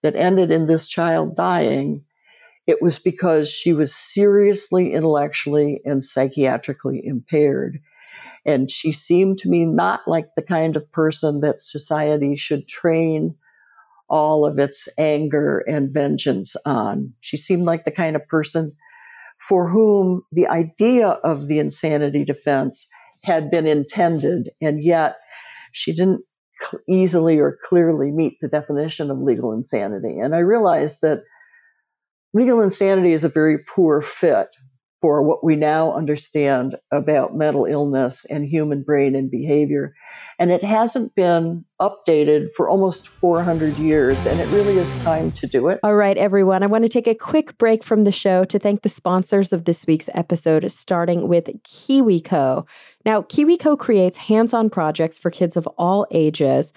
that 0.02 0.16
ended 0.16 0.50
in 0.50 0.64
this 0.64 0.88
child 0.88 1.36
dying, 1.36 2.04
it 2.66 2.82
was 2.82 2.98
because 2.98 3.50
she 3.50 3.72
was 3.72 3.94
seriously 3.94 4.92
intellectually 4.92 5.80
and 5.84 6.02
psychiatrically 6.02 7.00
impaired. 7.04 7.80
And 8.46 8.70
she 8.70 8.92
seemed 8.92 9.38
to 9.38 9.48
me 9.48 9.66
not 9.66 10.00
like 10.06 10.34
the 10.34 10.42
kind 10.42 10.76
of 10.76 10.90
person 10.92 11.40
that 11.40 11.60
society 11.60 12.36
should 12.36 12.66
train 12.66 13.34
all 14.08 14.44
of 14.44 14.58
its 14.58 14.88
anger 14.98 15.58
and 15.58 15.92
vengeance 15.92 16.56
on. 16.66 17.14
She 17.20 17.36
seemed 17.36 17.64
like 17.64 17.84
the 17.84 17.90
kind 17.90 18.16
of 18.16 18.26
person 18.26 18.72
for 19.38 19.68
whom 19.68 20.22
the 20.32 20.48
idea 20.48 21.08
of 21.08 21.48
the 21.48 21.58
insanity 21.58 22.24
defense 22.24 22.86
had 23.24 23.50
been 23.50 23.66
intended, 23.66 24.50
and 24.60 24.82
yet 24.82 25.16
she 25.72 25.92
didn't 25.92 26.22
easily 26.88 27.38
or 27.38 27.58
clearly 27.64 28.10
meet 28.10 28.38
the 28.40 28.48
definition 28.48 29.10
of 29.10 29.18
legal 29.18 29.52
insanity. 29.52 30.18
And 30.18 30.34
I 30.34 30.40
realized 30.40 30.98
that 31.02 31.22
legal 32.34 32.60
insanity 32.60 33.12
is 33.12 33.24
a 33.24 33.28
very 33.28 33.58
poor 33.58 34.02
fit 34.02 34.48
for 35.00 35.22
what 35.22 35.42
we 35.42 35.56
now 35.56 35.92
understand 35.92 36.76
about 36.92 37.34
mental 37.34 37.64
illness 37.64 38.26
and 38.26 38.44
human 38.44 38.82
brain 38.82 39.14
and 39.14 39.30
behavior. 39.30 39.94
And 40.38 40.50
it 40.50 40.62
hasn't 40.62 41.14
been 41.14 41.64
updated 41.80 42.52
for 42.56 42.68
almost 42.68 43.08
400 43.08 43.76
years, 43.78 44.26
and 44.26 44.40
it 44.40 44.46
really 44.48 44.78
is 44.78 44.90
time 45.02 45.32
to 45.32 45.46
do 45.46 45.68
it. 45.68 45.80
All 45.82 45.94
right, 45.94 46.16
everyone. 46.16 46.62
I 46.62 46.66
want 46.66 46.84
to 46.84 46.88
take 46.88 47.06
a 47.06 47.14
quick 47.14 47.56
break 47.58 47.82
from 47.82 48.04
the 48.04 48.12
show 48.12 48.44
to 48.44 48.58
thank 48.58 48.82
the 48.82 48.88
sponsors 48.88 49.52
of 49.52 49.64
this 49.64 49.86
week's 49.86 50.08
episode, 50.14 50.70
starting 50.70 51.28
with 51.28 51.44
KiwiCo. 51.62 52.66
Now, 53.04 53.22
KiwiCo 53.22 53.78
creates 53.78 54.18
hands 54.18 54.54
on 54.54 54.70
projects 54.70 55.18
for 55.18 55.30
kids 55.30 55.56
of 55.56 55.66
all 55.78 56.06
ages 56.10 56.72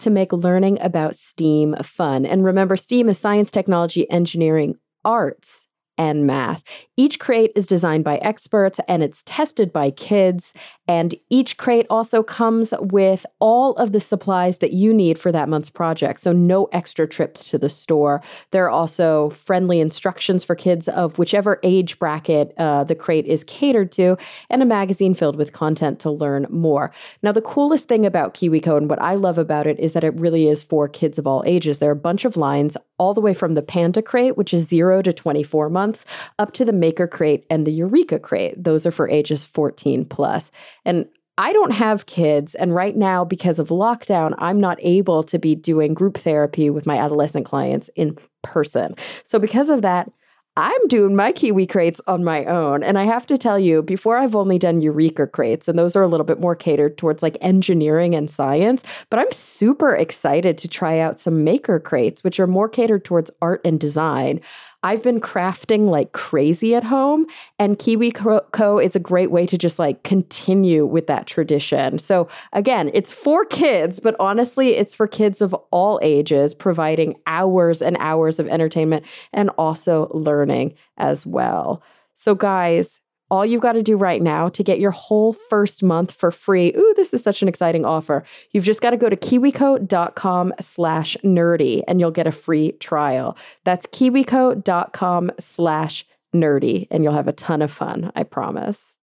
to 0.00 0.10
make 0.10 0.32
learning 0.32 0.80
about 0.80 1.14
STEAM 1.14 1.76
fun. 1.82 2.24
And 2.24 2.44
remember, 2.44 2.76
STEAM 2.76 3.08
is 3.08 3.18
science, 3.18 3.50
technology, 3.50 4.10
engineering, 4.10 4.76
arts 5.04 5.66
and 6.00 6.26
math. 6.26 6.64
Each 6.96 7.18
crate 7.18 7.52
is 7.54 7.66
designed 7.66 8.04
by 8.04 8.16
experts 8.16 8.80
and 8.88 9.02
it's 9.02 9.22
tested 9.26 9.70
by 9.70 9.90
kids. 9.90 10.54
And 10.88 11.14
each 11.28 11.58
crate 11.58 11.86
also 11.90 12.22
comes 12.22 12.72
with 12.80 13.26
all 13.38 13.74
of 13.74 13.92
the 13.92 14.00
supplies 14.00 14.58
that 14.58 14.72
you 14.72 14.94
need 14.94 15.18
for 15.18 15.30
that 15.30 15.48
month's 15.48 15.68
project. 15.68 16.20
So, 16.20 16.32
no 16.32 16.70
extra 16.72 17.06
trips 17.06 17.44
to 17.50 17.58
the 17.58 17.68
store. 17.68 18.22
There 18.50 18.64
are 18.64 18.70
also 18.70 19.28
friendly 19.30 19.78
instructions 19.78 20.42
for 20.42 20.54
kids 20.54 20.88
of 20.88 21.18
whichever 21.18 21.60
age 21.62 21.98
bracket 21.98 22.54
uh, 22.56 22.84
the 22.84 22.94
crate 22.94 23.26
is 23.26 23.44
catered 23.44 23.92
to, 23.92 24.16
and 24.48 24.62
a 24.62 24.66
magazine 24.66 25.14
filled 25.14 25.36
with 25.36 25.52
content 25.52 26.00
to 26.00 26.10
learn 26.10 26.46
more. 26.48 26.92
Now, 27.22 27.32
the 27.32 27.42
coolest 27.42 27.88
thing 27.88 28.06
about 28.06 28.32
KiwiCo 28.32 28.78
and 28.78 28.88
what 28.88 29.02
I 29.02 29.16
love 29.16 29.36
about 29.36 29.66
it 29.66 29.78
is 29.78 29.92
that 29.92 30.04
it 30.04 30.18
really 30.18 30.48
is 30.48 30.62
for 30.62 30.88
kids 30.88 31.18
of 31.18 31.26
all 31.26 31.42
ages. 31.46 31.78
There 31.78 31.90
are 31.90 31.92
a 31.92 31.96
bunch 31.96 32.24
of 32.24 32.38
lines 32.38 32.78
all 32.98 33.12
the 33.12 33.20
way 33.20 33.34
from 33.34 33.54
the 33.54 33.62
Panda 33.62 34.02
crate, 34.02 34.36
which 34.36 34.54
is 34.54 34.66
zero 34.66 35.02
to 35.02 35.12
24 35.12 35.68
months 35.68 35.89
months, 35.90 36.06
up 36.38 36.52
to 36.52 36.64
the 36.64 36.72
Maker 36.72 37.06
Crate 37.06 37.44
and 37.50 37.66
the 37.66 37.72
Eureka 37.72 38.18
Crate. 38.18 38.62
Those 38.62 38.86
are 38.86 38.92
for 38.92 39.08
ages 39.08 39.44
14 39.44 40.04
plus. 40.04 40.50
And 40.84 41.06
I 41.36 41.52
don't 41.52 41.72
have 41.72 42.06
kids. 42.06 42.54
And 42.54 42.74
right 42.74 42.96
now, 42.96 43.24
because 43.24 43.58
of 43.58 43.68
lockdown, 43.68 44.34
I'm 44.38 44.60
not 44.60 44.78
able 44.82 45.22
to 45.24 45.38
be 45.38 45.54
doing 45.54 45.94
group 45.94 46.18
therapy 46.18 46.70
with 46.70 46.86
my 46.86 46.98
adolescent 46.98 47.46
clients 47.46 47.88
in 47.96 48.16
person. 48.42 48.94
So, 49.24 49.38
because 49.38 49.70
of 49.70 49.82
that, 49.82 50.10
I'm 50.56 50.88
doing 50.88 51.14
my 51.16 51.32
Kiwi 51.32 51.66
crates 51.66 52.00
on 52.06 52.24
my 52.24 52.44
own. 52.44 52.82
And 52.82 52.98
I 52.98 53.04
have 53.04 53.26
to 53.28 53.38
tell 53.38 53.58
you, 53.58 53.82
before 53.82 54.18
I've 54.18 54.34
only 54.34 54.58
done 54.58 54.82
Eureka 54.82 55.26
crates, 55.28 55.68
and 55.68 55.78
those 55.78 55.96
are 55.96 56.02
a 56.02 56.08
little 56.08 56.26
bit 56.26 56.40
more 56.40 56.56
catered 56.56 56.98
towards 56.98 57.22
like 57.22 57.38
engineering 57.40 58.14
and 58.14 58.28
science, 58.28 58.82
but 59.08 59.18
I'm 59.18 59.30
super 59.30 59.94
excited 59.94 60.58
to 60.58 60.68
try 60.68 60.98
out 60.98 61.20
some 61.20 61.44
Maker 61.44 61.78
crates, 61.78 62.22
which 62.24 62.40
are 62.40 62.48
more 62.48 62.68
catered 62.68 63.04
towards 63.04 63.30
art 63.40 63.60
and 63.64 63.80
design. 63.80 64.40
I've 64.82 65.02
been 65.02 65.20
crafting 65.20 65.90
like 65.90 66.12
crazy 66.12 66.74
at 66.74 66.84
home, 66.84 67.26
and 67.58 67.78
Kiwi 67.78 68.12
Co 68.12 68.78
is 68.78 68.96
a 68.96 69.00
great 69.00 69.30
way 69.30 69.46
to 69.46 69.58
just 69.58 69.78
like 69.78 70.02
continue 70.04 70.86
with 70.86 71.06
that 71.06 71.26
tradition. 71.26 71.98
So, 71.98 72.28
again, 72.52 72.90
it's 72.94 73.12
for 73.12 73.44
kids, 73.44 74.00
but 74.00 74.16
honestly, 74.18 74.76
it's 74.76 74.94
for 74.94 75.06
kids 75.06 75.42
of 75.42 75.54
all 75.70 75.98
ages, 76.02 76.54
providing 76.54 77.16
hours 77.26 77.82
and 77.82 77.96
hours 78.00 78.38
of 78.38 78.48
entertainment 78.48 79.04
and 79.32 79.50
also 79.58 80.08
learning 80.14 80.74
as 80.96 81.26
well. 81.26 81.82
So, 82.14 82.34
guys, 82.34 83.00
all 83.30 83.46
you've 83.46 83.62
got 83.62 83.72
to 83.72 83.82
do 83.82 83.96
right 83.96 84.22
now 84.22 84.48
to 84.50 84.62
get 84.62 84.80
your 84.80 84.90
whole 84.90 85.32
first 85.32 85.82
month 85.82 86.12
for 86.12 86.30
free. 86.30 86.72
Ooh, 86.76 86.94
this 86.96 87.14
is 87.14 87.22
such 87.22 87.42
an 87.42 87.48
exciting 87.48 87.84
offer. 87.84 88.24
You've 88.50 88.64
just 88.64 88.80
got 88.80 88.90
to 88.90 88.96
go 88.96 89.08
to 89.08 89.16
kiwico.com 89.16 90.54
slash 90.60 91.16
nerdy 91.24 91.82
and 91.86 92.00
you'll 92.00 92.10
get 92.10 92.26
a 92.26 92.32
free 92.32 92.72
trial. 92.72 93.36
That's 93.64 93.86
kiwico.com 93.86 95.30
slash 95.38 96.06
nerdy 96.34 96.86
and 96.90 97.04
you'll 97.04 97.12
have 97.12 97.28
a 97.28 97.32
ton 97.32 97.62
of 97.62 97.70
fun, 97.70 98.12
I 98.14 98.22
promise. 98.24 98.96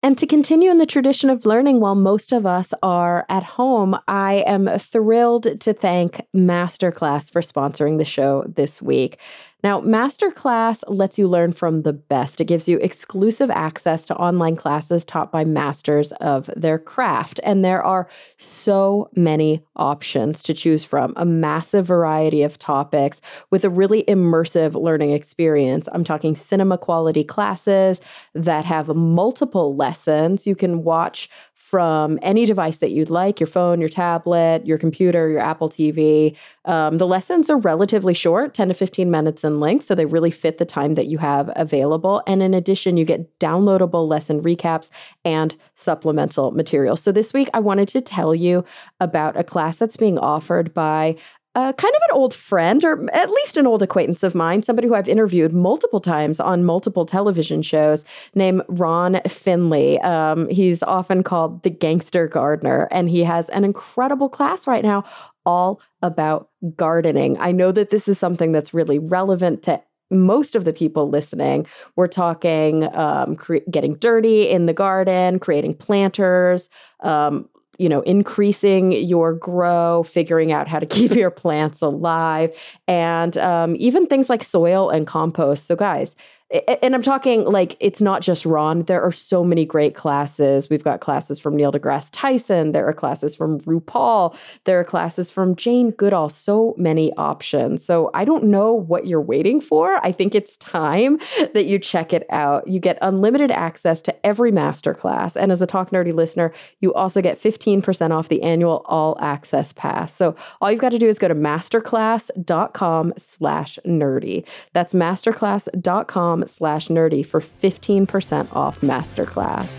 And 0.00 0.16
to 0.18 0.28
continue 0.28 0.70
in 0.70 0.78
the 0.78 0.86
tradition 0.86 1.28
of 1.28 1.44
learning 1.44 1.80
while 1.80 1.96
most 1.96 2.30
of 2.30 2.46
us 2.46 2.72
are 2.84 3.26
at 3.28 3.42
home, 3.42 3.98
I 4.06 4.44
am 4.46 4.68
thrilled 4.78 5.60
to 5.60 5.72
thank 5.72 6.24
Masterclass 6.34 7.32
for 7.32 7.42
sponsoring 7.42 7.98
the 7.98 8.04
show 8.04 8.44
this 8.46 8.80
week. 8.80 9.18
Now, 9.64 9.80
Masterclass 9.80 10.84
lets 10.86 11.18
you 11.18 11.26
learn 11.26 11.52
from 11.52 11.82
the 11.82 11.92
best. 11.92 12.40
It 12.40 12.44
gives 12.44 12.68
you 12.68 12.78
exclusive 12.78 13.50
access 13.50 14.06
to 14.06 14.14
online 14.14 14.54
classes 14.54 15.04
taught 15.04 15.32
by 15.32 15.44
masters 15.44 16.12
of 16.20 16.48
their 16.54 16.78
craft. 16.78 17.40
And 17.42 17.64
there 17.64 17.82
are 17.82 18.08
so 18.36 19.10
many 19.16 19.64
options 19.74 20.44
to 20.44 20.54
choose 20.54 20.84
from, 20.84 21.12
a 21.16 21.24
massive 21.24 21.86
variety 21.86 22.44
of 22.44 22.56
topics 22.58 23.20
with 23.50 23.64
a 23.64 23.70
really 23.70 24.04
immersive 24.04 24.80
learning 24.80 25.10
experience. 25.10 25.88
I'm 25.92 26.04
talking 26.04 26.36
cinema 26.36 26.78
quality 26.78 27.24
classes 27.24 28.00
that 28.34 28.64
have 28.64 28.86
multiple 28.88 29.74
lessons. 29.74 30.46
You 30.46 30.54
can 30.54 30.84
watch 30.84 31.28
from 31.68 32.18
any 32.22 32.46
device 32.46 32.78
that 32.78 32.92
you'd 32.92 33.10
like 33.10 33.38
your 33.38 33.46
phone, 33.46 33.78
your 33.78 33.90
tablet, 33.90 34.64
your 34.64 34.78
computer, 34.78 35.28
your 35.28 35.40
Apple 35.40 35.68
TV. 35.68 36.34
Um, 36.64 36.96
the 36.96 37.06
lessons 37.06 37.50
are 37.50 37.58
relatively 37.58 38.14
short 38.14 38.54
10 38.54 38.68
to 38.68 38.74
15 38.74 39.10
minutes 39.10 39.44
in 39.44 39.60
length, 39.60 39.84
so 39.84 39.94
they 39.94 40.06
really 40.06 40.30
fit 40.30 40.56
the 40.56 40.64
time 40.64 40.94
that 40.94 41.08
you 41.08 41.18
have 41.18 41.50
available. 41.56 42.22
And 42.26 42.42
in 42.42 42.54
addition, 42.54 42.96
you 42.96 43.04
get 43.04 43.38
downloadable 43.38 44.08
lesson 44.08 44.42
recaps 44.42 44.88
and 45.26 45.54
supplemental 45.74 46.52
material. 46.52 46.96
So 46.96 47.12
this 47.12 47.34
week, 47.34 47.50
I 47.52 47.60
wanted 47.60 47.88
to 47.88 48.00
tell 48.00 48.34
you 48.34 48.64
about 48.98 49.36
a 49.36 49.44
class 49.44 49.76
that's 49.76 49.98
being 49.98 50.18
offered 50.18 50.72
by 50.72 51.16
uh, 51.58 51.72
kind 51.72 51.92
of 51.92 52.02
an 52.08 52.16
old 52.16 52.32
friend, 52.32 52.84
or 52.84 53.10
at 53.12 53.30
least 53.30 53.56
an 53.56 53.66
old 53.66 53.82
acquaintance 53.82 54.22
of 54.22 54.32
mine, 54.32 54.62
somebody 54.62 54.86
who 54.86 54.94
I've 54.94 55.08
interviewed 55.08 55.52
multiple 55.52 56.00
times 56.00 56.38
on 56.38 56.64
multiple 56.64 57.04
television 57.04 57.62
shows, 57.62 58.04
named 58.32 58.62
Ron 58.68 59.20
Finley. 59.26 60.00
Um, 60.02 60.48
he's 60.50 60.84
often 60.84 61.24
called 61.24 61.64
the 61.64 61.70
Gangster 61.70 62.28
Gardener, 62.28 62.86
and 62.92 63.10
he 63.10 63.24
has 63.24 63.48
an 63.48 63.64
incredible 63.64 64.28
class 64.28 64.68
right 64.68 64.84
now 64.84 65.02
all 65.44 65.80
about 66.00 66.48
gardening. 66.76 67.36
I 67.40 67.50
know 67.50 67.72
that 67.72 67.90
this 67.90 68.06
is 68.06 68.20
something 68.20 68.52
that's 68.52 68.72
really 68.72 69.00
relevant 69.00 69.64
to 69.64 69.82
most 70.10 70.54
of 70.54 70.64
the 70.64 70.72
people 70.72 71.10
listening, 71.10 71.66
we're 71.96 72.06
talking 72.06 72.84
um, 72.96 73.36
cre- 73.36 73.66
getting 73.70 73.94
dirty 73.96 74.48
in 74.48 74.66
the 74.66 74.72
garden, 74.72 75.38
creating 75.38 75.74
planters, 75.74 76.68
um, 77.00 77.48
you 77.78 77.88
know, 77.88 78.00
increasing 78.02 78.92
your 78.92 79.32
grow, 79.32 80.02
figuring 80.02 80.52
out 80.52 80.68
how 80.68 80.78
to 80.78 80.86
keep 80.96 81.12
your 81.12 81.30
plants 81.30 81.80
alive, 81.80 82.54
and 82.86 83.36
um, 83.38 83.76
even 83.78 84.06
things 84.06 84.28
like 84.28 84.42
soil 84.44 84.90
and 84.90 85.06
compost. 85.06 85.66
So, 85.66 85.76
guys, 85.76 86.16
and 86.50 86.94
I'm 86.94 87.02
talking 87.02 87.44
like 87.44 87.76
it's 87.78 88.00
not 88.00 88.22
just 88.22 88.46
Ron. 88.46 88.84
There 88.84 89.02
are 89.02 89.12
so 89.12 89.44
many 89.44 89.66
great 89.66 89.94
classes. 89.94 90.70
We've 90.70 90.82
got 90.82 91.00
classes 91.00 91.38
from 91.38 91.56
Neil 91.56 91.70
deGrasse 91.70 92.08
Tyson. 92.10 92.72
There 92.72 92.88
are 92.88 92.94
classes 92.94 93.34
from 93.34 93.60
RuPaul. 93.60 94.34
There 94.64 94.80
are 94.80 94.84
classes 94.84 95.30
from 95.30 95.56
Jane 95.56 95.90
Goodall. 95.90 96.30
So 96.30 96.74
many 96.78 97.12
options. 97.14 97.84
So 97.84 98.10
I 98.14 98.24
don't 98.24 98.44
know 98.44 98.72
what 98.72 99.06
you're 99.06 99.20
waiting 99.20 99.60
for. 99.60 100.02
I 100.04 100.10
think 100.10 100.34
it's 100.34 100.56
time 100.56 101.18
that 101.52 101.66
you 101.66 101.78
check 101.78 102.14
it 102.14 102.24
out. 102.30 102.66
You 102.66 102.80
get 102.80 102.96
unlimited 103.02 103.50
access 103.50 104.00
to 104.02 104.26
every 104.26 104.50
masterclass. 104.50 105.36
And 105.36 105.52
as 105.52 105.60
a 105.60 105.66
Talk 105.66 105.90
Nerdy 105.90 106.14
listener, 106.14 106.52
you 106.80 106.94
also 106.94 107.20
get 107.20 107.38
15% 107.38 108.10
off 108.10 108.28
the 108.28 108.42
annual 108.42 108.82
all 108.86 109.18
access 109.20 109.74
pass. 109.74 110.14
So 110.14 110.34
all 110.62 110.72
you've 110.72 110.80
got 110.80 110.90
to 110.90 110.98
do 110.98 111.08
is 111.08 111.18
go 111.18 111.28
to 111.28 111.34
masterclass.com 111.34 113.12
slash 113.18 113.78
nerdy. 113.84 114.46
That's 114.72 114.94
masterclass.com 114.94 116.37
slash 116.46 116.88
nerdy 116.88 117.24
for 117.24 117.40
15% 117.40 118.54
off 118.54 118.80
masterclass. 118.80 119.70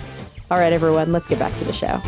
All 0.51 0.57
right, 0.57 0.73
everyone, 0.73 1.11
let's 1.11 1.27
get 1.27 1.39
back 1.39 1.55
to 1.57 1.63
the 1.63 1.73
show. 1.73 2.01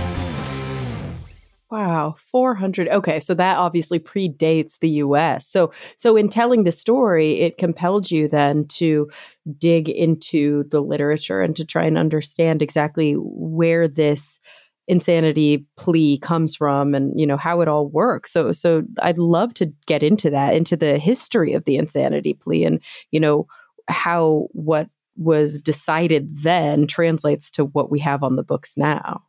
Wow, 1.72 2.16
400. 2.18 2.89
Okay, 2.89 3.22
so 3.22 3.34
that 3.36 3.58
obviously 3.58 3.97
predates 3.97 4.80
the 4.80 4.89
US. 4.89 5.47
So 5.47 5.72
so 5.95 6.18
in 6.18 6.28
telling 6.28 6.66
the 6.66 6.72
story, 6.72 7.39
it 7.39 7.58
compelled 7.58 8.12
you 8.12 8.28
then 8.28 8.68
to 8.70 9.10
dig 9.58 9.88
into 9.88 10.66
the 10.70 10.82
literature 10.82 11.41
and 11.41 11.56
to 11.56 11.64
try 11.64 11.86
and 11.86 11.97
understand 11.97 12.62
exactly 12.62 13.14
where 13.14 13.88
this 13.88 14.41
insanity 14.88 15.66
plea 15.78 16.18
comes 16.18 16.56
from 16.56 16.93
and 16.93 17.18
you 17.18 17.26
know 17.26 17.38
how 17.38 17.62
it 17.62 17.68
all 17.68 17.88
works 17.88 18.34
so 18.34 18.52
so 18.52 18.84
i'd 19.04 19.20
love 19.20 19.54
to 19.54 19.72
get 19.86 20.02
into 20.02 20.30
that 20.30 20.56
into 20.56 20.76
the 20.76 20.97
history 20.97 21.54
of 21.54 21.64
the 21.66 21.78
insanity 21.78 22.34
plea 22.34 22.66
and 22.66 22.82
you 23.12 23.20
know 23.20 23.45
how 23.88 24.48
what 24.52 24.90
was 25.18 25.60
decided 25.60 26.36
then 26.38 26.88
translates 26.88 27.52
to 27.52 27.66
what 27.66 27.92
we 27.92 28.00
have 28.00 28.24
on 28.24 28.36
the 28.36 28.44
books 28.44 28.74
now. 28.78 29.22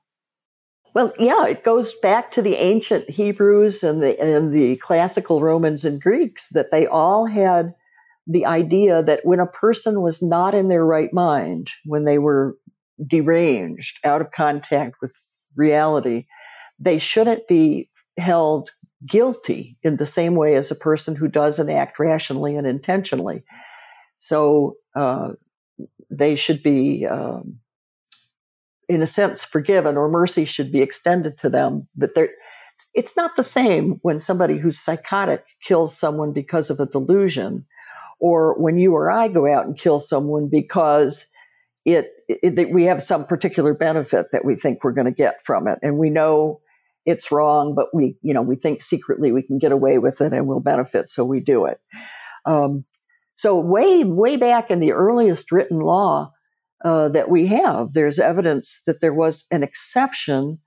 Well, 0.95 1.13
yeah, 1.19 1.47
it 1.47 1.65
goes 1.65 1.95
back 2.01 2.33
to 2.33 2.43
the 2.43 2.55
ancient 2.55 3.09
Hebrews 3.09 3.83
and 3.83 4.03
the 4.03 4.21
and 4.21 4.53
the 4.53 4.77
classical 4.77 5.41
Romans 5.41 5.85
and 5.85 6.01
Greeks 6.01 6.49
that 6.51 6.71
they 6.71 6.87
all 6.87 7.27
had 7.27 7.75
the 8.27 8.47
idea 8.47 9.03
that 9.03 9.25
when 9.25 9.41
a 9.41 9.47
person 9.47 10.03
was 10.03 10.23
not 10.23 10.55
in 10.55 10.69
their 10.69 10.85
right 10.85 11.13
mind, 11.13 11.71
when 11.85 12.05
they 12.05 12.19
were 12.19 12.57
deranged, 13.05 13.99
out 14.05 14.21
of 14.21 14.31
contact 14.31 14.97
with 15.01 15.15
reality, 15.57 16.27
they 16.79 16.99
shouldn't 16.99 17.49
be 17.49 17.89
held 18.19 18.71
guilty 19.09 19.79
in 19.83 19.97
the 19.97 20.07
same 20.07 20.35
way 20.35 20.55
as 20.55 20.71
a 20.71 20.77
person 20.77 21.17
who 21.17 21.27
doesn't 21.27 21.71
act 21.71 21.99
rationally 21.99 22.57
and 22.57 22.67
intentionally. 22.67 23.43
So 24.23 24.77
uh, 24.95 25.31
they 26.09 26.37
should 26.37 26.62
be, 26.62 27.05
um, 27.07 27.59
in 28.89 29.03
a 29.03 29.07
sense, 29.07 29.43
forgiven, 29.43 29.97
or 29.97 30.09
mercy 30.09 30.45
should 30.45 30.70
be 30.70 30.81
extended 30.81 31.39
to 31.39 31.51
them. 31.51 31.89
But 31.97 32.12
it's 32.95 33.16
not 33.16 33.35
the 33.35 33.43
same 33.43 33.99
when 34.03 34.20
somebody 34.20 34.59
who's 34.59 34.79
psychotic 34.79 35.45
kills 35.61 35.99
someone 35.99 36.33
because 36.33 36.70
of 36.70 36.79
a 36.79 36.87
delusion, 36.87 37.66
or 38.20 38.55
when 38.61 38.79
you 38.79 38.95
or 38.95 39.11
I 39.11 39.27
go 39.27 39.53
out 39.53 39.66
and 39.66 39.77
kill 39.77 39.99
someone 39.99 40.49
because 40.49 41.27
it, 41.85 42.12
it 42.29 42.70
we 42.70 42.85
have 42.85 43.03
some 43.03 43.27
particular 43.27 43.75
benefit 43.75 44.27
that 44.31 44.45
we 44.45 44.55
think 44.55 44.85
we're 44.85 44.93
going 44.93 45.07
to 45.07 45.11
get 45.11 45.45
from 45.45 45.66
it, 45.66 45.81
and 45.83 45.99
we 45.99 46.11
know 46.11 46.61
it's 47.05 47.33
wrong, 47.33 47.75
but 47.75 47.89
we, 47.93 48.16
you 48.23 48.35
know, 48.35 48.43
we 48.43 48.55
think 48.55 48.83
secretly 48.83 49.33
we 49.33 49.43
can 49.43 49.59
get 49.59 49.73
away 49.73 49.99
with 49.99 50.20
it 50.20 50.33
and 50.33 50.47
we'll 50.47 50.61
benefit, 50.61 51.09
so 51.09 51.25
we 51.25 51.41
do 51.41 51.66
it. 51.66 51.81
Um, 52.45 52.85
so 53.43 53.59
way, 53.59 54.05
way 54.05 54.36
back 54.36 54.70
in 54.70 54.78
the 54.78 54.93
earliest 54.93 55.51
written 55.51 55.80
law 55.80 56.30
uh, 56.84 57.09
that 57.09 57.28
we 57.28 57.49
have, 57.49 57.93
there's 57.93 58.20
evidence 58.20 58.82
that 58.86 59.01
there 59.01 59.12
was 59.12 59.47
an 59.51 59.64
exception 59.64 60.61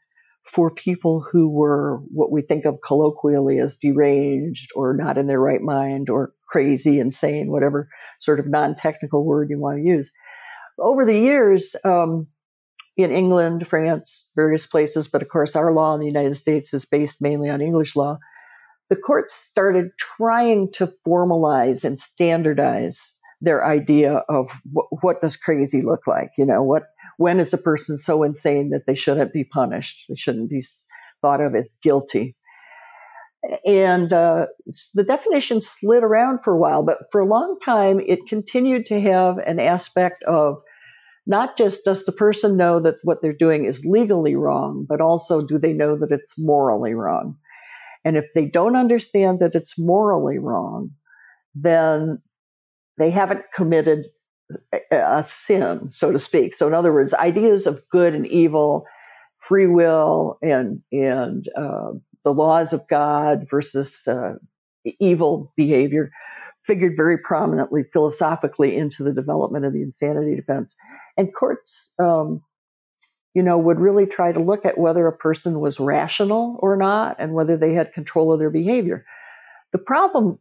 for 0.44 0.70
people 0.70 1.26
who 1.32 1.48
were 1.48 2.02
what 2.14 2.34
we 2.34 2.42
think 2.42 2.66
of 2.66 2.82
colloquially 2.86 3.60
as 3.60 3.78
deranged 3.78 4.72
or 4.76 4.94
not 4.94 5.18
in 5.18 5.26
their 5.26 5.40
right 5.40 5.62
mind 5.62 6.10
or 6.10 6.34
crazy, 6.50 7.00
insane, 7.00 7.50
whatever 7.50 7.88
sort 8.20 8.42
of 8.42 8.48
non-technical 8.50 9.24
word 9.24 9.50
you 9.50 9.58
want 9.58 9.78
to 9.78 9.82
use. 9.82 10.12
Over 10.78 11.06
the 11.06 11.18
years, 11.18 11.78
um, 11.86 12.28
in 12.98 13.10
England, 13.10 13.66
France, 13.66 14.30
various 14.36 14.68
places, 14.68 15.08
but 15.08 15.22
of 15.22 15.30
course 15.30 15.56
our 15.56 15.72
law 15.72 15.94
in 15.94 16.02
the 16.02 16.08
United 16.08 16.36
States 16.36 16.74
is 16.74 16.84
based 16.84 17.22
mainly 17.22 17.50
on 17.50 17.62
English 17.62 17.96
law 17.96 18.20
the 18.90 18.96
courts 18.96 19.34
started 19.34 19.92
trying 19.98 20.72
to 20.74 20.92
formalize 21.06 21.84
and 21.84 22.00
standardize 22.00 23.14
their 23.42 23.66
idea 23.66 24.24
of 24.30 24.50
what, 24.72 24.88
what 25.02 25.22
does 25.22 25.38
crazy 25.38 25.82
look 25.82 26.08
like? 26.08 26.32
You 26.38 26.46
know 26.46 26.64
what 26.64 26.84
when 27.18 27.40
is 27.40 27.54
a 27.54 27.58
person 27.58 27.98
so 27.98 28.24
insane 28.24 28.70
that 28.72 28.86
they 28.86 28.96
shouldn't 28.96 29.34
be 29.34 29.44
punished? 29.44 30.06
They 30.10 30.16
shouldn't 30.16 30.50
be 30.50 30.64
thought 31.22 31.42
of 31.42 31.56
as 31.56 31.78
guilty. 31.82 32.36
And 33.66 34.12
uh, 34.12 34.48
the 34.96 35.04
definition 35.04 35.62
slid 35.62 36.04
around 36.04 36.40
for 36.44 36.54
a 36.54 36.58
while 36.58 36.82
but 36.82 36.98
for 37.12 37.22
a 37.22 37.28
long 37.28 37.60
time 37.64 38.00
it 38.00 38.28
continued 38.28 38.88
to 38.88 39.00
have 39.00 39.38
an 39.38 39.60
aspect 39.60 40.24
of 40.24 40.64
not 41.28 41.56
just 41.56 41.86
does 41.86 42.06
the 42.06 42.12
person 42.12 42.58
know 42.58 42.80
that 42.80 42.96
what 43.04 43.22
they're 43.22 43.34
doing 43.34 43.66
is 43.66 43.86
legally 43.86 44.36
wrong 44.36 44.86
but 44.90 45.00
also 45.00 45.46
do 45.46 45.60
they 45.60 45.74
know 45.74 45.96
that 45.96 46.12
it's 46.12 46.34
morally 46.40 46.96
wrong 46.96 47.38
and 48.06 48.16
if 48.16 48.32
they 48.34 48.46
don't 48.46 48.76
understand 48.76 49.40
that 49.40 49.56
it's 49.56 49.78
morally 49.80 50.38
wrong, 50.38 50.92
then 51.56 52.22
they 52.98 53.10
haven't 53.10 53.42
committed 53.54 54.06
a 54.92 55.26
sin, 55.28 55.90
so 55.90 56.12
to 56.12 56.20
speak. 56.20 56.54
So, 56.54 56.68
in 56.68 56.76
other 56.76 56.94
words, 56.94 57.14
ideas 57.16 57.66
of 57.66 57.82
good 57.90 58.14
and 58.14 58.28
evil, 58.28 58.86
free 59.40 59.66
will, 59.66 60.38
and 60.44 60.82
and 60.92 61.50
uh, 61.58 61.94
the 62.24 62.34
laws 62.34 62.74
of 62.74 62.88
God 62.88 63.48
versus 63.50 64.08
uh, 64.08 64.36
evil 65.00 65.52
behavior 65.58 66.12
figured 66.62 66.94
very 66.96 67.18
prominently 67.18 67.84
philosophically 67.84 68.76
into 68.76 69.04
the 69.04 69.14
development 69.14 69.66
of 69.66 69.74
the 69.74 69.82
insanity 69.82 70.36
defense. 70.36 70.76
And 71.18 71.34
courts 71.34 71.92
um, 72.00 72.42
you 73.36 73.44
know, 73.44 73.60
would 73.60 73.82
really 73.82 74.08
try 74.08 74.32
to 74.32 74.40
look 74.40 74.66
at 74.66 74.78
whether 74.78 75.06
a 75.06 75.16
person 75.16 75.60
was 75.60 75.80
rational 75.80 76.58
or 76.60 76.78
not 76.78 77.18
and 77.20 77.34
whether 77.34 77.58
they 77.58 77.74
had 77.74 77.94
control 77.94 78.32
of 78.32 78.40
their 78.40 78.50
behavior. 78.50 79.06
The 79.74 79.78
problem 79.78 80.40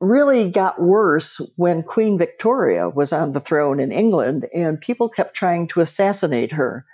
really 0.00 0.50
got 0.50 0.80
worse 0.80 1.40
when 1.56 1.82
Queen 1.82 2.18
Victoria 2.18 2.88
was 2.88 3.12
on 3.12 3.32
the 3.32 3.40
throne 3.40 3.80
in 3.80 3.90
England 3.90 4.48
and 4.54 4.80
people 4.80 5.08
kept 5.08 5.34
trying 5.34 5.66
to 5.68 5.80
assassinate 5.80 6.52
her. 6.52 6.86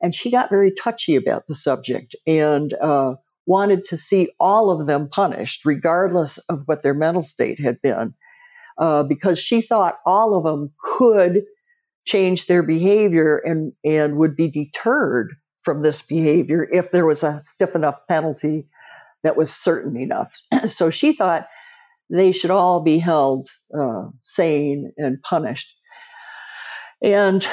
And 0.00 0.14
she 0.14 0.30
got 0.30 0.50
very 0.50 0.70
touchy 0.70 1.16
about 1.16 1.48
the 1.48 1.54
subject 1.56 2.14
and 2.24 2.72
uh, 2.72 3.16
wanted 3.46 3.86
to 3.86 3.96
see 3.96 4.30
all 4.38 4.70
of 4.70 4.86
them 4.86 5.08
punished, 5.08 5.64
regardless 5.64 6.38
of 6.38 6.62
what 6.66 6.84
their 6.84 6.94
mental 6.94 7.22
state 7.22 7.58
had 7.58 7.82
been, 7.82 8.14
uh, 8.78 9.02
because 9.02 9.40
she 9.40 9.62
thought 9.62 9.98
all 10.06 10.36
of 10.36 10.44
them 10.44 10.72
could 10.80 11.44
change 12.10 12.46
their 12.46 12.62
behavior 12.62 13.36
and, 13.38 13.72
and 13.84 14.16
would 14.16 14.34
be 14.34 14.50
deterred 14.50 15.34
from 15.60 15.82
this 15.82 16.02
behavior 16.02 16.66
if 16.72 16.90
there 16.90 17.06
was 17.06 17.22
a 17.22 17.38
stiff 17.38 17.76
enough 17.76 18.00
penalty 18.08 18.66
that 19.22 19.36
was 19.36 19.54
certain 19.54 19.96
enough. 19.96 20.32
so 20.68 20.90
she 20.90 21.12
thought 21.12 21.46
they 22.10 22.32
should 22.32 22.50
all 22.50 22.80
be 22.80 22.98
held 22.98 23.48
uh, 23.78 24.08
sane 24.22 24.92
and 24.96 25.22
punished. 25.22 25.72
And 27.02 27.46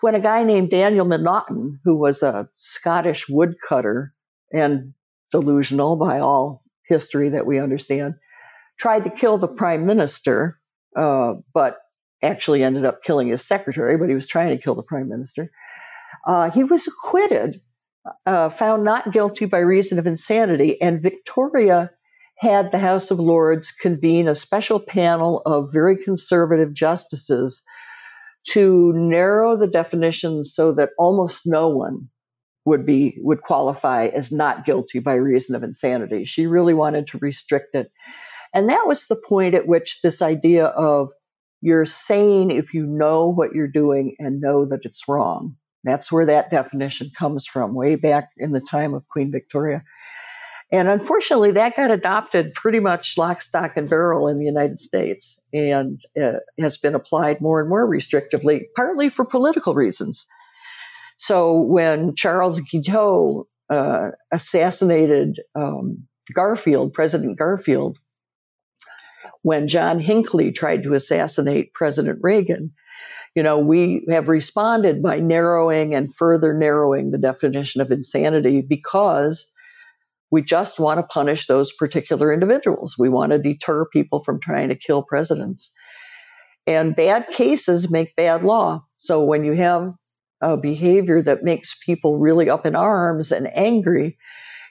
when 0.00 0.14
a 0.14 0.20
guy 0.20 0.44
named 0.44 0.70
Daniel 0.70 1.06
Macnaghten, 1.06 1.80
who 1.84 1.96
was 1.96 2.22
a 2.22 2.48
Scottish 2.56 3.28
woodcutter 3.28 4.14
and 4.52 4.94
delusional 5.32 5.96
by 5.96 6.20
all 6.20 6.62
history 6.88 7.30
that 7.30 7.46
we 7.46 7.58
understand, 7.58 8.14
tried 8.78 9.04
to 9.04 9.10
kill 9.10 9.38
the 9.38 9.48
prime 9.48 9.86
minister, 9.86 10.58
uh, 10.96 11.34
but 11.52 11.78
actually 12.24 12.62
ended 12.62 12.84
up 12.84 13.02
killing 13.02 13.28
his 13.28 13.44
secretary, 13.44 13.96
but 13.96 14.08
he 14.08 14.14
was 14.14 14.26
trying 14.26 14.56
to 14.56 14.62
kill 14.62 14.74
the 14.74 14.82
prime 14.82 15.08
minister. 15.08 15.50
Uh, 16.26 16.50
he 16.50 16.64
was 16.64 16.86
acquitted, 16.86 17.60
uh, 18.26 18.48
found 18.48 18.84
not 18.84 19.12
guilty 19.12 19.46
by 19.46 19.58
reason 19.58 19.98
of 19.98 20.06
insanity, 20.06 20.80
and 20.80 21.02
Victoria 21.02 21.90
had 22.36 22.70
the 22.70 22.78
House 22.78 23.10
of 23.10 23.20
Lords 23.20 23.70
convene 23.70 24.28
a 24.28 24.34
special 24.34 24.80
panel 24.80 25.40
of 25.46 25.72
very 25.72 26.02
conservative 26.02 26.74
justices 26.74 27.62
to 28.48 28.92
narrow 28.94 29.56
the 29.56 29.68
definition 29.68 30.44
so 30.44 30.72
that 30.72 30.90
almost 30.98 31.42
no 31.46 31.68
one 31.68 32.08
would 32.66 32.86
be 32.86 33.16
would 33.20 33.42
qualify 33.42 34.06
as 34.06 34.32
not 34.32 34.64
guilty 34.64 34.98
by 34.98 35.14
reason 35.14 35.54
of 35.54 35.62
insanity. 35.62 36.24
She 36.24 36.46
really 36.46 36.74
wanted 36.74 37.06
to 37.08 37.18
restrict 37.18 37.74
it. 37.74 37.90
And 38.54 38.68
that 38.68 38.86
was 38.86 39.06
the 39.06 39.16
point 39.16 39.54
at 39.54 39.66
which 39.66 40.00
this 40.02 40.22
idea 40.22 40.66
of 40.66 41.10
you're 41.64 41.86
sane 41.86 42.50
if 42.50 42.74
you 42.74 42.84
know 42.84 43.30
what 43.30 43.54
you're 43.54 43.66
doing 43.66 44.16
and 44.18 44.38
know 44.38 44.66
that 44.66 44.84
it's 44.84 45.08
wrong. 45.08 45.56
That's 45.82 46.12
where 46.12 46.26
that 46.26 46.50
definition 46.50 47.10
comes 47.18 47.46
from, 47.46 47.74
way 47.74 47.96
back 47.96 48.28
in 48.36 48.52
the 48.52 48.60
time 48.60 48.92
of 48.92 49.08
Queen 49.08 49.32
Victoria. 49.32 49.82
And 50.70 50.88
unfortunately, 50.88 51.52
that 51.52 51.74
got 51.74 51.90
adopted 51.90 52.52
pretty 52.52 52.80
much 52.80 53.16
lock, 53.16 53.40
stock, 53.40 53.78
and 53.78 53.88
barrel 53.88 54.28
in 54.28 54.36
the 54.36 54.44
United 54.44 54.78
States 54.78 55.42
and 55.54 55.98
uh, 56.22 56.40
has 56.58 56.76
been 56.76 56.94
applied 56.94 57.40
more 57.40 57.60
and 57.60 57.68
more 57.70 57.88
restrictively, 57.88 58.64
partly 58.76 59.08
for 59.08 59.24
political 59.24 59.74
reasons. 59.74 60.26
So 61.16 61.60
when 61.60 62.14
Charles 62.14 62.60
Guiteau 62.60 63.46
uh, 63.70 64.10
assassinated 64.30 65.40
um, 65.54 66.08
Garfield, 66.34 66.92
President 66.92 67.38
Garfield, 67.38 67.96
when 69.42 69.68
John 69.68 69.98
Hinckley 69.98 70.52
tried 70.52 70.82
to 70.84 70.94
assassinate 70.94 71.74
President 71.74 72.18
Reagan, 72.22 72.72
you 73.34 73.42
know, 73.42 73.58
we 73.58 74.06
have 74.10 74.28
responded 74.28 75.02
by 75.02 75.18
narrowing 75.18 75.94
and 75.94 76.14
further 76.14 76.54
narrowing 76.54 77.10
the 77.10 77.18
definition 77.18 77.80
of 77.80 77.90
insanity 77.90 78.62
because 78.62 79.50
we 80.30 80.42
just 80.42 80.80
want 80.80 80.98
to 80.98 81.06
punish 81.06 81.46
those 81.46 81.72
particular 81.72 82.32
individuals. 82.32 82.96
We 82.98 83.08
want 83.08 83.32
to 83.32 83.38
deter 83.38 83.86
people 83.86 84.22
from 84.22 84.40
trying 84.40 84.68
to 84.68 84.76
kill 84.76 85.02
presidents. 85.02 85.72
And 86.66 86.96
bad 86.96 87.28
cases 87.28 87.90
make 87.90 88.16
bad 88.16 88.42
law. 88.42 88.84
So 88.98 89.24
when 89.24 89.44
you 89.44 89.52
have 89.52 89.92
a 90.40 90.56
behavior 90.56 91.22
that 91.22 91.42
makes 91.42 91.78
people 91.84 92.18
really 92.18 92.48
up 92.48 92.66
in 92.66 92.74
arms 92.74 93.32
and 93.32 93.48
angry, 93.54 94.16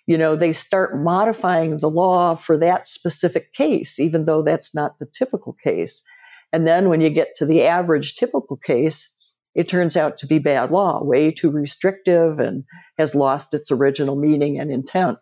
you 0.05 0.17
know, 0.17 0.35
they 0.35 0.53
start 0.53 1.01
modifying 1.01 1.77
the 1.77 1.89
law 1.89 2.35
for 2.35 2.57
that 2.57 2.87
specific 2.87 3.53
case, 3.53 3.99
even 3.99 4.25
though 4.25 4.41
that's 4.41 4.75
not 4.75 4.97
the 4.97 5.05
typical 5.05 5.53
case. 5.53 6.03
And 6.51 6.67
then 6.67 6.89
when 6.89 7.01
you 7.01 7.09
get 7.09 7.35
to 7.37 7.45
the 7.45 7.63
average 7.63 8.15
typical 8.15 8.57
case, 8.57 9.13
it 9.55 9.67
turns 9.67 9.95
out 9.95 10.17
to 10.17 10.27
be 10.27 10.39
bad 10.39 10.71
law, 10.71 11.03
way 11.03 11.31
too 11.31 11.51
restrictive 11.51 12.39
and 12.39 12.63
has 12.97 13.15
lost 13.15 13.53
its 13.53 13.71
original 13.71 14.15
meaning 14.15 14.59
and 14.59 14.71
intent. 14.71 15.19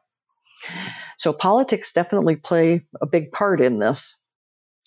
So 1.18 1.34
politics 1.34 1.94
definitely 1.94 2.38
play 2.38 2.86
a 3.02 3.06
big 3.06 3.32
part 3.32 3.62
in 3.62 3.80
this. 3.80 4.18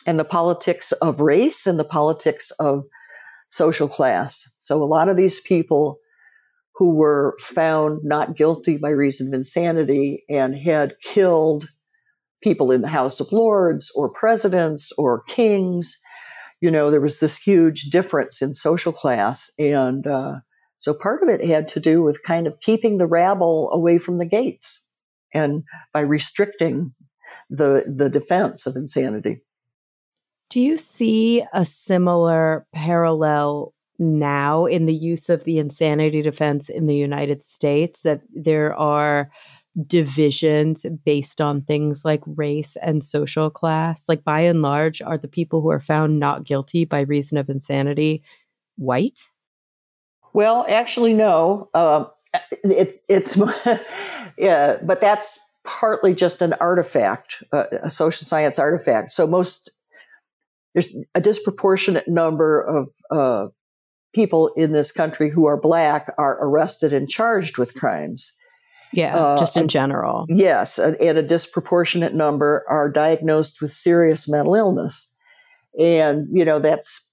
And 0.06 0.18
the 0.18 0.24
politics 0.24 0.92
of 0.92 1.20
race 1.20 1.66
and 1.66 1.78
the 1.78 1.84
politics 1.84 2.50
of 2.52 2.84
social 3.50 3.88
class. 3.88 4.50
So 4.56 4.82
a 4.82 4.84
lot 4.84 5.08
of 5.08 5.16
these 5.16 5.40
people 5.40 5.98
who 6.76 6.94
were 6.94 7.36
found 7.40 8.00
not 8.04 8.36
guilty 8.36 8.76
by 8.76 8.90
reason 8.90 9.28
of 9.28 9.34
insanity 9.34 10.24
and 10.28 10.56
had 10.56 10.96
killed 11.02 11.68
people 12.42 12.72
in 12.72 12.82
the 12.82 12.88
House 12.88 13.20
of 13.20 13.32
Lords 13.32 13.90
or 13.94 14.08
presidents 14.08 14.92
or 14.98 15.22
kings. 15.22 15.98
You 16.60 16.70
know, 16.70 16.90
there 16.90 17.00
was 17.00 17.20
this 17.20 17.38
huge 17.38 17.90
difference 17.90 18.42
in 18.42 18.54
social 18.54 18.92
class. 18.92 19.50
And 19.58 20.06
uh, 20.06 20.36
so 20.78 20.94
part 20.94 21.22
of 21.22 21.28
it 21.28 21.46
had 21.46 21.68
to 21.68 21.80
do 21.80 22.02
with 22.02 22.22
kind 22.22 22.46
of 22.46 22.60
keeping 22.60 22.98
the 22.98 23.06
rabble 23.06 23.70
away 23.72 23.98
from 23.98 24.18
the 24.18 24.26
gates 24.26 24.86
and 25.32 25.64
by 25.92 26.00
restricting 26.00 26.92
the, 27.50 27.84
the 27.86 28.08
defense 28.08 28.66
of 28.66 28.76
insanity. 28.76 29.42
Do 30.50 30.60
you 30.60 30.78
see 30.78 31.44
a 31.52 31.64
similar 31.64 32.66
parallel 32.72 33.73
now 33.98 34.66
in 34.66 34.86
the 34.86 34.94
use 34.94 35.28
of 35.28 35.44
the 35.44 35.58
insanity 35.58 36.22
defense 36.22 36.68
in 36.68 36.86
the 36.86 36.96
United 36.96 37.42
States 37.42 38.00
that 38.02 38.22
there 38.34 38.74
are 38.74 39.30
divisions 39.86 40.86
based 41.04 41.40
on 41.40 41.62
things 41.62 42.04
like 42.04 42.22
race 42.26 42.76
and 42.80 43.02
social 43.02 43.50
class? 43.50 44.08
Like, 44.08 44.24
by 44.24 44.40
and 44.42 44.62
large, 44.62 45.02
are 45.02 45.18
the 45.18 45.28
people 45.28 45.60
who 45.60 45.70
are 45.70 45.80
found 45.80 46.20
not 46.20 46.44
guilty 46.44 46.84
by 46.84 47.00
reason 47.00 47.38
of 47.38 47.48
insanity 47.48 48.22
white? 48.76 49.18
Well, 50.32 50.66
actually, 50.68 51.14
no. 51.14 51.70
Uh, 51.74 52.06
it, 52.64 53.02
it's 53.08 53.36
yeah, 54.38 54.78
but 54.82 55.00
that's 55.00 55.38
partly 55.64 56.14
just 56.14 56.42
an 56.42 56.52
artifact, 56.54 57.42
uh, 57.52 57.64
a 57.82 57.90
social 57.90 58.26
science 58.26 58.58
artifact. 58.58 59.10
So 59.10 59.26
most 59.26 59.70
there's 60.74 60.96
a 61.14 61.20
disproportionate 61.20 62.08
number 62.08 62.60
of 62.60 62.88
uh, 63.10 63.48
people 64.14 64.48
in 64.56 64.72
this 64.72 64.92
country 64.92 65.30
who 65.30 65.46
are 65.46 65.60
black 65.60 66.12
are 66.16 66.38
arrested 66.40 66.92
and 66.92 67.08
charged 67.08 67.58
with 67.58 67.74
crimes. 67.74 68.32
Yeah, 68.92 69.16
uh, 69.16 69.38
just 69.38 69.56
in 69.56 69.68
general. 69.68 70.24
Yes, 70.28 70.78
and, 70.78 70.96
and 71.00 71.18
a 71.18 71.22
disproportionate 71.22 72.14
number 72.14 72.64
are 72.68 72.88
diagnosed 72.88 73.60
with 73.60 73.72
serious 73.72 74.28
mental 74.28 74.54
illness. 74.54 75.12
And, 75.78 76.28
you 76.30 76.44
know, 76.44 76.60
that's 76.60 77.08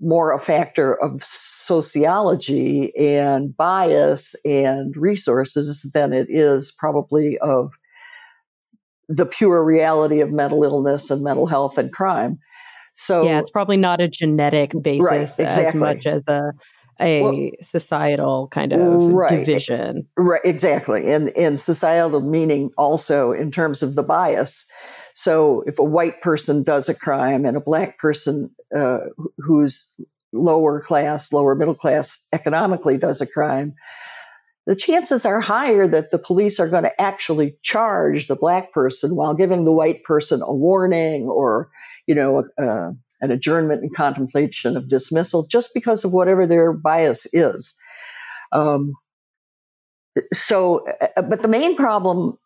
more 0.00 0.32
a 0.32 0.38
factor 0.38 0.94
of 0.94 1.22
sociology 1.22 2.92
and 2.96 3.56
bias 3.56 4.36
and 4.44 4.96
resources 4.96 5.82
than 5.94 6.12
it 6.12 6.28
is 6.28 6.70
probably 6.70 7.38
of 7.38 7.72
the 9.08 9.26
pure 9.26 9.64
reality 9.64 10.20
of 10.20 10.30
mental 10.30 10.62
illness 10.64 11.10
and 11.10 11.22
mental 11.22 11.46
health 11.46 11.78
and 11.78 11.92
crime. 11.92 12.38
So 12.94 13.24
yeah, 13.24 13.40
it's 13.40 13.50
probably 13.50 13.76
not 13.76 14.00
a 14.00 14.08
genetic 14.08 14.72
basis 14.80 15.04
right, 15.04 15.20
exactly. 15.20 15.64
as 15.64 15.74
much 15.74 16.06
as 16.06 16.26
a 16.28 16.52
a 17.00 17.22
well, 17.22 17.50
societal 17.60 18.48
kind 18.48 18.72
of 18.72 19.02
right, 19.02 19.30
division. 19.30 20.06
Right, 20.16 20.40
exactly. 20.44 21.10
And 21.10 21.30
and 21.36 21.58
societal 21.58 22.20
meaning 22.20 22.70
also 22.78 23.32
in 23.32 23.50
terms 23.50 23.82
of 23.82 23.96
the 23.96 24.04
bias. 24.04 24.64
So 25.12 25.62
if 25.66 25.78
a 25.78 25.84
white 25.84 26.22
person 26.22 26.62
does 26.62 26.88
a 26.88 26.94
crime 26.94 27.44
and 27.44 27.56
a 27.56 27.60
black 27.60 27.98
person 27.98 28.50
uh, 28.76 28.98
who's 29.38 29.88
lower 30.32 30.80
class, 30.80 31.32
lower 31.32 31.54
middle 31.54 31.74
class 31.74 32.18
economically 32.32 32.96
does 32.96 33.20
a 33.20 33.26
crime, 33.26 33.74
the 34.66 34.76
chances 34.76 35.26
are 35.26 35.40
higher 35.40 35.86
that 35.86 36.10
the 36.10 36.18
police 36.18 36.58
are 36.58 36.68
going 36.68 36.84
to 36.84 37.00
actually 37.00 37.56
charge 37.62 38.26
the 38.26 38.36
black 38.36 38.72
person 38.72 39.14
while 39.14 39.34
giving 39.34 39.64
the 39.64 39.72
white 39.72 40.04
person 40.04 40.40
a 40.42 40.54
warning 40.54 41.24
or 41.24 41.70
you 42.06 42.14
know, 42.14 42.44
an 42.58 43.30
adjournment 43.30 43.82
and 43.82 43.94
contemplation 43.94 44.76
of 44.76 44.88
dismissal 44.88 45.46
just 45.46 45.72
because 45.74 46.04
of 46.04 46.12
whatever 46.12 46.46
their 46.46 46.72
bias 46.72 47.26
is. 47.32 47.74
Um, 48.52 48.94
so, 50.32 50.86
uh, 51.16 51.22
but 51.22 51.42
the 51.42 51.48
main 51.48 51.76
problem 51.76 52.38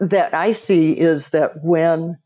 that 0.00 0.34
I 0.34 0.52
see 0.52 0.92
is 0.92 1.28
that 1.28 1.62
when 1.62 2.18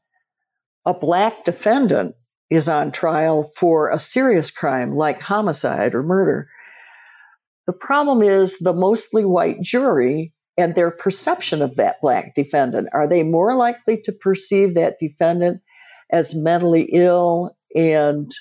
a 0.85 0.93
black 0.93 1.45
defendant 1.45 2.14
is 2.51 2.68
on 2.68 2.93
trial 2.93 3.45
for 3.57 3.91
a 3.91 3.99
serious 3.99 4.51
crime 4.51 4.95
like 4.95 5.20
homicide 5.20 5.95
or 5.95 6.03
murder, 6.03 6.49
the 7.67 7.73
problem 7.73 8.23
is 8.23 8.59
the 8.59 8.73
mostly 8.73 9.25
white 9.25 9.61
jury 9.61 10.33
and 10.57 10.75
their 10.75 10.91
perception 10.91 11.62
of 11.62 11.77
that 11.77 12.01
black 12.01 12.35
defendant. 12.35 12.89
Are 12.93 13.09
they 13.09 13.23
more 13.23 13.55
likely 13.55 14.01
to 14.03 14.12
perceive 14.12 14.75
that 14.75 14.99
defendant 14.99 15.61
as 16.11 16.35
mentally 16.35 16.89
ill 16.93 17.57
and 17.75 18.33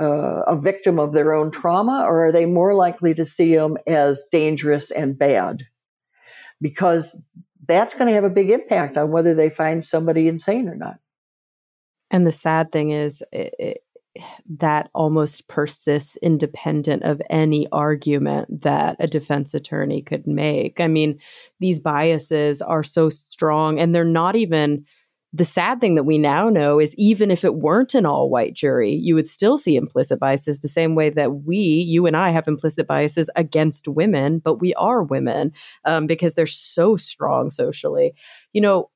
uh, 0.00 0.42
a 0.46 0.56
victim 0.56 0.98
of 0.98 1.12
their 1.12 1.34
own 1.34 1.50
trauma, 1.50 2.04
or 2.06 2.26
are 2.26 2.32
they 2.32 2.46
more 2.46 2.74
likely 2.74 3.14
to 3.14 3.26
see 3.26 3.54
them 3.54 3.76
as 3.86 4.24
dangerous 4.30 4.90
and 4.90 5.18
bad? 5.18 5.62
Because 6.60 7.22
that's 7.66 7.94
going 7.94 8.08
to 8.08 8.14
have 8.14 8.24
a 8.24 8.30
big 8.30 8.50
impact 8.50 8.96
on 8.96 9.10
whether 9.10 9.34
they 9.34 9.50
find 9.50 9.84
somebody 9.84 10.28
insane 10.28 10.68
or 10.68 10.74
not. 10.74 10.98
And 12.10 12.26
the 12.26 12.32
sad 12.32 12.70
thing 12.70 12.92
is, 12.92 13.22
it, 13.32 13.82
that 14.58 14.90
almost 14.94 15.46
persists 15.48 16.16
independent 16.18 17.02
of 17.02 17.20
any 17.30 17.66
argument 17.72 18.62
that 18.62 18.96
a 18.98 19.06
defense 19.06 19.54
attorney 19.54 20.02
could 20.02 20.26
make. 20.26 20.80
I 20.80 20.88
mean, 20.88 21.18
these 21.60 21.80
biases 21.80 22.60
are 22.62 22.82
so 22.82 23.08
strong 23.08 23.78
and 23.78 23.94
they're 23.94 24.04
not 24.04 24.36
even 24.36 24.84
the 25.32 25.44
sad 25.44 25.80
thing 25.80 25.96
that 25.96 26.04
we 26.04 26.16
now 26.16 26.48
know 26.48 26.78
is 26.78 26.94
even 26.94 27.30
if 27.30 27.44
it 27.44 27.56
weren't 27.56 27.94
an 27.94 28.06
all 28.06 28.30
white 28.30 28.54
jury, 28.54 28.94
you 28.94 29.14
would 29.14 29.28
still 29.28 29.58
see 29.58 29.76
implicit 29.76 30.18
biases 30.18 30.60
the 30.60 30.68
same 30.68 30.94
way 30.94 31.10
that 31.10 31.44
we, 31.44 31.58
you 31.58 32.06
and 32.06 32.16
I, 32.16 32.30
have 32.30 32.48
implicit 32.48 32.86
biases 32.86 33.28
against 33.36 33.86
women, 33.86 34.38
but 34.38 34.60
we 34.60 34.72
are 34.74 35.02
women 35.02 35.52
um, 35.84 36.06
because 36.06 36.34
they're 36.34 36.46
so 36.46 36.96
strong 36.96 37.50
socially. 37.50 38.14
You 38.54 38.62
know, 38.62 38.90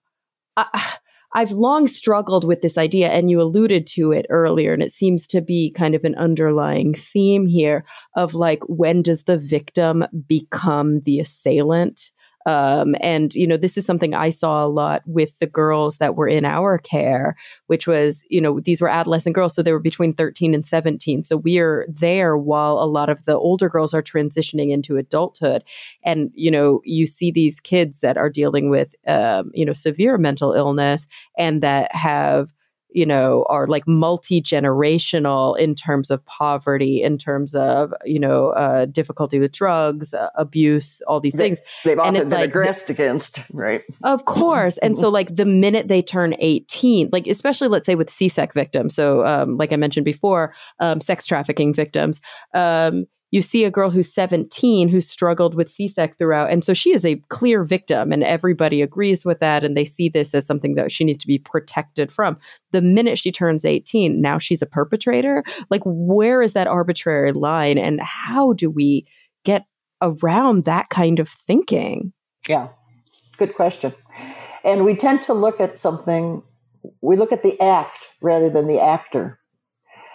I, 0.57 0.97
I've 1.33 1.53
long 1.53 1.87
struggled 1.87 2.45
with 2.45 2.61
this 2.61 2.77
idea, 2.77 3.09
and 3.11 3.31
you 3.31 3.41
alluded 3.41 3.87
to 3.89 4.13
it 4.13 4.27
earlier, 4.31 4.73
and 4.73 4.83
it 4.83 4.93
seems 4.93 5.27
to 5.29 5.41
be 5.41 5.71
kind 5.71 5.95
of 5.95 6.05
an 6.05 6.17
underlying 6.17 6.95
theme 6.95 7.47
here 7.47 7.85
of 8.17 8.35
like, 8.35 8.63
when 8.69 9.03
does 9.03 9.25
the 9.25 9.39
victim 9.39 10.05
become 10.27 11.01
the 11.01 11.21
assailant? 11.21 12.11
Um, 12.47 12.95
and, 13.01 13.35
you 13.35 13.47
know, 13.47 13.57
this 13.57 13.77
is 13.77 13.85
something 13.85 14.15
I 14.15 14.31
saw 14.31 14.65
a 14.65 14.69
lot 14.69 15.03
with 15.07 15.39
the 15.39 15.47
girls 15.47 15.99
that 15.99 16.17
were 16.17 16.29
in 16.29 16.45
our 16.45 16.79
care, 16.79 17.37
which 17.67 17.87
was, 17.87 18.25
you 18.31 18.41
know, 18.41 18.61
these 18.61 18.81
were 18.81 18.89
adolescent 18.89 19.35
girls. 19.35 19.55
So 19.55 19.63
they 19.63 19.73
were 19.73 19.79
between 19.79 20.15
13 20.15 20.55
and 20.55 20.67
17. 20.67 21.25
So 21.25 21.37
we 21.37 21.59
are 21.59 21.87
there 21.89 22.37
while 22.37 22.79
a 22.79 22.87
lot 22.87 23.09
of 23.09 23.25
the 23.25 23.37
older 23.37 23.69
girls 23.69 23.93
are 23.93 24.03
transitioning 24.03 24.73
into 24.73 24.97
adulthood. 24.97 25.65
And, 26.03 26.31
you 26.35 26.51
know, 26.51 26.81
you 26.85 27.07
see 27.07 27.31
these 27.31 27.61
kids 27.61 28.01
that 28.01 28.17
are 28.17 28.31
dealing 28.31 28.71
with, 28.71 28.95
um, 29.07 29.51
you 29.55 29.65
know, 29.65 29.73
severe 29.75 30.17
mental 30.19 30.53
illness 30.53 31.09
and 31.37 31.63
that 31.63 31.95
have, 31.95 32.53
you 32.93 33.07
know, 33.07 33.45
are 33.49 33.67
like 33.67 33.87
multi 33.87 34.43
generational 34.43 35.59
in 35.59 35.75
terms 35.75 36.11
of 36.11 36.25
poverty, 36.27 37.03
in 37.03 37.19
terms 37.19 37.55
of, 37.55 37.93
you 38.05 38.19
know, 38.19 38.51
uh, 38.51 38.87
difficulty 38.87 39.39
with 39.39 39.53
drugs, 39.53 40.13
uh, 40.15 40.31
abuse, 40.35 41.01
all 41.07 41.21
these 41.21 41.35
they, 41.35 41.45
things. 41.45 41.61
They've 41.85 41.99
often 41.99 42.17
it's 42.17 42.31
been 42.31 42.41
like, 42.41 42.51
aggressed 42.51 42.91
against, 42.91 43.41
right? 43.53 43.83
Of 44.03 44.25
course. 44.25 44.79
and 44.79 44.97
so, 44.97 45.09
like, 45.09 45.35
the 45.35 45.47
minute 45.47 45.89
they 45.89 46.03
turn 46.03 46.35
18, 46.39 47.11
like, 47.13 47.27
especially 47.27 47.69
let's 47.69 47.87
say 47.87 47.95
with 47.95 48.09
CSEC 48.09 48.53
victims, 48.55 48.95
so, 48.95 49.25
um, 49.25 49.57
like 49.57 49.73
I 49.73 49.77
mentioned 49.77 50.05
before, 50.05 50.53
um, 50.79 51.01
sex 51.01 51.27
trafficking 51.27 51.73
victims, 51.73 52.21
um, 52.55 53.07
you 53.31 53.43
see 53.43 53.65
a 53.65 53.71
girl 53.71 53.91
who's 53.91 54.13
17 54.13 54.89
who 54.89 55.01
struggled 55.01 55.55
with 55.55 55.69
CSEC 55.69 56.19
throughout. 56.19 56.51
And 56.51 56.65
so 56.65 56.75
she 56.75 56.93
is 56.93 57.05
a 57.05 57.17
clear 57.29 57.63
victim, 57.65 58.13
and 58.13 58.25
everybody 58.25 58.83
agrees 58.83 59.25
with 59.25 59.39
that. 59.41 59.63
And 59.63 59.77
they 59.77 59.85
see 59.85 60.09
this 60.09 60.35
as 60.35 60.47
something 60.47 60.75
that 60.75 60.91
she 60.91 61.05
needs 61.05 61.19
to 61.19 61.27
be 61.27 61.39
protected 61.39 62.11
from. 62.11 62.39
The 62.73 62.83
minute 62.83 63.19
she 63.19 63.31
turns 63.31 63.65
18, 63.65 64.21
now 64.21 64.39
she's 64.39 64.63
a 64.63 64.67
perpetrator. 64.67 65.45
Like, 65.71 65.83
where 65.85 66.43
is 66.43 66.55
that 66.55 66.67
arbitrary 66.67 67.33
line? 67.33 67.79
And 67.79 68.01
how 68.01 68.53
do 68.55 68.69
we 68.69 69.07
get 69.45 69.65
around 70.03 70.65
that 70.65 70.89
kind 70.91 71.21
of 71.21 71.29
thinking? 71.29 72.13
Yeah, 72.49 72.69
good 73.37 73.55
question. 73.55 73.93
And 74.65 74.85
we 74.85 74.97
tend 74.97 75.23
to 75.25 75.35
look 75.35 75.61
at 75.61 75.79
something, 75.79 76.43
we 77.01 77.17
look 77.17 77.33
at 77.33 77.43
the 77.43 77.61
act 77.61 78.09
rather 78.21 78.51
than 78.51 78.67
the 78.67 78.81
actor. 78.81 79.39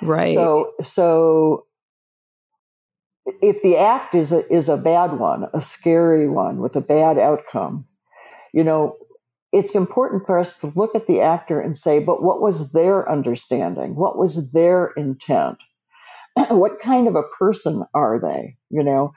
Right. 0.02 0.36
So, 0.36 0.72
so 0.82 1.66
if 3.26 3.62
the 3.62 3.78
act 3.78 4.16
is 4.16 4.32
a, 4.32 4.48
is 4.54 4.70
a 4.70 4.78
bad 4.78 5.14
one, 5.14 5.46
a 5.54 5.62
scary 5.62 6.30
one 6.30 6.58
with 6.58 6.76
a 6.76 6.82
bad 6.82 7.18
outcome, 7.18 7.86
you 8.54 8.64
know, 8.64 8.98
it's 9.52 9.76
important 9.76 10.26
for 10.26 10.38
us 10.38 10.60
to 10.60 10.72
look 10.76 10.96
at 10.96 11.08
the 11.08 11.22
actor 11.22 11.60
and 11.60 11.78
say, 11.78 12.00
but 12.00 12.22
what 12.22 12.42
was 12.42 12.72
their 12.72 13.10
understanding? 13.10 13.96
What 13.96 14.18
was 14.18 14.52
their 14.52 14.92
intent? 14.98 15.58
what 16.50 16.80
kind 16.80 17.08
of 17.08 17.16
a 17.16 17.24
person 17.40 17.84
are 17.94 18.20
they? 18.20 18.58
You 18.70 18.84
know, 18.84 19.14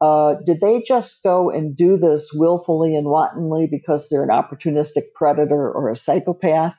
uh, 0.00 0.36
did 0.44 0.60
they 0.60 0.82
just 0.82 1.22
go 1.22 1.50
and 1.50 1.76
do 1.76 1.96
this 1.96 2.30
willfully 2.34 2.96
and 2.96 3.06
wantonly 3.06 3.68
because 3.70 4.08
they're 4.08 4.24
an 4.24 4.30
opportunistic 4.30 5.12
predator 5.14 5.70
or 5.70 5.90
a 5.90 5.96
psychopath? 5.96 6.78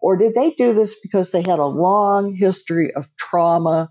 Or 0.00 0.16
did 0.16 0.34
they 0.34 0.50
do 0.50 0.74
this 0.74 1.00
because 1.00 1.30
they 1.30 1.40
had 1.40 1.58
a 1.58 1.64
long 1.64 2.34
history 2.34 2.92
of 2.94 3.14
trauma 3.16 3.90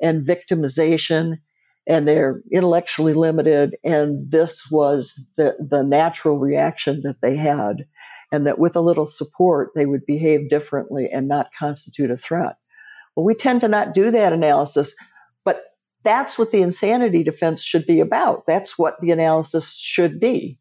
and 0.00 0.26
victimization 0.26 1.38
and 1.86 2.06
they're 2.06 2.42
intellectually 2.52 3.14
limited 3.14 3.76
and 3.84 4.30
this 4.30 4.68
was 4.70 5.30
the, 5.36 5.54
the 5.58 5.82
natural 5.82 6.38
reaction 6.38 7.00
that 7.02 7.20
they 7.20 7.36
had 7.36 7.86
and 8.32 8.46
that 8.46 8.58
with 8.58 8.76
a 8.76 8.80
little 8.80 9.06
support 9.06 9.70
they 9.74 9.86
would 9.86 10.04
behave 10.06 10.48
differently 10.48 11.08
and 11.10 11.28
not 11.28 11.52
constitute 11.56 12.10
a 12.10 12.16
threat. 12.16 12.56
Well 13.14 13.24
we 13.24 13.34
tend 13.34 13.60
to 13.62 13.68
not 13.68 13.94
do 13.94 14.10
that 14.10 14.32
analysis 14.32 14.94
but 15.44 15.62
that's 16.02 16.38
what 16.38 16.50
the 16.50 16.62
insanity 16.62 17.22
defense 17.22 17.62
should 17.62 17.86
be 17.86 18.00
about. 18.00 18.46
That's 18.46 18.78
what 18.78 19.00
the 19.00 19.10
analysis 19.12 19.76
should 19.76 20.18
be. 20.20 20.58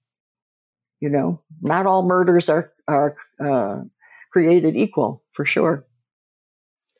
You 1.00 1.10
know 1.10 1.42
not 1.62 1.86
all 1.86 2.06
murders 2.06 2.50
are 2.50 2.72
are 2.88 3.16
uh, 3.44 3.82
created 4.32 4.78
equal 4.78 5.24
for 5.34 5.44
sure. 5.46 5.86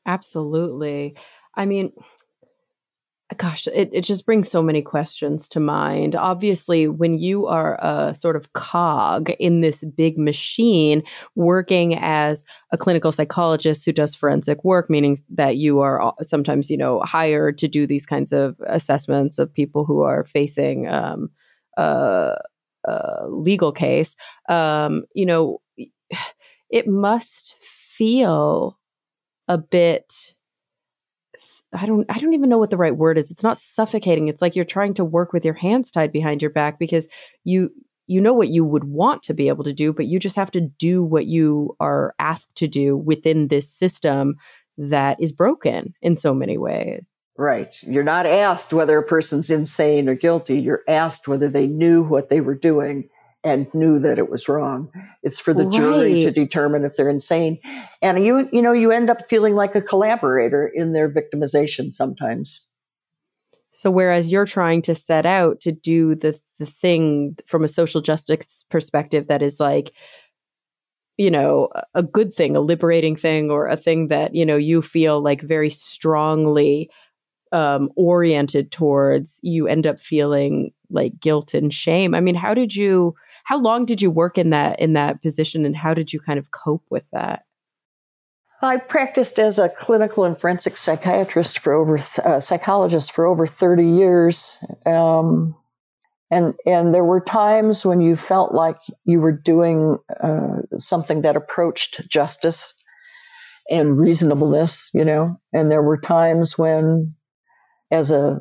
Absolutely. 0.06 1.16
I 1.56 1.66
mean 1.66 1.94
gosh, 3.38 3.68
it, 3.68 3.90
it 3.94 4.02
just 4.02 4.26
brings 4.26 4.50
so 4.50 4.62
many 4.62 4.82
questions 4.82 5.48
to 5.50 5.60
mind. 5.60 6.16
Obviously, 6.16 6.88
when 6.88 7.18
you 7.18 7.48
are 7.48 7.78
a 7.82 8.14
sort 8.16 8.36
of 8.36 8.54
cog 8.54 9.30
in 9.40 9.62
this 9.62 9.84
big 9.84 10.18
machine, 10.18 11.04
working 11.36 11.96
as 11.96 12.46
a 12.72 12.78
clinical 12.78 13.12
psychologist 13.12 13.86
who 13.86 13.92
does 13.92 14.16
forensic 14.16 14.64
work, 14.64 14.90
meaning 14.90 15.18
that 15.30 15.58
you 15.58 15.80
are 15.80 16.14
sometimes, 16.22 16.70
you 16.70 16.78
know, 16.78 17.00
hired 17.02 17.58
to 17.60 17.68
do 17.68 17.86
these 17.86 18.06
kinds 18.06 18.32
of 18.32 18.56
assessments 18.68 19.40
of 19.40 19.54
people 19.54 19.86
who 19.86 20.02
are 20.02 20.24
facing 20.24 20.88
um, 20.88 21.30
a, 21.78 22.38
a 22.86 23.28
legal 23.28 23.72
case, 23.72 24.16
um, 24.50 25.04
you 25.14 25.26
know, 25.26 25.62
it 26.70 26.88
must 26.88 27.56
feel 27.62 28.80
a 29.48 29.58
bit 29.58 30.34
I 31.76 31.86
don't 31.86 32.06
I 32.10 32.18
don't 32.18 32.34
even 32.34 32.50
know 32.50 32.58
what 32.58 32.70
the 32.70 32.78
right 32.78 32.96
word 32.96 33.18
is. 33.18 33.32
It's 33.32 33.44
not 33.44 33.58
suffocating. 33.58 34.28
It's 34.28 34.42
like 34.42 34.56
you're 34.56 34.66
trying 34.66 34.94
to 34.96 35.06
work 35.06 35.34
with 35.34 35.46
your 35.46 35.54
hands 35.54 35.92
tied 35.92 36.12
behind 36.12 36.42
your 36.42 36.52
back 36.52 36.80
because 36.80 37.08
you 37.44 37.72
you 38.08 38.22
know 38.22 38.34
what 38.34 38.50
you 38.50 38.64
would 38.64 38.84
want 38.84 39.24
to 39.24 39.34
be 39.34 39.48
able 39.48 39.64
to 39.64 39.74
do, 39.74 39.92
but 39.92 40.06
you 40.06 40.20
just 40.20 40.36
have 40.36 40.52
to 40.52 40.62
do 40.62 41.04
what 41.04 41.26
you 41.26 41.76
are 41.80 42.14
asked 42.20 42.56
to 42.56 42.68
do 42.68 42.96
within 42.96 43.48
this 43.48 43.72
system 43.72 44.36
that 44.78 45.22
is 45.22 45.32
broken 45.32 45.94
in 46.02 46.16
so 46.16 46.34
many 46.34 46.58
ways. 46.58 47.10
Right. 47.38 47.76
You're 47.84 48.04
not 48.04 48.26
asked 48.26 48.72
whether 48.72 48.98
a 48.98 49.04
person's 49.04 49.52
insane 49.52 50.08
or 50.08 50.16
guilty. 50.16 50.60
You're 50.60 50.84
asked 50.88 51.28
whether 51.28 51.50
they 51.50 51.68
knew 51.68 52.04
what 52.04 52.30
they 52.30 52.42
were 52.42 52.56
doing 52.56 53.10
and 53.46 53.72
knew 53.74 54.00
that 54.00 54.18
it 54.18 54.30
was 54.30 54.50
wrong. 54.50 54.92
It's 55.22 55.40
for 55.40 55.54
the 55.54 55.66
right. 55.66 55.74
jury 55.74 56.22
to 56.22 56.32
determine 56.32 56.84
if 56.84 56.98
they're 56.98 57.10
insane. 57.10 57.60
And 58.02 58.26
you 58.26 58.50
you 58.52 58.62
know 58.62 58.74
you 58.74 58.92
end 58.92 59.10
up 59.10 59.30
feeling 59.30 59.56
like 59.56 59.76
a 59.76 59.82
collaborator 59.82 60.68
in 60.68 60.92
their 60.92 61.10
victimization 61.10 61.94
sometimes. 61.94 62.68
So 63.72 63.92
whereas 63.92 64.32
you're 64.32 64.46
trying 64.46 64.82
to 64.84 64.96
set 64.96 65.26
out 65.26 65.62
to 65.62 65.72
do 65.72 66.16
the 66.16 66.38
the 66.58 66.66
thing 66.66 67.38
from 67.46 67.64
a 67.64 67.70
social 67.70 68.02
justice 68.02 68.66
perspective 68.70 69.28
that 69.28 69.44
is 69.44 69.60
like 69.60 69.94
you 71.18 71.30
know 71.30 71.70
a 71.94 72.02
good 72.02 72.34
thing, 72.34 72.56
a 72.56 72.62
liberating 72.62 73.16
thing 73.16 73.52
or 73.52 73.68
a 73.68 73.78
thing 73.78 74.08
that 74.08 74.34
you 74.34 74.46
know 74.46 74.58
you 74.58 74.82
feel 74.82 75.22
like 75.22 75.42
very 75.42 75.70
strongly 75.70 76.90
um, 77.52 77.90
oriented 77.96 78.72
towards, 78.72 79.40
you 79.44 79.68
end 79.68 79.86
up 79.86 80.02
feeling 80.02 80.72
like 80.90 81.20
guilt 81.20 81.54
and 81.54 81.74
shame. 81.74 82.14
I 82.14 82.20
mean, 82.20 82.36
how 82.36 82.54
did 82.54 82.76
you 82.76 83.16
how 83.46 83.60
long 83.60 83.86
did 83.86 84.02
you 84.02 84.12
work 84.12 84.38
in 84.38 84.50
that 84.50 84.80
in 84.80 84.94
that 84.94 85.22
position, 85.22 85.66
and 85.66 85.76
how 85.76 85.94
did 85.94 86.12
you 86.12 86.20
kind 86.20 86.40
of 86.40 86.52
cope 86.52 86.84
with 86.90 87.04
that? 87.14 87.46
I 88.62 88.78
practiced 88.78 89.40
as 89.40 89.60
a 89.60 89.70
clinical 89.70 90.24
and 90.24 90.38
forensic 90.38 90.76
psychiatrist 90.78 91.60
for 91.60 91.74
over 91.74 92.00
uh, 92.24 92.40
psychologist 92.40 93.12
for 93.12 93.26
over 93.26 93.46
thirty 93.46 93.88
years, 93.88 94.58
um, 94.86 95.56
and 96.32 96.56
and 96.66 96.94
there 96.94 97.06
were 97.06 97.22
times 97.22 97.86
when 97.86 98.02
you 98.02 98.16
felt 98.16 98.52
like 98.52 98.80
you 99.04 99.22
were 99.22 99.32
doing 99.32 100.00
uh, 100.10 100.62
something 100.78 101.22
that 101.22 101.36
approached 101.36 102.02
justice 102.10 102.74
and 103.70 103.98
reasonableness, 103.98 104.90
you 104.94 105.06
know, 105.06 105.40
and 105.54 105.72
there 105.72 105.84
were 105.84 105.98
times 105.98 106.58
when, 106.58 107.16
as 107.92 108.10
a 108.12 108.40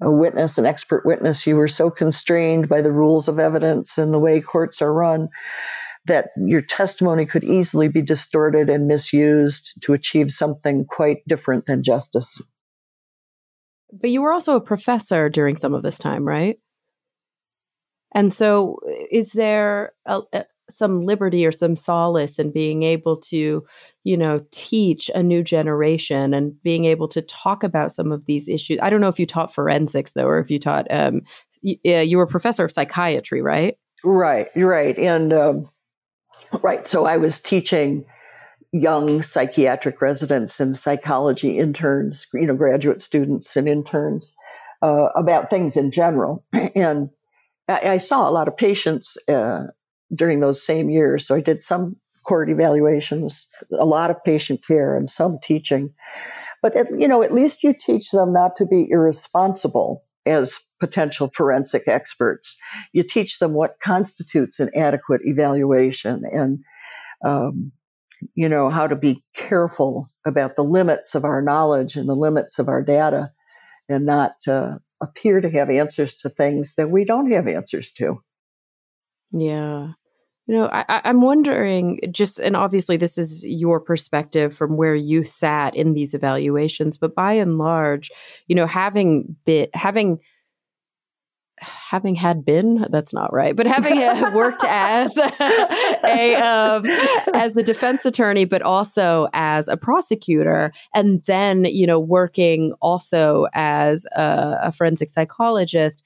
a 0.00 0.10
witness, 0.10 0.58
an 0.58 0.66
expert 0.66 1.04
witness, 1.06 1.46
you 1.46 1.56
were 1.56 1.68
so 1.68 1.90
constrained 1.90 2.68
by 2.68 2.82
the 2.82 2.92
rules 2.92 3.28
of 3.28 3.38
evidence 3.38 3.98
and 3.98 4.12
the 4.12 4.18
way 4.18 4.40
courts 4.40 4.82
are 4.82 4.92
run 4.92 5.28
that 6.06 6.30
your 6.36 6.60
testimony 6.60 7.26
could 7.26 7.44
easily 7.44 7.88
be 7.88 8.02
distorted 8.02 8.68
and 8.68 8.86
misused 8.86 9.72
to 9.82 9.94
achieve 9.94 10.30
something 10.30 10.84
quite 10.84 11.18
different 11.26 11.66
than 11.66 11.82
justice. 11.82 12.40
But 13.92 14.10
you 14.10 14.20
were 14.20 14.32
also 14.32 14.56
a 14.56 14.60
professor 14.60 15.28
during 15.28 15.56
some 15.56 15.72
of 15.72 15.82
this 15.82 15.98
time, 15.98 16.26
right? 16.26 16.58
And 18.12 18.32
so, 18.32 18.80
is 19.10 19.32
there 19.32 19.92
a, 20.06 20.20
some 20.70 21.02
liberty 21.02 21.44
or 21.46 21.52
some 21.52 21.76
solace 21.76 22.38
in 22.38 22.50
being 22.50 22.82
able 22.82 23.16
to, 23.16 23.64
you 24.04 24.16
know, 24.16 24.44
teach 24.50 25.10
a 25.14 25.22
new 25.22 25.42
generation 25.42 26.32
and 26.34 26.60
being 26.62 26.84
able 26.86 27.08
to 27.08 27.22
talk 27.22 27.62
about 27.62 27.92
some 27.92 28.12
of 28.12 28.24
these 28.26 28.48
issues. 28.48 28.78
I 28.82 28.90
don't 28.90 29.00
know 29.00 29.08
if 29.08 29.18
you 29.18 29.26
taught 29.26 29.54
forensics 29.54 30.12
though, 30.12 30.26
or 30.26 30.38
if 30.38 30.50
you 30.50 30.58
taught. 30.58 30.86
Um, 30.90 31.22
you, 31.62 31.76
you 31.82 32.16
were 32.18 32.24
a 32.24 32.28
professor 32.28 32.64
of 32.64 32.72
psychiatry, 32.72 33.42
right? 33.42 33.76
Right, 34.04 34.48
right, 34.54 34.98
and 34.98 35.32
um, 35.32 35.68
Right. 36.62 36.86
So 36.86 37.04
I 37.04 37.16
was 37.16 37.40
teaching 37.40 38.04
young 38.72 39.22
psychiatric 39.22 40.00
residents 40.00 40.60
and 40.60 40.76
psychology 40.76 41.58
interns, 41.58 42.26
you 42.34 42.46
know, 42.46 42.54
graduate 42.54 43.02
students 43.02 43.56
and 43.56 43.68
interns 43.68 44.36
uh, 44.82 45.08
about 45.14 45.50
things 45.50 45.76
in 45.76 45.90
general. 45.90 46.44
And 46.74 47.10
I, 47.68 47.90
I, 47.90 47.98
saw 47.98 48.28
a 48.28 48.32
lot 48.32 48.48
of 48.48 48.56
patients 48.56 49.16
uh, 49.28 49.66
during 50.14 50.40
those 50.40 50.64
same 50.64 50.90
years. 50.90 51.26
So 51.26 51.34
I 51.34 51.40
did 51.40 51.62
some 51.62 51.96
court 52.24 52.50
evaluations, 52.50 53.46
a 53.78 53.84
lot 53.84 54.10
of 54.10 54.22
patient 54.24 54.66
care, 54.66 54.96
and 54.96 55.08
some 55.08 55.38
teaching. 55.42 55.94
But 56.62 56.74
at, 56.76 56.98
you 56.98 57.08
know, 57.08 57.22
at 57.22 57.32
least 57.32 57.62
you 57.62 57.74
teach 57.78 58.10
them 58.10 58.32
not 58.32 58.56
to 58.56 58.66
be 58.66 58.88
irresponsible 58.90 60.04
as 60.26 60.58
potential 60.80 61.30
forensic 61.34 61.86
experts. 61.86 62.56
You 62.92 63.02
teach 63.02 63.38
them 63.38 63.52
what 63.52 63.76
constitutes 63.82 64.60
an 64.60 64.70
adequate 64.74 65.20
evaluation 65.24 66.22
and, 66.30 66.64
um, 67.24 67.72
you 68.34 68.48
know, 68.48 68.70
how 68.70 68.86
to 68.86 68.96
be 68.96 69.22
careful 69.34 70.10
about 70.26 70.56
the 70.56 70.64
limits 70.64 71.14
of 71.14 71.24
our 71.24 71.42
knowledge 71.42 71.96
and 71.96 72.08
the 72.08 72.16
limits 72.16 72.58
of 72.58 72.68
our 72.68 72.82
data 72.82 73.32
and 73.88 74.06
not 74.06 74.36
uh, 74.48 74.76
appear 75.02 75.42
to 75.42 75.50
have 75.50 75.68
answers 75.68 76.16
to 76.16 76.30
things 76.30 76.74
that 76.74 76.90
we 76.90 77.04
don't 77.04 77.30
have 77.30 77.46
answers 77.46 77.92
to. 77.92 78.22
Yeah. 79.32 79.92
You 80.46 80.56
know, 80.56 80.68
I, 80.70 81.00
I'm 81.04 81.22
wondering 81.22 82.00
just, 82.10 82.38
and 82.38 82.54
obviously 82.54 82.98
this 82.98 83.16
is 83.16 83.44
your 83.44 83.80
perspective 83.80 84.54
from 84.54 84.76
where 84.76 84.94
you 84.94 85.24
sat 85.24 85.74
in 85.74 85.94
these 85.94 86.12
evaluations, 86.12 86.98
but 86.98 87.14
by 87.14 87.32
and 87.32 87.56
large, 87.56 88.10
you 88.46 88.54
know, 88.54 88.66
having 88.66 89.36
been, 89.46 89.68
having, 89.72 90.18
having 91.60 92.14
had 92.14 92.44
been 92.44 92.86
that's 92.90 93.14
not 93.14 93.32
right 93.32 93.54
but 93.54 93.66
having 93.66 93.98
worked 94.34 94.64
as 94.64 95.16
a 96.04 96.34
um, 96.34 96.84
as 97.32 97.54
the 97.54 97.62
defense 97.62 98.04
attorney 98.04 98.44
but 98.44 98.60
also 98.60 99.28
as 99.32 99.68
a 99.68 99.76
prosecutor 99.76 100.72
and 100.94 101.22
then 101.22 101.64
you 101.64 101.86
know 101.86 102.00
working 102.00 102.72
also 102.80 103.46
as 103.54 104.04
a, 104.16 104.58
a 104.62 104.72
forensic 104.72 105.08
psychologist 105.08 106.02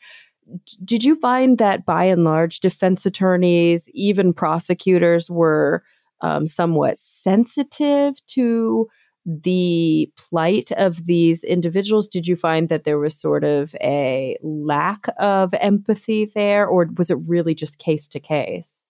did 0.85 1.05
you 1.05 1.15
find 1.17 1.59
that 1.59 1.85
by 1.85 2.05
and 2.05 2.25
large, 2.25 2.61
defense 2.61 3.07
attorneys, 3.07 3.89
even 3.93 4.33
prosecutors, 4.33 5.31
were 5.31 5.83
um, 6.21 6.47
somewhat 6.47 6.99
sensitive 6.99 8.25
to 8.27 8.89
the 9.27 10.11
plight 10.17 10.73
of 10.73 11.05
these 11.07 11.45
individuals? 11.45 12.09
Did 12.09 12.27
you 12.27 12.37
find 12.37 12.69
that 12.69 12.85
there 12.85 12.99
was 12.99 13.19
sort 13.19 13.45
of 13.45 13.75
a 13.81 14.39
lack 14.43 15.07
of 15.19 15.53
empathy 15.55 16.31
there, 16.35 16.67
or 16.67 16.89
was 16.97 17.11
it 17.11 17.19
really 17.29 17.55
just 17.55 17.79
case 17.79 18.09
to 18.09 18.21
case? 18.21 18.85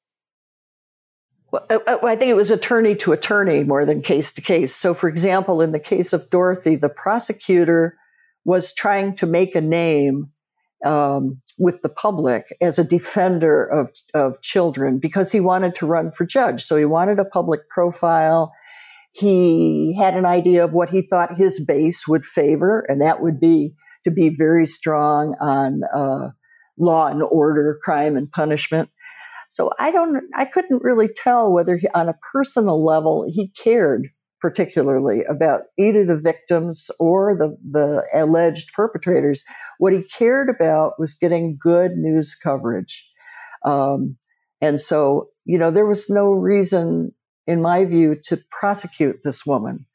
Well, 1.50 1.66
uh, 1.70 1.78
uh, 1.86 1.98
I 2.04 2.16
think 2.16 2.30
it 2.30 2.36
was 2.36 2.50
attorney 2.50 2.94
to 2.96 3.12
attorney 3.12 3.64
more 3.64 3.86
than 3.86 4.02
case 4.02 4.32
to 4.32 4.42
case. 4.42 4.74
So, 4.74 4.92
for 4.94 5.08
example, 5.08 5.62
in 5.62 5.72
the 5.72 5.80
case 5.80 6.12
of 6.12 6.30
Dorothy, 6.30 6.76
the 6.76 6.90
prosecutor 6.90 7.96
was 8.44 8.72
trying 8.72 9.16
to 9.16 9.26
make 9.26 9.54
a 9.54 9.60
name 9.60 10.30
um, 10.84 11.40
with 11.58 11.82
the 11.82 11.88
public 11.88 12.46
as 12.60 12.78
a 12.78 12.84
defender 12.84 13.64
of, 13.64 13.90
of 14.14 14.40
children 14.42 14.98
because 14.98 15.32
he 15.32 15.40
wanted 15.40 15.74
to 15.76 15.86
run 15.86 16.12
for 16.12 16.24
judge. 16.24 16.64
So 16.64 16.76
he 16.76 16.84
wanted 16.84 17.18
a 17.18 17.24
public 17.24 17.68
profile. 17.68 18.52
He 19.12 19.96
had 19.98 20.16
an 20.16 20.26
idea 20.26 20.64
of 20.64 20.72
what 20.72 20.90
he 20.90 21.02
thought 21.02 21.36
his 21.36 21.64
base 21.64 22.06
would 22.06 22.24
favor, 22.24 22.84
and 22.88 23.02
that 23.02 23.20
would 23.20 23.40
be 23.40 23.74
to 24.04 24.10
be 24.10 24.34
very 24.36 24.66
strong 24.66 25.34
on 25.40 25.80
uh, 25.92 26.30
law 26.78 27.08
and 27.08 27.22
order, 27.22 27.78
crime 27.82 28.16
and 28.16 28.30
punishment. 28.30 28.90
So 29.48 29.70
I 29.78 29.90
don't, 29.90 30.24
I 30.34 30.44
couldn't 30.44 30.84
really 30.84 31.08
tell 31.08 31.52
whether 31.52 31.76
he, 31.76 31.88
on 31.88 32.08
a 32.08 32.18
personal 32.32 32.84
level 32.84 33.24
he 33.28 33.48
cared 33.48 34.08
particularly 34.40 35.24
about 35.24 35.62
either 35.78 36.04
the 36.04 36.20
victims 36.20 36.90
or 36.98 37.36
the, 37.36 37.56
the 37.70 38.04
alleged 38.14 38.72
perpetrators. 38.72 39.44
What 39.78 39.92
he 39.92 40.02
cared 40.02 40.48
about 40.48 40.98
was 40.98 41.14
getting 41.14 41.58
good 41.60 41.92
news 41.92 42.34
coverage. 42.34 43.08
Um, 43.64 44.16
and 44.60 44.80
so, 44.80 45.30
you 45.44 45.58
know, 45.58 45.70
there 45.70 45.86
was 45.86 46.08
no 46.08 46.30
reason, 46.30 47.12
in 47.46 47.62
my 47.62 47.84
view, 47.84 48.16
to 48.24 48.40
prosecute 48.50 49.22
this 49.22 49.44
woman. 49.44 49.86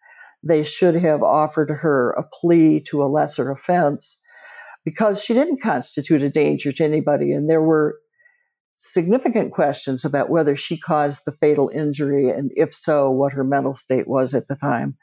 They 0.43 0.63
should 0.63 0.95
have 0.95 1.23
offered 1.23 1.69
her 1.69 2.11
a 2.11 2.23
plea 2.23 2.81
to 2.89 3.03
a 3.03 3.07
lesser 3.07 3.49
offense 3.49 4.19
because 4.83 5.23
she 5.23 5.33
didn't 5.33 5.61
constitute 5.61 6.21
a 6.21 6.29
danger 6.29 6.73
to 6.73 6.83
anybody. 6.83 7.31
And 7.31 7.49
there 7.49 7.61
were 7.61 7.97
significant 8.91 9.51
questions 9.53 10.05
about 10.05 10.29
whether 10.29 10.55
she 10.55 10.77
caused 10.77 11.21
the 11.25 11.31
fatal 11.31 11.69
injury 11.73 12.29
and 12.29 12.51
if 12.55 12.73
so, 12.73 13.11
what 13.11 13.33
her 13.33 13.43
mental 13.43 13.73
state 13.73 14.07
was 14.07 14.35
at 14.35 14.47
the 14.47 14.55
time. 14.55 14.97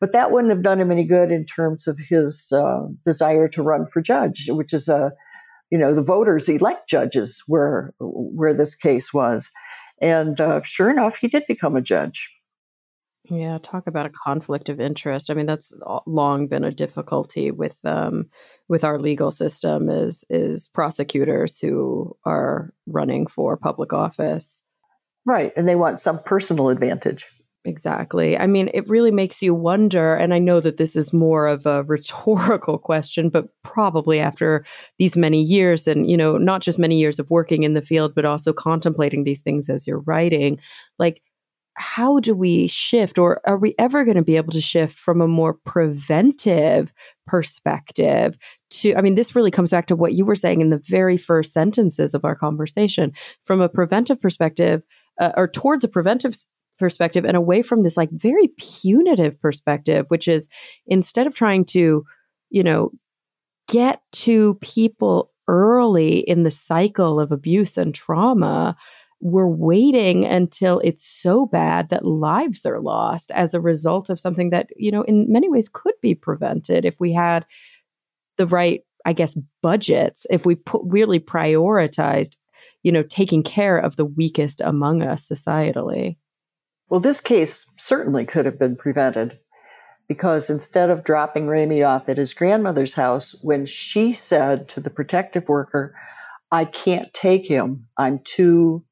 But 0.00 0.12
that 0.12 0.32
wouldn't 0.32 0.52
have 0.52 0.62
done 0.62 0.80
him 0.80 0.90
any 0.90 1.04
good 1.04 1.30
in 1.30 1.46
terms 1.46 1.86
of 1.86 1.96
his 1.96 2.50
uh, 2.50 2.86
desire 3.04 3.46
to 3.48 3.62
run 3.62 3.86
for 3.86 4.02
judge, 4.02 4.48
which 4.50 4.72
is 4.72 4.88
a, 4.88 5.12
you 5.70 5.78
know, 5.78 5.94
the 5.94 6.02
voters 6.02 6.48
elect 6.48 6.88
judges 6.88 7.42
where 7.46 7.94
where 8.00 8.52
this 8.52 8.74
case 8.74 9.14
was, 9.14 9.52
and 10.00 10.40
uh, 10.40 10.60
sure 10.64 10.90
enough, 10.90 11.16
he 11.16 11.28
did 11.28 11.44
become 11.46 11.76
a 11.76 11.80
judge. 11.80 12.31
Yeah, 13.30 13.58
talk 13.62 13.86
about 13.86 14.06
a 14.06 14.10
conflict 14.10 14.68
of 14.68 14.80
interest. 14.80 15.30
I 15.30 15.34
mean, 15.34 15.46
that's 15.46 15.72
long 16.06 16.48
been 16.48 16.64
a 16.64 16.72
difficulty 16.72 17.52
with 17.52 17.78
um, 17.84 18.30
with 18.68 18.82
our 18.82 18.98
legal 18.98 19.30
system 19.30 19.88
is 19.88 20.24
is 20.28 20.66
prosecutors 20.68 21.60
who 21.60 22.16
are 22.24 22.74
running 22.86 23.28
for 23.28 23.56
public 23.56 23.92
office. 23.92 24.64
Right, 25.24 25.52
and 25.56 25.68
they 25.68 25.76
want 25.76 26.00
some 26.00 26.18
personal 26.18 26.68
advantage. 26.68 27.26
Exactly. 27.64 28.36
I 28.36 28.48
mean, 28.48 28.70
it 28.74 28.88
really 28.88 29.12
makes 29.12 29.40
you 29.40 29.54
wonder. 29.54 30.16
And 30.16 30.34
I 30.34 30.40
know 30.40 30.58
that 30.58 30.78
this 30.78 30.96
is 30.96 31.12
more 31.12 31.46
of 31.46 31.64
a 31.64 31.82
rhetorical 31.86 32.76
question, 32.76 33.28
but 33.28 33.46
probably 33.62 34.18
after 34.18 34.64
these 34.98 35.16
many 35.16 35.40
years, 35.40 35.86
and, 35.86 36.10
you 36.10 36.16
know, 36.16 36.36
not 36.38 36.60
just 36.60 36.78
many 36.78 36.98
years 36.98 37.20
of 37.20 37.30
working 37.30 37.62
in 37.62 37.74
the 37.74 37.82
field, 37.82 38.16
but 38.16 38.24
also 38.24 38.52
contemplating 38.52 39.22
these 39.22 39.42
things 39.42 39.68
as 39.68 39.86
you're 39.86 40.00
writing, 40.00 40.58
like, 40.98 41.22
how 41.74 42.20
do 42.20 42.34
we 42.34 42.66
shift 42.66 43.18
or 43.18 43.40
are 43.46 43.56
we 43.56 43.74
ever 43.78 44.04
going 44.04 44.16
to 44.16 44.22
be 44.22 44.36
able 44.36 44.52
to 44.52 44.60
shift 44.60 44.96
from 44.96 45.20
a 45.20 45.28
more 45.28 45.54
preventive 45.64 46.92
perspective 47.26 48.36
to 48.70 48.94
i 48.96 49.00
mean 49.00 49.14
this 49.14 49.34
really 49.34 49.50
comes 49.50 49.70
back 49.70 49.86
to 49.86 49.96
what 49.96 50.12
you 50.12 50.24
were 50.24 50.34
saying 50.34 50.60
in 50.60 50.70
the 50.70 50.82
very 50.84 51.16
first 51.16 51.52
sentences 51.52 52.14
of 52.14 52.24
our 52.24 52.34
conversation 52.34 53.12
from 53.42 53.60
a 53.60 53.68
preventive 53.68 54.20
perspective 54.20 54.82
uh, 55.20 55.32
or 55.36 55.48
towards 55.48 55.84
a 55.84 55.88
preventive 55.88 56.36
perspective 56.78 57.24
and 57.24 57.36
away 57.36 57.62
from 57.62 57.82
this 57.82 57.96
like 57.96 58.10
very 58.10 58.48
punitive 58.58 59.40
perspective 59.40 60.06
which 60.08 60.28
is 60.28 60.48
instead 60.86 61.26
of 61.26 61.34
trying 61.34 61.64
to 61.64 62.04
you 62.50 62.62
know 62.62 62.90
get 63.68 64.02
to 64.12 64.54
people 64.60 65.30
early 65.48 66.18
in 66.18 66.42
the 66.42 66.50
cycle 66.50 67.18
of 67.18 67.32
abuse 67.32 67.76
and 67.76 67.94
trauma 67.94 68.76
we're 69.22 69.46
waiting 69.46 70.24
until 70.24 70.80
it's 70.80 71.06
so 71.06 71.46
bad 71.46 71.90
that 71.90 72.04
lives 72.04 72.66
are 72.66 72.80
lost 72.80 73.30
as 73.30 73.54
a 73.54 73.60
result 73.60 74.10
of 74.10 74.18
something 74.18 74.50
that, 74.50 74.68
you 74.76 74.90
know, 74.90 75.02
in 75.02 75.30
many 75.30 75.48
ways 75.48 75.70
could 75.72 75.94
be 76.02 76.12
prevented 76.12 76.84
if 76.84 76.98
we 76.98 77.12
had 77.12 77.46
the 78.36 78.48
right, 78.48 78.80
I 79.06 79.12
guess, 79.12 79.38
budgets, 79.62 80.26
if 80.28 80.44
we 80.44 80.56
put, 80.56 80.82
really 80.84 81.20
prioritized, 81.20 82.36
you 82.82 82.90
know, 82.90 83.04
taking 83.04 83.44
care 83.44 83.78
of 83.78 83.94
the 83.94 84.04
weakest 84.04 84.60
among 84.60 85.02
us 85.02 85.28
societally. 85.28 86.16
Well, 86.88 87.00
this 87.00 87.20
case 87.20 87.64
certainly 87.78 88.26
could 88.26 88.44
have 88.46 88.58
been 88.58 88.74
prevented 88.74 89.38
because 90.08 90.50
instead 90.50 90.90
of 90.90 91.04
dropping 91.04 91.46
Ramey 91.46 91.86
off 91.86 92.08
at 92.08 92.16
his 92.16 92.34
grandmother's 92.34 92.92
house, 92.92 93.36
when 93.40 93.66
she 93.66 94.14
said 94.14 94.68
to 94.70 94.80
the 94.80 94.90
protective 94.90 95.48
worker, 95.48 95.94
I 96.50 96.64
can't 96.64 97.14
take 97.14 97.46
him, 97.46 97.86
I'm 97.96 98.18
too 98.24 98.84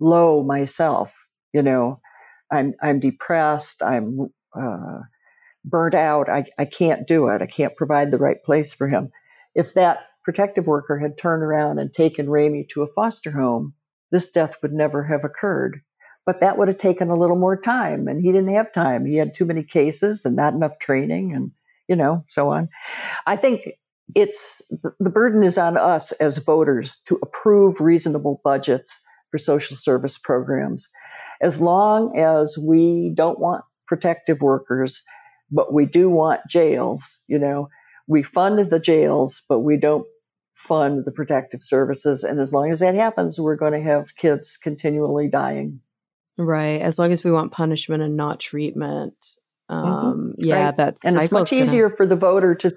low 0.00 0.42
myself. 0.42 1.14
You 1.52 1.62
know, 1.62 2.00
I'm 2.52 2.74
I'm 2.82 3.00
depressed. 3.00 3.82
I'm 3.82 4.30
uh, 4.58 5.00
burnt 5.64 5.94
out. 5.94 6.28
I 6.28 6.46
I 6.58 6.64
can't 6.66 7.06
do 7.06 7.28
it. 7.28 7.42
I 7.42 7.46
can't 7.46 7.76
provide 7.76 8.10
the 8.10 8.18
right 8.18 8.42
place 8.42 8.74
for 8.74 8.88
him. 8.88 9.10
If 9.54 9.74
that 9.74 10.00
protective 10.24 10.66
worker 10.66 10.98
had 10.98 11.18
turned 11.18 11.42
around 11.42 11.78
and 11.78 11.92
taken 11.92 12.26
Ramey 12.26 12.68
to 12.70 12.82
a 12.82 12.88
foster 12.88 13.30
home, 13.30 13.74
this 14.10 14.32
death 14.32 14.56
would 14.62 14.72
never 14.72 15.04
have 15.04 15.24
occurred. 15.24 15.80
But 16.26 16.40
that 16.40 16.56
would 16.56 16.68
have 16.68 16.78
taken 16.78 17.10
a 17.10 17.16
little 17.16 17.36
more 17.36 17.60
time, 17.60 18.08
and 18.08 18.20
he 18.20 18.32
didn't 18.32 18.54
have 18.54 18.72
time. 18.72 19.04
He 19.04 19.16
had 19.16 19.34
too 19.34 19.44
many 19.44 19.62
cases 19.62 20.24
and 20.24 20.36
not 20.36 20.54
enough 20.54 20.78
training, 20.78 21.34
and 21.34 21.52
you 21.88 21.96
know, 21.96 22.24
so 22.28 22.50
on. 22.50 22.70
I 23.26 23.36
think 23.36 23.68
it's 24.14 24.62
the 25.00 25.10
burden 25.10 25.42
is 25.42 25.58
on 25.58 25.76
us 25.76 26.12
as 26.12 26.38
voters 26.38 26.98
to 27.06 27.18
approve 27.22 27.80
reasonable 27.80 28.40
budgets 28.44 29.00
for 29.34 29.38
social 29.38 29.76
service 29.76 30.16
programs. 30.16 30.88
As 31.42 31.60
long 31.60 32.16
as 32.16 32.56
we 32.56 33.10
don't 33.12 33.40
want 33.40 33.64
protective 33.88 34.40
workers, 34.40 35.02
but 35.50 35.72
we 35.72 35.86
do 35.86 36.08
want 36.08 36.42
jails, 36.48 37.18
you 37.26 37.40
know, 37.40 37.68
we 38.06 38.22
fund 38.22 38.60
the 38.60 38.78
jails, 38.78 39.42
but 39.48 39.58
we 39.58 39.76
don't 39.76 40.06
fund 40.52 41.04
the 41.04 41.10
protective 41.10 41.64
services. 41.64 42.22
And 42.22 42.38
as 42.38 42.52
long 42.52 42.70
as 42.70 42.78
that 42.78 42.94
happens, 42.94 43.40
we're 43.40 43.56
going 43.56 43.72
to 43.72 43.82
have 43.82 44.14
kids 44.14 44.56
continually 44.56 45.28
dying. 45.28 45.80
Right. 46.38 46.80
As 46.80 46.96
long 46.96 47.10
as 47.10 47.24
we 47.24 47.32
want 47.32 47.50
punishment 47.50 48.04
and 48.04 48.16
not 48.16 48.38
treatment. 48.38 49.14
Mm-hmm. 49.68 49.74
Um, 49.74 50.34
mm-hmm. 50.38 50.44
Yeah, 50.46 50.66
right. 50.66 50.76
that's 50.76 51.04
and 51.04 51.16
it's 51.16 51.32
much 51.32 51.50
gonna... 51.50 51.62
easier 51.62 51.90
for 51.90 52.06
the 52.06 52.14
voter 52.14 52.54
to, 52.54 52.72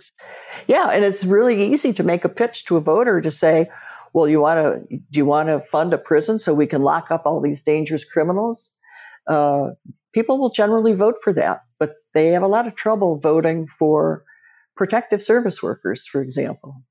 yeah, 0.65 0.89
and 0.89 1.05
it's 1.05 1.23
really 1.23 1.71
easy 1.71 1.93
to 1.93 2.03
make 2.03 2.25
a 2.25 2.29
pitch 2.29 2.65
to 2.65 2.77
a 2.77 2.81
voter 2.81 3.21
to 3.21 3.29
say, 3.29 3.69
well, 4.17 4.27
you 4.27 4.41
want 4.41 4.57
to 4.89 4.97
do 5.11 5.19
you 5.19 5.27
want 5.27 5.47
to 5.49 5.59
fund 5.59 5.93
a 5.93 5.97
prison 5.99 6.39
so 6.39 6.51
we 6.51 6.65
can 6.65 6.81
lock 6.81 7.11
up 7.11 7.27
all 7.27 7.39
these 7.39 7.61
dangerous 7.61 8.03
criminals? 8.03 8.75
Uh, 9.27 9.67
people 10.11 10.39
will 10.39 10.49
generally 10.49 10.93
vote 10.93 11.17
for 11.23 11.33
that, 11.33 11.61
but 11.77 11.91
they 12.15 12.29
have 12.29 12.41
a 12.41 12.47
lot 12.47 12.65
of 12.65 12.73
trouble 12.73 13.19
voting 13.19 13.67
for 13.67 14.23
protective 14.75 15.21
service 15.21 15.61
workers, 15.61 16.07
for 16.07 16.23
example. 16.23 16.81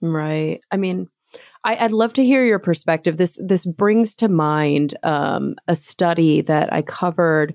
Right. 0.00 0.58
I 0.68 0.78
mean, 0.78 1.06
I, 1.62 1.80
would 1.80 1.92
love 1.92 2.14
to 2.14 2.24
hear 2.24 2.44
your 2.44 2.58
perspective. 2.58 3.18
This 3.18 3.38
this 3.40 3.64
brings 3.64 4.16
to 4.16 4.28
mind 4.28 4.96
um, 5.04 5.54
a 5.68 5.76
study 5.76 6.40
that 6.40 6.72
I 6.72 6.82
covered. 6.82 7.54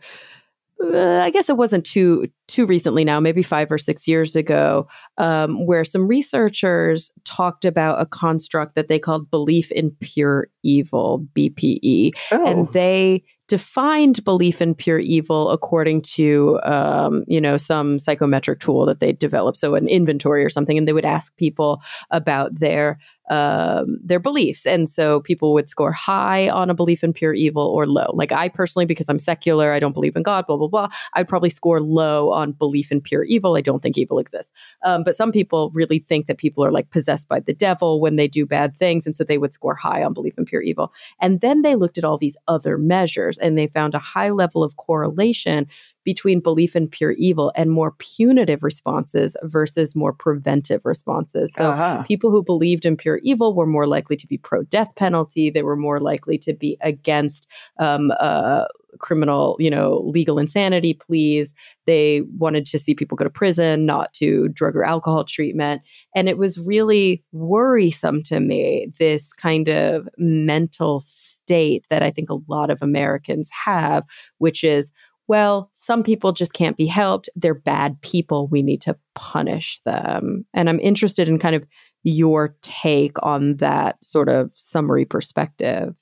Uh, 0.83 1.19
I 1.23 1.29
guess 1.29 1.49
it 1.49 1.57
wasn't 1.57 1.85
too 1.85 2.27
too 2.47 2.65
recently 2.65 3.03
now, 3.03 3.19
maybe 3.19 3.43
five 3.43 3.71
or 3.71 3.77
six 3.77 4.07
years 4.07 4.35
ago, 4.35 4.87
um, 5.17 5.65
where 5.65 5.83
some 5.83 6.07
researchers 6.07 7.11
talked 7.25 7.65
about 7.65 8.01
a 8.01 8.05
construct 8.05 8.75
that 8.75 8.87
they 8.87 8.99
called 8.99 9.29
belief 9.29 9.71
in 9.71 9.91
pure 9.99 10.49
evil 10.63 11.25
(BPE), 11.35 12.11
oh. 12.31 12.45
and 12.45 12.71
they 12.73 13.23
defined 13.47 14.23
belief 14.25 14.61
in 14.61 14.75
pure 14.75 14.99
evil 14.99 15.49
according 15.51 16.01
to 16.01 16.59
um, 16.63 17.23
you 17.27 17.39
know 17.39 17.57
some 17.57 17.97
psychometric 17.97 18.59
tool 18.59 18.85
that 18.85 18.99
they 18.99 19.13
developed 19.13 19.57
so 19.57 19.75
an 19.75 19.87
inventory 19.87 20.43
or 20.43 20.49
something 20.49 20.77
and 20.77 20.87
they 20.87 20.93
would 20.93 21.05
ask 21.05 21.35
people 21.37 21.81
about 22.11 22.59
their 22.59 22.99
um, 23.29 23.99
their 24.03 24.19
beliefs. 24.19 24.65
And 24.65 24.87
so 24.87 25.21
people 25.21 25.53
would 25.53 25.69
score 25.69 25.91
high 25.91 26.49
on 26.49 26.69
a 26.69 26.73
belief 26.73 27.03
in 27.03 27.13
pure 27.13 27.33
evil 27.33 27.67
or 27.67 27.85
low. 27.85 28.11
Like 28.13 28.31
I 28.31 28.49
personally, 28.49 28.85
because 28.85 29.09
I'm 29.09 29.19
secular, 29.19 29.71
I 29.71 29.79
don't 29.79 29.93
believe 29.93 30.15
in 30.15 30.23
God, 30.23 30.47
blah, 30.47 30.57
blah, 30.57 30.67
blah, 30.67 30.89
I'd 31.13 31.27
probably 31.27 31.49
score 31.49 31.81
low 31.81 32.31
on 32.31 32.53
belief 32.53 32.91
in 32.91 33.01
pure 33.01 33.23
evil. 33.23 33.57
I 33.57 33.61
don't 33.61 33.81
think 33.81 33.97
evil 33.97 34.19
exists. 34.19 34.53
Um, 34.83 35.03
but 35.03 35.15
some 35.15 35.31
people 35.31 35.71
really 35.73 35.99
think 35.99 36.27
that 36.27 36.37
people 36.37 36.63
are 36.63 36.71
like 36.71 36.89
possessed 36.89 37.27
by 37.27 37.39
the 37.39 37.53
devil 37.53 37.99
when 37.99 38.15
they 38.15 38.27
do 38.27 38.45
bad 38.45 38.77
things. 38.77 39.05
And 39.05 39.15
so 39.15 39.23
they 39.23 39.37
would 39.37 39.53
score 39.53 39.75
high 39.75 40.03
on 40.03 40.13
belief 40.13 40.37
in 40.37 40.45
pure 40.45 40.61
evil. 40.61 40.93
And 41.21 41.41
then 41.41 41.61
they 41.61 41.75
looked 41.75 41.97
at 41.97 42.03
all 42.03 42.17
these 42.17 42.37
other 42.47 42.77
measures 42.77 43.37
and 43.37 43.57
they 43.57 43.67
found 43.67 43.95
a 43.95 43.99
high 43.99 44.29
level 44.29 44.63
of 44.63 44.77
correlation 44.77 45.67
between 46.07 46.39
belief 46.39 46.73
in 46.73 46.87
pure 46.87 47.11
evil 47.11 47.51
and 47.53 47.69
more 47.69 47.93
punitive 47.99 48.63
responses 48.63 49.35
versus 49.43 49.93
more 49.93 50.13
preventive 50.13 50.79
responses. 50.85 51.51
So 51.53 51.71
uh-huh. 51.71 52.03
people 52.03 52.31
who 52.31 52.41
believed 52.41 52.85
in 52.85 52.95
pure 52.95 53.19
evil 53.23 53.53
were 53.53 53.65
more 53.65 53.85
likely 53.85 54.15
to 54.15 54.25
be 54.25 54.37
pro 54.37 54.63
death 54.63 54.95
penalty. 54.95 55.49
They 55.49 55.63
were 55.63 55.75
more 55.75 55.99
likely 55.99 56.37
to 56.37 56.53
be 56.53 56.77
against 56.79 57.45
um, 57.77 58.13
uh, 58.21 58.67
criminal, 58.99 59.57
you 59.59 59.69
know, 59.69 60.01
legal 60.05 60.39
insanity 60.39 60.93
pleas. 60.93 61.53
They 61.85 62.21
wanted 62.37 62.65
to 62.67 62.79
see 62.79 62.95
people 62.95 63.17
go 63.17 63.25
to 63.25 63.29
prison, 63.29 63.85
not 63.85 64.13
to 64.13 64.47
drug 64.47 64.77
or 64.77 64.85
alcohol 64.85 65.25
treatment. 65.25 65.81
And 66.15 66.29
it 66.29 66.37
was 66.37 66.57
really 66.57 67.21
worrisome 67.33 68.23
to 68.23 68.39
me, 68.39 68.93
this 68.97 69.33
kind 69.33 69.67
of 69.67 70.07
mental 70.17 71.01
state 71.01 71.85
that 71.89 72.01
I 72.01 72.11
think 72.11 72.29
a 72.29 72.39
lot 72.47 72.69
of 72.69 72.81
Americans 72.81 73.49
have, 73.65 74.05
which 74.37 74.63
is, 74.63 74.93
well, 75.27 75.69
some 75.73 76.03
people 76.03 76.31
just 76.31 76.53
can't 76.53 76.77
be 76.77 76.85
helped. 76.85 77.29
They're 77.35 77.53
bad 77.53 78.01
people. 78.01 78.47
We 78.47 78.61
need 78.61 78.81
to 78.83 78.97
punish 79.15 79.81
them. 79.85 80.45
And 80.53 80.69
I'm 80.69 80.79
interested 80.79 81.27
in 81.27 81.39
kind 81.39 81.55
of 81.55 81.65
your 82.03 82.55
take 82.61 83.21
on 83.21 83.57
that 83.57 83.97
sort 84.03 84.29
of 84.29 84.51
summary 84.55 85.05
perspective. 85.05 85.93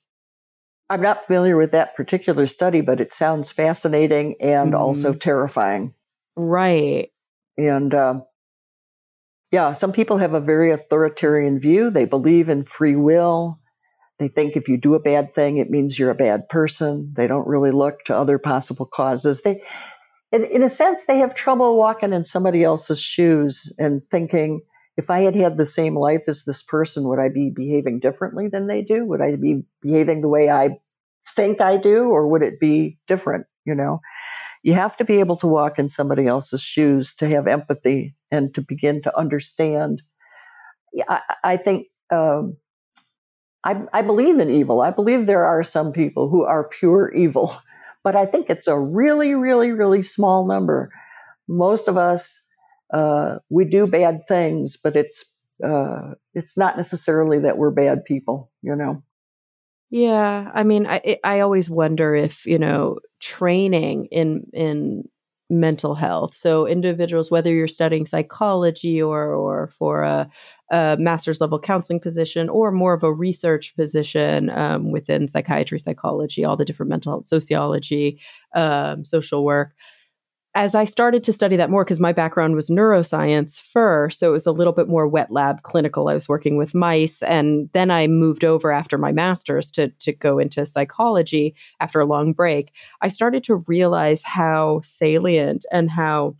I'm 0.88 1.02
not 1.02 1.26
familiar 1.26 1.56
with 1.56 1.72
that 1.72 1.96
particular 1.96 2.46
study, 2.46 2.80
but 2.80 3.00
it 3.00 3.12
sounds 3.12 3.50
fascinating 3.50 4.36
and 4.40 4.72
mm 4.72 4.78
also 4.78 5.14
terrifying. 5.14 5.94
Right. 6.36 7.10
And 7.58 7.92
um, 7.94 8.22
yeah, 9.50 9.72
some 9.72 9.92
people 9.92 10.18
have 10.18 10.34
a 10.34 10.40
very 10.40 10.70
authoritarian 10.70 11.58
view. 11.58 11.90
They 11.90 12.04
believe 12.04 12.48
in 12.48 12.64
free 12.64 12.94
will. 12.94 13.58
They 14.18 14.28
think 14.28 14.56
if 14.56 14.68
you 14.68 14.78
do 14.78 14.94
a 14.94 15.00
bad 15.00 15.34
thing, 15.34 15.58
it 15.58 15.70
means 15.70 15.98
you're 15.98 16.10
a 16.10 16.14
bad 16.14 16.48
person. 16.48 17.12
They 17.14 17.26
don't 17.26 17.46
really 17.46 17.70
look 17.70 18.04
to 18.04 18.16
other 18.16 18.38
possible 18.38 18.86
causes. 18.86 19.42
They, 19.42 19.62
in, 20.32 20.44
in 20.44 20.62
a 20.62 20.70
sense, 20.70 21.04
they 21.04 21.18
have 21.18 21.34
trouble 21.34 21.76
walking 21.76 22.12
in 22.12 22.24
somebody 22.24 22.64
else's 22.64 23.00
shoes 23.00 23.72
and 23.78 24.02
thinking, 24.02 24.62
if 24.96 25.10
I 25.10 25.20
had 25.20 25.34
had 25.34 25.58
the 25.58 25.66
same 25.66 25.94
life 25.94 26.24
as 26.28 26.44
this 26.44 26.62
person, 26.62 27.06
would 27.08 27.18
I 27.18 27.28
be 27.28 27.50
behaving 27.50 28.00
differently 28.00 28.48
than 28.48 28.66
they 28.66 28.82
do? 28.82 29.04
Would 29.04 29.20
I 29.20 29.36
be 29.36 29.64
behaving 29.82 30.22
the 30.22 30.28
way 30.28 30.48
I 30.48 30.78
think 31.34 31.60
I 31.60 31.76
do, 31.76 32.08
or 32.08 32.26
would 32.28 32.42
it 32.42 32.58
be 32.58 32.98
different? 33.06 33.46
You 33.66 33.74
know, 33.74 34.00
you 34.62 34.72
have 34.72 34.96
to 34.96 35.04
be 35.04 35.20
able 35.20 35.36
to 35.38 35.46
walk 35.46 35.78
in 35.78 35.90
somebody 35.90 36.26
else's 36.26 36.62
shoes 36.62 37.14
to 37.16 37.28
have 37.28 37.46
empathy 37.46 38.14
and 38.30 38.54
to 38.54 38.62
begin 38.62 39.02
to 39.02 39.18
understand. 39.18 40.02
I, 41.06 41.20
I 41.44 41.56
think 41.58 41.88
um, 42.10 42.56
I, 43.66 43.82
I 43.92 44.02
believe 44.02 44.38
in 44.38 44.48
evil. 44.48 44.80
I 44.80 44.92
believe 44.92 45.26
there 45.26 45.44
are 45.44 45.64
some 45.64 45.92
people 45.92 46.28
who 46.28 46.44
are 46.44 46.68
pure 46.68 47.12
evil, 47.12 47.54
but 48.04 48.14
I 48.14 48.24
think 48.24 48.48
it's 48.48 48.68
a 48.68 48.78
really, 48.78 49.34
really, 49.34 49.72
really 49.72 50.02
small 50.02 50.46
number. 50.46 50.90
Most 51.48 51.88
of 51.88 51.96
us, 51.96 52.42
uh, 52.94 53.38
we 53.50 53.64
do 53.64 53.86
bad 53.88 54.28
things, 54.28 54.76
but 54.76 54.94
it's 54.94 55.32
uh, 55.64 56.12
it's 56.34 56.56
not 56.56 56.76
necessarily 56.76 57.40
that 57.40 57.58
we're 57.58 57.70
bad 57.70 58.04
people, 58.04 58.52
you 58.62 58.76
know. 58.76 59.02
Yeah, 59.90 60.50
I 60.54 60.62
mean, 60.62 60.86
I 60.86 61.18
I 61.24 61.40
always 61.40 61.68
wonder 61.68 62.14
if 62.14 62.46
you 62.46 62.58
know 62.58 63.00
training 63.20 64.06
in 64.06 64.46
in 64.52 65.08
mental 65.48 65.94
health. 65.94 66.34
So 66.34 66.66
individuals, 66.66 67.30
whether 67.30 67.52
you're 67.52 67.68
studying 67.68 68.06
psychology 68.06 69.00
or 69.00 69.34
or 69.34 69.68
for 69.68 70.02
a, 70.02 70.28
a 70.70 70.96
master's 70.98 71.40
level 71.40 71.60
counseling 71.60 72.00
position 72.00 72.48
or 72.48 72.72
more 72.72 72.94
of 72.94 73.04
a 73.04 73.12
research 73.12 73.74
position 73.76 74.50
um, 74.50 74.90
within 74.90 75.28
psychiatry, 75.28 75.78
psychology, 75.78 76.44
all 76.44 76.56
the 76.56 76.64
different 76.64 76.90
mental 76.90 77.12
health, 77.12 77.26
sociology, 77.26 78.20
um, 78.54 79.04
social 79.04 79.44
work 79.44 79.74
as 80.56 80.74
I 80.74 80.84
started 80.84 81.22
to 81.24 81.34
study 81.34 81.54
that 81.56 81.68
more, 81.68 81.84
because 81.84 82.00
my 82.00 82.14
background 82.14 82.54
was 82.54 82.70
neuroscience 82.70 83.60
first, 83.60 84.18
so 84.18 84.30
it 84.30 84.32
was 84.32 84.46
a 84.46 84.52
little 84.52 84.72
bit 84.72 84.88
more 84.88 85.06
wet 85.06 85.30
lab 85.30 85.60
clinical. 85.62 86.08
I 86.08 86.14
was 86.14 86.30
working 86.30 86.56
with 86.56 86.74
mice, 86.74 87.22
and 87.22 87.68
then 87.74 87.90
I 87.90 88.06
moved 88.06 88.42
over 88.42 88.72
after 88.72 88.96
my 88.96 89.12
master's 89.12 89.70
to 89.72 89.88
to 89.88 90.12
go 90.12 90.38
into 90.38 90.64
psychology 90.64 91.54
after 91.78 92.00
a 92.00 92.06
long 92.06 92.32
break. 92.32 92.72
I 93.02 93.10
started 93.10 93.44
to 93.44 93.56
realize 93.66 94.22
how 94.22 94.80
salient 94.82 95.66
and 95.70 95.90
how 95.90 96.36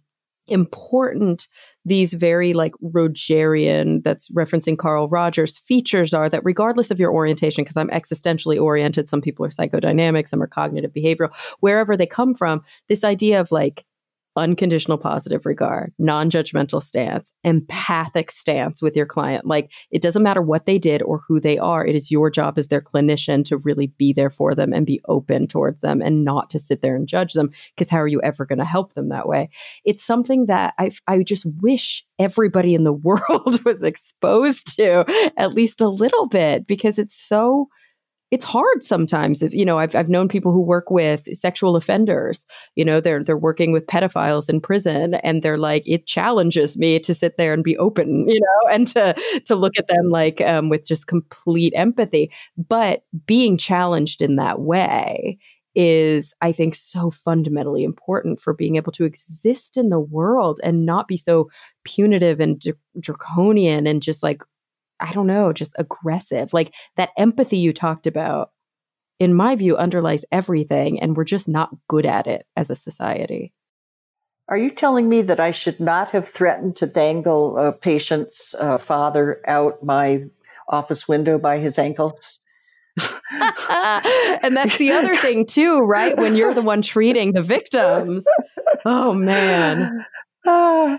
important 0.49 1.47
these 1.85 2.15
very 2.15 2.55
like 2.55 2.73
Rogerian, 2.83 4.03
that's 4.03 4.31
referencing 4.31 4.79
Carl 4.79 5.09
Rogers, 5.09 5.59
features 5.59 6.15
are 6.15 6.31
that 6.31 6.45
regardless 6.45 6.91
of 6.91 6.99
your 6.99 7.13
orientation, 7.13 7.65
because 7.65 7.77
I'm 7.77 7.91
existentially 7.91 8.59
oriented, 8.59 9.11
some 9.11 9.21
people 9.21 9.45
are 9.45 9.51
psychodynamic, 9.51 10.27
some 10.27 10.41
are 10.41 10.47
cognitive 10.47 10.93
behavioral, 10.95 11.35
wherever 11.61 11.99
they 11.99 12.07
come 12.07 12.35
from, 12.35 12.65
this 12.89 13.05
idea 13.05 13.41
of 13.41 13.53
like 13.53 13.85
unconditional 14.37 14.99
positive 14.99 15.47
regard, 15.47 15.93
non 15.99 16.31
judgmental 16.31 16.83
stance, 16.83 17.33
empathic 17.45 18.31
stance 18.31 18.83
with 18.83 18.97
your 18.97 19.07
client. 19.07 19.47
Like 19.47 19.73
it 19.91 20.03
doesn't 20.03 20.23
matter 20.23 20.43
what 20.43 20.67
they 20.67 20.79
did 20.79 21.03
or 21.03 21.23
who 21.27 21.41
they 21.41 21.59
are, 21.59 21.87
it 21.87 21.97
is 21.97 22.11
your 22.11 22.31
job 22.31 22.59
as 22.59 22.69
their 22.69 22.81
clinician 22.81 23.45
to 23.47 23.57
really 23.59 23.89
be 23.99 24.13
there 24.13 24.31
for 24.31 24.55
them 24.55 24.73
and 24.73 24.87
be 24.87 25.01
open 25.09 25.47
towards 25.47 25.81
them 25.81 26.03
and 26.03 26.25
not 26.25 26.51
to 26.51 26.59
sit 26.59 26.83
there 26.83 26.97
and 26.97 27.09
judge 27.09 27.33
them. 27.33 27.51
Because 27.75 27.91
how 27.91 27.99
are 27.99 28.09
you 28.09 28.21
ever 28.23 28.45
going 28.45 28.59
to 28.59 28.65
help 28.65 28.95
them 28.95 29.09
that 29.09 29.29
way? 29.29 29.51
It's 29.85 30.05
something 30.05 30.47
that 30.47 30.75
I, 30.79 30.91
I 31.07 31.23
just 31.23 31.47
wish 31.61 32.05
everybody 32.19 32.75
in 32.75 32.85
the 32.85 32.93
world 33.07 33.65
was 33.65 33.83
exposed 33.83 34.77
to 34.77 35.05
at 35.37 35.55
least 35.55 35.81
a 35.81 35.89
little 35.89 36.27
bit 36.27 36.67
because 36.67 36.99
it's 36.99 37.21
so 37.21 37.69
it's 38.31 38.45
hard 38.45 38.83
sometimes 38.83 39.43
if 39.43 39.55
you 39.55 39.65
know 39.65 39.79
I've, 39.79 39.95
I've 39.95 40.09
known 40.09 40.29
people 40.29 40.53
who 40.53 40.61
work 40.61 40.91
with 40.91 41.29
sexual 41.37 41.77
offenders 41.77 42.47
you 42.75 42.85
know 42.85 43.01
they're 43.01 43.23
they're 43.23 43.37
working 43.37 43.73
with 43.73 43.87
pedophiles 43.87 44.49
in 44.49 44.61
prison 44.61 45.15
and 45.15 45.43
they're 45.43 45.59
like 45.59 45.83
it 45.87 46.07
challenges 46.07 46.77
me 46.77 46.99
to 47.01 47.15
sit 47.15 47.37
there 47.37 47.53
and 47.53 47.63
be 47.63 47.77
open 47.79 48.29
you 48.29 48.41
know 48.41 48.73
and 48.73 48.87
to 48.89 49.15
to 49.45 49.55
look 49.55 49.79
at 49.79 49.89
them 49.89 50.11
like 50.11 50.41
um, 50.41 50.69
with 50.69 50.87
just 50.87 51.07
complete 51.07 51.73
empathy. 51.77 52.31
But 52.57 53.05
being 53.27 53.59
challenged 53.59 54.23
in 54.23 54.37
that 54.37 54.61
way 54.61 55.39
is 55.75 56.33
i 56.41 56.51
think 56.51 56.75
so 56.75 57.11
fundamentally 57.11 57.85
important 57.85 58.41
for 58.41 58.55
being 58.55 58.77
able 58.77 58.91
to 58.91 59.05
exist 59.05 59.77
in 59.77 59.91
the 59.91 60.01
world 60.01 60.59
and 60.65 60.87
not 60.87 61.07
be 61.07 61.19
so 61.19 61.51
punitive 61.85 62.41
and 62.41 62.65
draconian 62.99 63.87
and 63.87 64.03
just 64.03 64.23
like 64.23 64.43
I 65.01 65.13
don't 65.13 65.27
know, 65.27 65.53
just 65.53 65.75
aggressive. 65.79 66.53
Like 66.53 66.75
that 66.97 67.11
empathy 67.17 67.59
you 67.59 67.73
talked 67.73 68.07
about, 68.07 68.51
in 69.19 69.35
my 69.35 69.57
view, 69.57 69.77
underlies 69.77 70.25
everything. 70.31 71.01
And 71.01 71.17
we're 71.17 71.25
just 71.25 71.49
not 71.49 71.71
good 71.89 72.07
at 72.07 72.27
it 72.27 72.47
as 72.57 72.71
a 72.71 72.77
society. 72.77 73.53
Are 74.49 74.59
you 74.59 74.71
telling 74.71 75.09
me 75.09 75.23
that 75.23 75.41
I 75.41 75.51
should 75.51 75.81
not 75.81 76.11
have 76.11 76.29
threatened 76.29 76.77
to 76.77 76.87
dangle 76.87 77.59
a 77.59 77.73
patient's 77.73 78.55
uh, 78.55 78.79
father 78.79 79.41
out 79.47 79.83
my 79.83 80.25
office 80.69 81.09
window 81.09 81.39
by 81.39 81.59
his 81.59 81.79
ankles? 81.79 82.41
and 83.31 84.57
that's 84.57 84.79
the 84.79 84.93
other 84.93 85.17
thing 85.17 85.47
too, 85.47 85.81
right? 85.81 86.17
When 86.17 86.37
you're 86.37 86.55
the 86.55 86.63
one 86.63 86.83
treating 86.83 87.33
the 87.33 87.43
victims. 87.43 88.25
Oh 88.89 89.13
man. 89.13 90.07
Uh, 90.47 90.99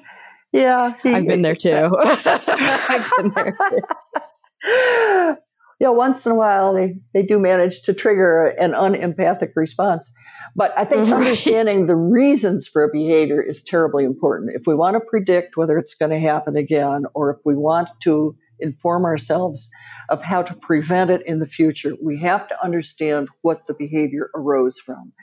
yeah. 0.51 0.93
He, 1.03 1.13
I've 1.13 1.25
been 1.25 1.41
there 1.41 1.55
too. 1.55 1.69
I've 1.99 3.11
been 3.17 3.33
there 3.33 3.57
too. 3.69 5.35
Yeah, 5.79 5.89
once 5.89 6.25
in 6.25 6.31
a 6.31 6.35
while 6.35 6.73
they, 6.73 6.95
they 7.13 7.21
do 7.21 7.37
manage 7.37 7.83
to 7.83 7.93
trigger 7.93 8.47
an 8.47 8.73
unempathic 8.73 9.51
response. 9.55 10.11
But 10.55 10.73
I 10.75 10.85
think 10.85 11.03
right. 11.03 11.17
understanding 11.17 11.85
the 11.85 11.95
reasons 11.95 12.67
for 12.67 12.83
a 12.83 12.89
behavior 12.91 13.43
is 13.43 13.63
terribly 13.63 14.03
important. 14.03 14.55
If 14.55 14.65
we 14.65 14.73
want 14.73 14.95
to 14.95 14.99
predict 14.99 15.55
whether 15.55 15.77
it's 15.77 15.93
going 15.93 16.09
to 16.09 16.19
happen 16.19 16.57
again, 16.57 17.03
or 17.13 17.29
if 17.29 17.41
we 17.45 17.55
want 17.55 17.89
to 18.01 18.35
inform 18.59 19.05
ourselves 19.05 19.69
of 20.09 20.23
how 20.23 20.41
to 20.41 20.55
prevent 20.55 21.11
it 21.11 21.21
in 21.27 21.37
the 21.37 21.45
future, 21.45 21.93
we 22.01 22.19
have 22.21 22.47
to 22.47 22.63
understand 22.63 23.29
what 23.41 23.67
the 23.67 23.75
behavior 23.75 24.31
arose 24.33 24.79
from. 24.79 25.13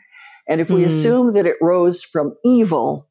And 0.47 0.61
if 0.61 0.71
we 0.71 0.83
mm. 0.83 0.87
assume 0.87 1.33
that 1.33 1.47
it 1.47 1.57
rose 1.61 2.05
from 2.05 2.37
evil, 2.45 3.09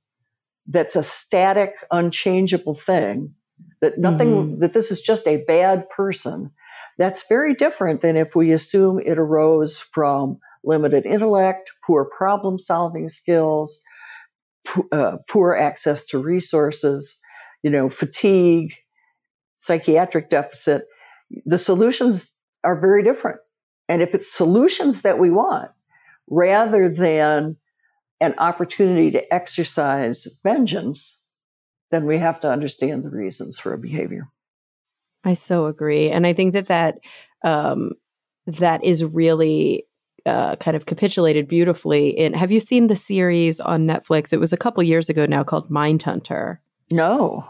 that's 0.68 0.95
a 0.95 1.03
static, 1.03 1.74
unchangeable 1.91 2.74
thing, 2.74 3.34
that 3.82 3.97
nothing, 3.97 4.28
mm. 4.28 4.59
that 4.59 4.74
this 4.74 4.91
is 4.91 5.01
just 5.01 5.28
a 5.28 5.43
bad 5.45 5.89
person, 5.89 6.51
that's 6.97 7.28
very 7.28 7.55
different 7.55 8.01
than 8.01 8.18
if 8.18 8.36
we 8.36 8.51
assume 8.51 8.99
it 8.99 9.18
arose 9.18 9.78
from 9.78 10.39
limited 10.64 11.05
intellect, 11.05 11.72
poor 11.86 12.05
problem 12.05 12.59
solving 12.59 13.09
skills, 13.09 13.82
uh, 14.91 15.18
poor 15.30 15.55
access 15.55 16.05
to 16.05 16.20
resources, 16.20 17.18
you 17.64 17.70
know, 17.70 17.89
fatigue, 17.89 18.74
psychiatric 19.57 20.30
deficit. 20.30 20.86
The 21.45 21.57
solutions 21.57 22.30
are 22.64 22.80
very 22.80 23.03
different. 23.03 23.39
And 23.89 24.01
if 24.01 24.16
it's 24.16 24.32
solutions 24.32 25.01
that 25.01 25.20
we 25.20 25.30
want, 25.30 25.72
rather 26.30 26.89
than 26.89 27.57
an 28.24 28.36
opportunity 28.38 29.11
to 29.11 29.34
exercise 29.34 30.28
vengeance, 30.43 31.21
then 31.91 32.05
we 32.05 32.17
have 32.17 32.39
to 32.39 32.49
understand 32.49 33.03
the 33.03 33.09
reasons 33.09 33.59
for 33.59 33.74
a 33.74 33.78
behavior. 33.78 34.30
I 35.26 35.34
so 35.34 35.65
agree, 35.67 36.09
and 36.09 36.26
I 36.26 36.34
think 36.34 36.53
that 36.53 36.67
that 36.67 36.99
um, 37.43 37.91
that 38.47 38.84
is 38.84 39.03
really 39.03 39.86
uh, 40.26 40.55
kind 40.55 40.76
of 40.76 40.86
capitulated 40.86 41.47
beautifully 41.47 42.09
in. 42.09 42.34
Have 42.34 42.51
you 42.51 42.59
seen 42.59 42.88
the 42.88 42.95
series 42.95 43.59
on 43.59 43.86
Netflix? 43.86 44.32
It 44.32 44.39
was 44.39 44.53
a 44.53 44.57
couple 44.57 44.84
years 44.84 45.09
ago 45.09 45.26
now 45.26 45.43
called 45.43 45.69
Mindhunter. 45.69 46.59
No. 46.91 47.45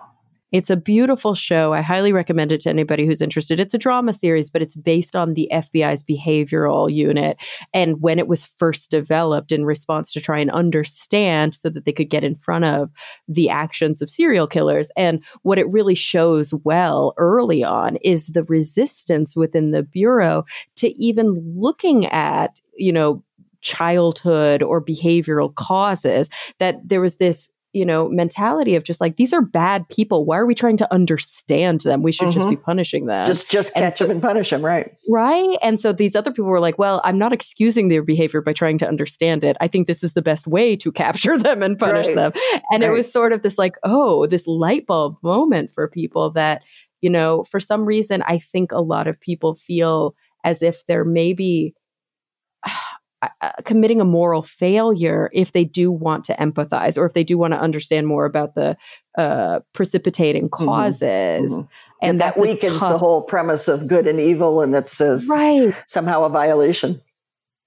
It's 0.54 0.70
a 0.70 0.78
beautiful 0.78 1.34
show. 1.34 1.74
I 1.74 1.82
highly 1.82 2.14
recommend 2.14 2.52
it 2.52 2.62
to 2.62 2.70
anybody 2.70 3.08
who's 3.08 3.24
interested. 3.24 3.60
It's 3.60 3.74
a 3.74 3.80
drama 3.80 4.14
series, 4.14 4.52
but 4.52 4.62
it's 4.62 4.76
based 4.76 5.16
on 5.16 5.34
the 5.34 5.50
FBI's 5.52 6.04
behavioral 6.04 6.94
unit 6.94 7.38
and 7.74 8.02
when 8.02 8.20
it 8.20 8.28
was 8.28 8.46
first 8.46 8.92
developed 8.92 9.52
in 9.52 9.66
response 9.66 10.14
to 10.14 10.22
try 10.22 10.38
and 10.38 10.52
understand 10.52 11.56
so 11.56 11.72
that 11.72 11.86
they 11.86 11.92
could 11.92 12.12
get 12.12 12.24
in 12.24 12.36
front 12.36 12.66
of 12.66 12.92
the 13.28 13.50
actions 13.50 14.00
of 14.00 14.12
serial 14.12 14.46
killers. 14.46 14.92
And 14.96 15.24
what 15.42 15.58
it 15.58 15.68
really 15.70 15.96
shows 15.96 16.54
well 16.64 17.16
early 17.18 17.64
on 17.64 17.96
is 18.04 18.28
the 18.28 18.44
resistance 18.44 19.36
within 19.36 19.72
the 19.72 19.82
Bureau 19.82 20.46
to 20.76 20.90
even 21.02 21.34
looking 21.58 22.06
at, 22.06 22.62
you 22.78 22.94
know, 22.94 23.24
childhood 23.62 24.62
or 24.62 24.84
behavioral 24.84 25.56
causes 25.56 26.30
that 26.60 26.78
there 26.88 27.02
was 27.02 27.16
this 27.16 27.50
you 27.74 27.86
know, 27.86 28.08
mentality 28.08 28.76
of 28.76 28.84
just 28.84 29.02
like 29.02 29.18
these 29.18 29.34
are 29.34 29.42
bad 29.42 29.90
people. 29.90 30.26
Why 30.26 30.38
are 30.38 30.46
we 30.46 30.54
trying 30.54 30.78
to 30.78 30.94
understand 30.94 31.82
them? 31.82 32.04
We 32.04 32.12
should 32.12 32.28
mm-hmm. 32.28 32.36
just 32.36 32.50
be 32.50 32.56
mm-hmm. 32.56 32.64
punishing 32.64 33.08
them. 33.08 33.26
Just 33.26 33.50
just 33.50 33.74
catch 33.74 33.98
so, 33.98 34.06
them 34.06 34.12
and 34.12 34.22
punish 34.22 34.52
them, 34.52 34.64
right? 34.64 34.96
Right. 35.10 35.58
And 35.62 35.80
so 35.80 35.92
these 35.92 36.16
other 36.16 36.32
people 36.32 36.46
were 36.46 36.60
like, 36.60 36.78
well, 36.78 37.02
I'm 37.04 37.18
not 37.18 37.34
excusing 37.34 37.90
their 37.90 38.04
behavior 38.04 38.42
by 38.42 38.54
trying 38.54 38.78
to 38.78 38.88
understand 38.88 39.44
it. 39.44 39.58
I 39.60 39.68
think 39.68 39.88
this 39.88 40.04
is 40.04 40.14
the 40.14 40.22
best 40.22 40.46
way 40.46 40.76
to 40.78 40.92
capture 40.92 41.38
them 41.40 41.64
and 41.64 41.78
punish 41.78 42.08
right. 42.08 42.16
them. 42.16 42.32
And 42.72 42.84
right. 42.84 42.92
it 42.92 42.94
was 42.94 43.12
sort 43.12 43.34
of 43.34 43.42
this 43.42 43.58
like, 43.58 43.76
oh, 43.84 44.28
this 44.28 44.46
light 44.46 44.86
bulb 44.86 45.18
moment 45.24 45.74
for 45.74 45.88
people 45.88 46.30
that, 46.32 46.62
you 47.02 47.10
know, 47.10 47.44
for 47.44 47.60
some 47.60 47.86
reason 47.86 48.22
I 48.22 48.38
think 48.38 48.72
a 48.72 48.82
lot 48.82 49.08
of 49.08 49.20
people 49.20 49.56
feel 49.56 50.16
as 50.44 50.62
if 50.62 50.86
they're 50.86 51.06
maybe 51.06 51.74
uh, 53.42 53.52
committing 53.64 54.02
a 54.02 54.06
moral 54.06 54.42
failure 54.42 55.30
if 55.34 55.52
they 55.52 55.64
do 55.64 55.92
want 55.92 56.26
to 56.26 56.36
empathize 56.36 56.98
or 56.98 57.06
if 57.06 57.14
they 57.14 57.24
do 57.24 57.38
want 57.38 57.54
to 57.54 57.60
understand 57.60 58.08
more 58.08 58.26
about 58.26 58.56
the 58.56 58.78
uh, 59.18 59.60
precipitating 59.74 60.50
mm-hmm. 60.50 60.66
causes. 60.66 61.52
Mm-hmm. 61.52 61.60
And, 61.60 61.68
and 62.02 62.22
that 62.22 62.38
weakens 62.38 62.80
tough... 62.80 62.92
the 62.92 62.98
whole 62.98 63.22
premise 63.22 63.68
of 63.68 63.88
good 63.88 64.08
and 64.08 64.20
evil, 64.20 64.62
and 64.62 64.74
that 64.74 64.90
says 64.90 65.28
right. 65.28 65.76
somehow 65.88 66.24
a 66.24 66.30
violation. 66.30 67.02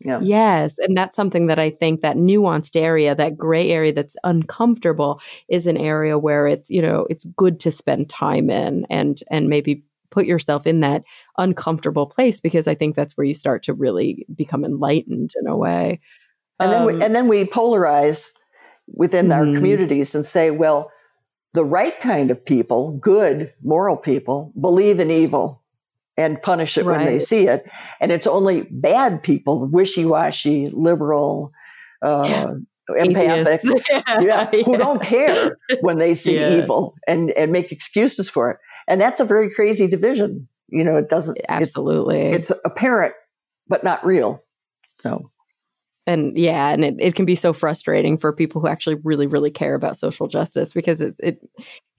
Yeah. 0.01 0.21
Yes. 0.21 0.79
And 0.79 0.95
that's 0.95 1.17
something 1.17 1.47
that 1.47 1.59
I 1.59 1.71
think 1.71 2.03
that 2.03 2.17
nuanced 2.17 2.79
area, 2.79 3.15
that 3.15 3.39
gray 3.39 3.71
area 3.71 3.95
that's 3.95 4.17
uncomfortable 4.25 5.21
is 5.49 5.67
an 5.67 5.79
area 5.79 6.19
where 6.19 6.47
it's, 6.47 6.69
you 6.69 6.83
know, 6.83 7.07
it's 7.09 7.25
good 7.37 7.61
to 7.61 7.71
spend 7.71 8.11
time 8.11 8.51
in 8.51 8.87
and 8.91 9.23
and 9.31 9.49
maybe 9.49 9.85
put 10.11 10.27
yourself 10.27 10.67
in 10.67 10.81
that 10.81 11.03
uncomfortable 11.39 12.07
place 12.07 12.41
because 12.41 12.67
I 12.67 12.75
think 12.75 12.97
that's 12.97 13.17
where 13.17 13.27
you 13.27 13.35
start 13.35 13.63
to 13.65 13.75
really 13.75 14.27
become 14.35 14.65
enlightened 14.65 15.33
in 15.41 15.47
a 15.47 15.57
way. 15.57 16.01
And 16.59 16.73
um, 16.73 16.75
then 16.75 16.87
we, 16.87 16.95
um, 16.95 17.03
and 17.03 17.15
then 17.15 17.29
we 17.29 17.45
polarize 17.45 18.29
within 18.89 19.29
mm-hmm. 19.29 19.39
our 19.39 19.45
communities 19.45 20.15
and 20.15 20.27
say, 20.27 20.51
well, 20.51 20.91
the 21.55 21.65
right 21.65 21.99
kind 22.01 22.31
of 22.31 22.45
people, 22.45 22.93
good 22.93 23.53
moral 23.63 23.97
people, 23.97 24.53
believe 24.61 25.01
in 25.01 25.11
evil 25.11 25.63
and 26.17 26.41
punish 26.41 26.79
it 26.79 26.85
right. 26.85 26.99
when 26.99 27.07
they 27.07 27.19
see 27.19 27.47
it, 27.47 27.67
and 28.01 28.11
it's 28.11 28.27
only 28.27 28.63
bad 28.71 29.23
people, 29.23 29.67
wishy-washy, 29.67 30.71
liberal, 30.73 31.51
uh, 32.03 32.55
empathic, 32.97 33.61
yeah. 33.91 34.21
yeah, 34.21 34.51
who 34.65 34.77
don't 34.77 35.03
care 35.03 35.57
when 35.81 35.99
they 35.99 36.15
see 36.15 36.39
evil 36.59 36.95
and 37.07 37.31
and 37.33 37.53
make 37.53 37.73
excuses 37.73 38.29
for 38.31 38.51
it. 38.51 38.59
And 38.89 39.01
that's 39.01 39.20
a 39.20 39.24
very 39.24 39.53
crazy 39.53 39.87
division. 39.87 40.49
You 40.68 40.84
know, 40.84 40.97
it 40.97 41.09
doesn't 41.09 41.39
absolutely. 41.49 42.20
It's, 42.20 42.51
it's 42.51 42.61
apparent, 42.64 43.14
but 43.68 43.84
not 43.84 44.05
real. 44.05 44.43
So 45.01 45.30
and 46.07 46.37
yeah 46.39 46.70
and 46.70 46.84
it, 46.84 46.95
it 46.99 47.14
can 47.14 47.24
be 47.24 47.34
so 47.34 47.53
frustrating 47.53 48.16
for 48.16 48.32
people 48.32 48.61
who 48.61 48.68
actually 48.68 48.97
really 49.05 49.26
really 49.26 49.51
care 49.51 49.74
about 49.74 49.97
social 49.97 50.28
justice 50.28 50.72
because 50.72 51.01
it's 51.01 51.20
it 51.20 51.41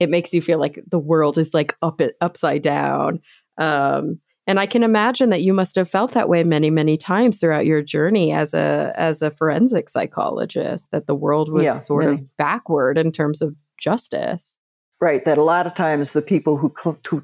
it 0.00 0.08
makes 0.08 0.32
you 0.32 0.40
feel 0.40 0.58
like 0.58 0.82
the 0.90 0.98
world 0.98 1.38
is 1.38 1.54
like 1.54 1.76
up 1.82 2.00
it 2.00 2.16
upside 2.20 2.62
down 2.62 3.20
um 3.58 4.18
and 4.46 4.58
i 4.58 4.66
can 4.66 4.82
imagine 4.82 5.30
that 5.30 5.42
you 5.42 5.52
must 5.52 5.76
have 5.76 5.88
felt 5.88 6.12
that 6.12 6.28
way 6.28 6.42
many 6.42 6.70
many 6.70 6.96
times 6.96 7.38
throughout 7.38 7.66
your 7.66 7.82
journey 7.82 8.32
as 8.32 8.54
a 8.54 8.92
as 8.96 9.22
a 9.22 9.30
forensic 9.30 9.88
psychologist 9.88 10.90
that 10.90 11.06
the 11.06 11.14
world 11.14 11.52
was 11.52 11.64
yeah, 11.64 11.76
sort 11.76 12.04
many. 12.04 12.16
of 12.16 12.36
backward 12.36 12.98
in 12.98 13.12
terms 13.12 13.42
of 13.42 13.54
justice 13.78 14.57
Right, 15.00 15.24
that 15.24 15.38
a 15.38 15.42
lot 15.42 15.66
of 15.66 15.74
times 15.74 16.12
the 16.12 16.22
people 16.22 16.56
who 16.56 16.74
who, 17.08 17.22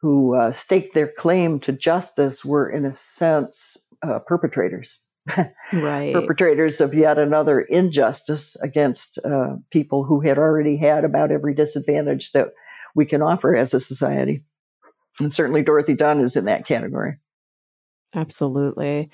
who 0.00 0.34
uh, 0.34 0.52
staked 0.52 0.94
their 0.94 1.08
claim 1.08 1.60
to 1.60 1.72
justice 1.72 2.44
were, 2.44 2.70
in 2.70 2.86
a 2.86 2.92
sense, 2.92 3.76
uh, 4.02 4.18
perpetrators. 4.20 4.98
right. 5.72 6.14
perpetrators 6.14 6.80
of 6.80 6.94
yet 6.94 7.18
another 7.18 7.60
injustice 7.60 8.56
against 8.56 9.18
uh, 9.18 9.56
people 9.70 10.02
who 10.02 10.20
had 10.20 10.38
already 10.38 10.76
had 10.76 11.04
about 11.04 11.30
every 11.30 11.54
disadvantage 11.54 12.32
that 12.32 12.48
we 12.94 13.04
can 13.04 13.22
offer 13.22 13.54
as 13.54 13.74
a 13.74 13.80
society. 13.80 14.42
And 15.20 15.32
certainly 15.32 15.62
Dorothy 15.62 15.94
Dunn 15.94 16.20
is 16.20 16.36
in 16.36 16.46
that 16.46 16.66
category. 16.66 17.18
Absolutely. 18.14 19.10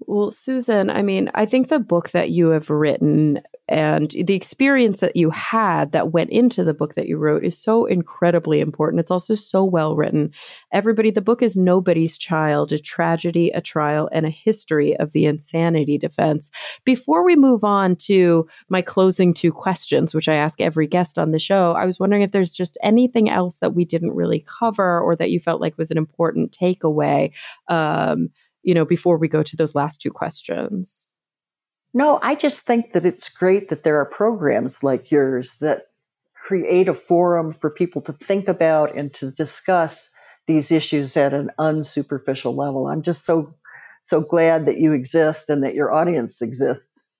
Well, 0.00 0.30
Susan, 0.30 0.90
I 0.90 1.02
mean, 1.02 1.30
I 1.34 1.46
think 1.46 1.68
the 1.68 1.80
book 1.80 2.10
that 2.10 2.30
you 2.30 2.48
have 2.48 2.70
written 2.70 3.40
and 3.68 4.10
the 4.10 4.34
experience 4.34 5.00
that 5.00 5.16
you 5.16 5.30
had 5.30 5.92
that 5.92 6.12
went 6.12 6.30
into 6.30 6.62
the 6.62 6.74
book 6.74 6.94
that 6.94 7.08
you 7.08 7.16
wrote 7.16 7.44
is 7.44 7.58
so 7.58 7.84
incredibly 7.86 8.60
important. 8.60 9.00
It's 9.00 9.10
also 9.10 9.34
so 9.34 9.64
well 9.64 9.96
written. 9.96 10.32
Everybody, 10.72 11.10
the 11.10 11.20
book 11.20 11.42
is 11.42 11.56
Nobody's 11.56 12.16
Child, 12.16 12.72
a 12.72 12.78
tragedy, 12.78 13.50
a 13.50 13.60
trial, 13.60 14.08
and 14.12 14.24
a 14.24 14.30
history 14.30 14.96
of 14.96 15.12
the 15.12 15.26
insanity 15.26 15.98
defense. 15.98 16.50
Before 16.84 17.24
we 17.24 17.34
move 17.34 17.64
on 17.64 17.96
to 17.96 18.46
my 18.68 18.82
closing 18.82 19.34
two 19.34 19.52
questions, 19.52 20.14
which 20.14 20.28
I 20.28 20.34
ask 20.34 20.60
every 20.60 20.86
guest 20.86 21.18
on 21.18 21.32
the 21.32 21.38
show, 21.38 21.72
I 21.72 21.86
was 21.86 21.98
wondering 21.98 22.22
if 22.22 22.30
there's 22.30 22.52
just 22.52 22.78
anything 22.82 23.28
else 23.28 23.58
that 23.58 23.74
we 23.74 23.84
didn't 23.84 24.14
really 24.14 24.44
cover 24.46 25.00
or 25.00 25.16
that 25.16 25.30
you 25.30 25.40
felt 25.40 25.60
like 25.60 25.76
was 25.76 25.90
an 25.90 25.98
important 25.98 26.56
takeaway. 26.56 27.32
Um, 27.68 28.30
you 28.62 28.74
know, 28.74 28.84
before 28.84 29.16
we 29.16 29.28
go 29.28 29.42
to 29.42 29.56
those 29.56 29.74
last 29.74 30.00
two 30.00 30.10
questions? 30.10 31.08
No, 31.96 32.18
I 32.22 32.34
just 32.34 32.66
think 32.66 32.92
that 32.92 33.06
it's 33.06 33.30
great 33.30 33.70
that 33.70 33.82
there 33.82 33.98
are 34.00 34.04
programs 34.04 34.84
like 34.84 35.10
yours 35.10 35.54
that 35.62 35.86
create 36.34 36.88
a 36.88 36.94
forum 36.94 37.54
for 37.58 37.70
people 37.70 38.02
to 38.02 38.12
think 38.12 38.48
about 38.48 38.94
and 38.94 39.14
to 39.14 39.30
discuss 39.30 40.10
these 40.46 40.70
issues 40.70 41.16
at 41.16 41.32
an 41.32 41.52
unsuperficial 41.58 42.54
level. 42.54 42.86
I'm 42.86 43.00
just 43.00 43.24
so 43.24 43.54
so 44.02 44.20
glad 44.20 44.66
that 44.66 44.76
you 44.76 44.92
exist 44.92 45.48
and 45.48 45.62
that 45.62 45.74
your 45.74 45.90
audience 45.90 46.42
exists. 46.42 47.10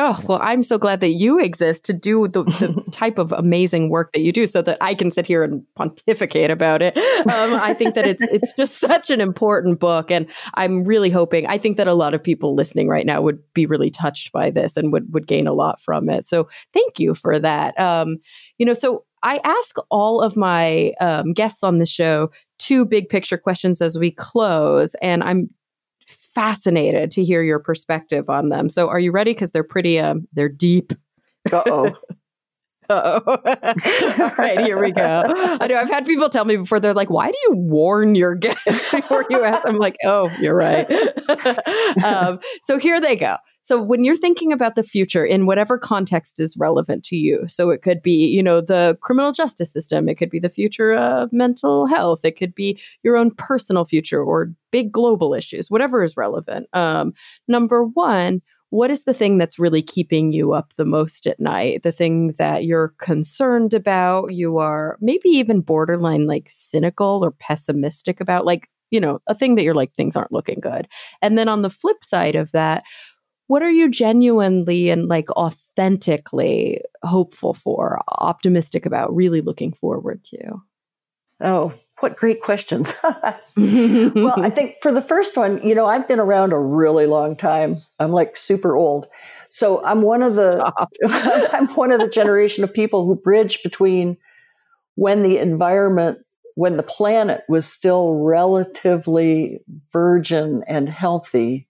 Oh, 0.00 0.16
well, 0.28 0.38
I'm 0.40 0.62
so 0.62 0.78
glad 0.78 1.00
that 1.00 1.10
you 1.10 1.40
exist 1.40 1.84
to 1.86 1.92
do 1.92 2.28
the, 2.28 2.44
the 2.44 2.84
type 2.92 3.18
of 3.18 3.32
amazing 3.32 3.90
work 3.90 4.12
that 4.12 4.20
you 4.20 4.30
do 4.30 4.46
so 4.46 4.62
that 4.62 4.78
I 4.80 4.94
can 4.94 5.10
sit 5.10 5.26
here 5.26 5.42
and 5.42 5.64
pontificate 5.74 6.52
about 6.52 6.82
it. 6.82 6.96
Um, 6.96 7.54
I 7.54 7.74
think 7.74 7.96
that 7.96 8.06
it's 8.06 8.22
it's 8.22 8.54
just 8.54 8.74
such 8.78 9.10
an 9.10 9.20
important 9.20 9.80
book. 9.80 10.12
And 10.12 10.30
I'm 10.54 10.84
really 10.84 11.10
hoping, 11.10 11.48
I 11.48 11.58
think 11.58 11.78
that 11.78 11.88
a 11.88 11.94
lot 11.94 12.14
of 12.14 12.22
people 12.22 12.54
listening 12.54 12.86
right 12.86 13.04
now 13.04 13.20
would 13.20 13.40
be 13.54 13.66
really 13.66 13.90
touched 13.90 14.30
by 14.30 14.50
this 14.50 14.76
and 14.76 14.92
would, 14.92 15.12
would 15.12 15.26
gain 15.26 15.48
a 15.48 15.52
lot 15.52 15.80
from 15.80 16.08
it. 16.08 16.28
So 16.28 16.48
thank 16.72 17.00
you 17.00 17.16
for 17.16 17.40
that. 17.40 17.78
Um, 17.80 18.18
you 18.56 18.66
know, 18.66 18.74
so 18.74 19.04
I 19.24 19.40
ask 19.42 19.74
all 19.90 20.20
of 20.20 20.36
my 20.36 20.92
um, 21.00 21.32
guests 21.32 21.64
on 21.64 21.78
the 21.78 21.86
show 21.86 22.30
two 22.60 22.84
big 22.84 23.08
picture 23.08 23.36
questions 23.36 23.80
as 23.80 23.98
we 23.98 24.12
close. 24.12 24.94
And 25.02 25.24
I'm 25.24 25.50
fascinated 26.38 27.10
to 27.10 27.24
hear 27.24 27.42
your 27.42 27.58
perspective 27.58 28.30
on 28.30 28.48
them. 28.48 28.68
So 28.68 28.88
are 28.88 29.00
you 29.00 29.10
ready? 29.10 29.32
Because 29.32 29.50
they're 29.50 29.64
pretty, 29.64 29.98
um, 29.98 30.28
they're 30.32 30.48
deep. 30.48 30.92
Uh 31.50 31.62
oh. 31.66 31.90
oh 31.90 32.14
All 32.90 34.32
right, 34.38 34.60
here 34.60 34.80
we 34.80 34.92
go. 34.92 35.24
I 35.26 35.66
know 35.66 35.76
I've 35.76 35.90
had 35.90 36.06
people 36.06 36.30
tell 36.30 36.46
me 36.46 36.56
before, 36.56 36.80
they're 36.80 36.94
like, 36.94 37.10
why 37.10 37.30
do 37.30 37.36
you 37.48 37.52
warn 37.54 38.14
your 38.14 38.34
guests 38.36 38.94
before 38.94 39.26
you 39.28 39.44
ask? 39.44 39.62
I'm 39.66 39.76
like, 39.76 39.96
oh, 40.06 40.30
you're 40.40 40.56
right. 40.56 40.90
um, 42.04 42.40
so 42.62 42.78
here 42.78 42.98
they 42.98 43.14
go. 43.14 43.36
So 43.60 43.82
when 43.82 44.02
you're 44.02 44.16
thinking 44.16 44.54
about 44.54 44.74
the 44.76 44.82
future 44.82 45.26
in 45.26 45.44
whatever 45.44 45.76
context 45.76 46.40
is 46.40 46.56
relevant 46.56 47.04
to 47.04 47.16
you, 47.16 47.44
so 47.46 47.68
it 47.68 47.82
could 47.82 48.00
be, 48.00 48.26
you 48.26 48.42
know, 48.42 48.62
the 48.62 48.96
criminal 49.02 49.32
justice 49.32 49.70
system, 49.70 50.08
it 50.08 50.14
could 50.14 50.30
be 50.30 50.38
the 50.38 50.48
future 50.48 50.94
of 50.94 51.30
mental 51.30 51.86
health, 51.86 52.24
it 52.24 52.38
could 52.38 52.54
be 52.54 52.80
your 53.02 53.18
own 53.18 53.30
personal 53.30 53.84
future 53.84 54.22
or 54.22 54.54
big 54.72 54.90
global 54.90 55.34
issues, 55.34 55.70
whatever 55.70 56.02
is 56.02 56.16
relevant. 56.16 56.66
Um, 56.72 57.12
number 57.46 57.84
one, 57.84 58.40
what 58.70 58.90
is 58.90 59.04
the 59.04 59.14
thing 59.14 59.38
that's 59.38 59.58
really 59.58 59.82
keeping 59.82 60.32
you 60.32 60.52
up 60.52 60.72
the 60.76 60.84
most 60.84 61.26
at 61.26 61.40
night? 61.40 61.82
The 61.82 61.92
thing 61.92 62.34
that 62.38 62.64
you're 62.64 62.94
concerned 62.98 63.72
about, 63.74 64.34
you 64.34 64.58
are 64.58 64.98
maybe 65.00 65.28
even 65.30 65.60
borderline 65.60 66.26
like 66.26 66.46
cynical 66.48 67.20
or 67.24 67.30
pessimistic 67.30 68.20
about, 68.20 68.44
like, 68.44 68.68
you 68.90 69.00
know, 69.00 69.20
a 69.26 69.34
thing 69.34 69.54
that 69.54 69.64
you're 69.64 69.74
like, 69.74 69.94
things 69.94 70.16
aren't 70.16 70.32
looking 70.32 70.60
good. 70.60 70.88
And 71.22 71.38
then 71.38 71.48
on 71.48 71.62
the 71.62 71.70
flip 71.70 72.04
side 72.04 72.36
of 72.36 72.52
that, 72.52 72.84
what 73.46 73.62
are 73.62 73.70
you 73.70 73.90
genuinely 73.90 74.90
and 74.90 75.08
like 75.08 75.30
authentically 75.30 76.82
hopeful 77.02 77.54
for, 77.54 78.00
optimistic 78.08 78.84
about, 78.84 79.14
really 79.14 79.40
looking 79.40 79.72
forward 79.72 80.22
to? 80.24 80.62
Oh, 81.40 81.72
what 82.00 82.16
great 82.16 82.42
questions. 82.42 82.94
well, 83.02 84.34
I 84.36 84.50
think 84.50 84.76
for 84.82 84.92
the 84.92 85.02
first 85.02 85.36
one, 85.36 85.66
you 85.66 85.74
know, 85.74 85.86
I've 85.86 86.08
been 86.08 86.20
around 86.20 86.52
a 86.52 86.58
really 86.58 87.06
long 87.06 87.36
time. 87.36 87.76
I'm 87.98 88.10
like 88.10 88.36
super 88.36 88.76
old. 88.76 89.06
So 89.48 89.84
I'm 89.84 90.02
one 90.02 90.22
of 90.22 90.34
the 90.34 90.72
I'm 91.52 91.68
one 91.68 91.92
of 91.92 92.00
the 92.00 92.08
generation 92.08 92.64
of 92.64 92.72
people 92.72 93.06
who 93.06 93.16
bridge 93.16 93.62
between 93.62 94.16
when 94.94 95.22
the 95.22 95.38
environment 95.38 96.18
when 96.54 96.76
the 96.76 96.82
planet 96.82 97.44
was 97.48 97.70
still 97.70 98.14
relatively 98.14 99.60
virgin 99.92 100.64
and 100.66 100.88
healthy 100.88 101.68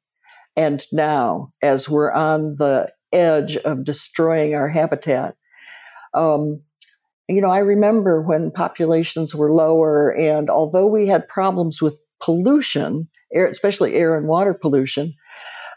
and 0.56 0.84
now 0.92 1.52
as 1.62 1.88
we're 1.88 2.10
on 2.10 2.56
the 2.56 2.90
edge 3.12 3.56
of 3.58 3.84
destroying 3.84 4.54
our 4.54 4.68
habitat. 4.68 5.36
Um, 6.14 6.62
you 7.28 7.42
know, 7.42 7.50
I 7.50 7.58
remember 7.58 8.22
when 8.22 8.50
populations 8.50 9.34
were 9.34 9.52
lower, 9.52 10.14
and 10.14 10.48
although 10.48 10.86
we 10.86 11.06
had 11.06 11.28
problems 11.28 11.82
with 11.82 12.00
pollution, 12.20 13.08
air, 13.32 13.46
especially 13.46 13.94
air 13.94 14.16
and 14.16 14.26
water 14.26 14.54
pollution, 14.54 15.14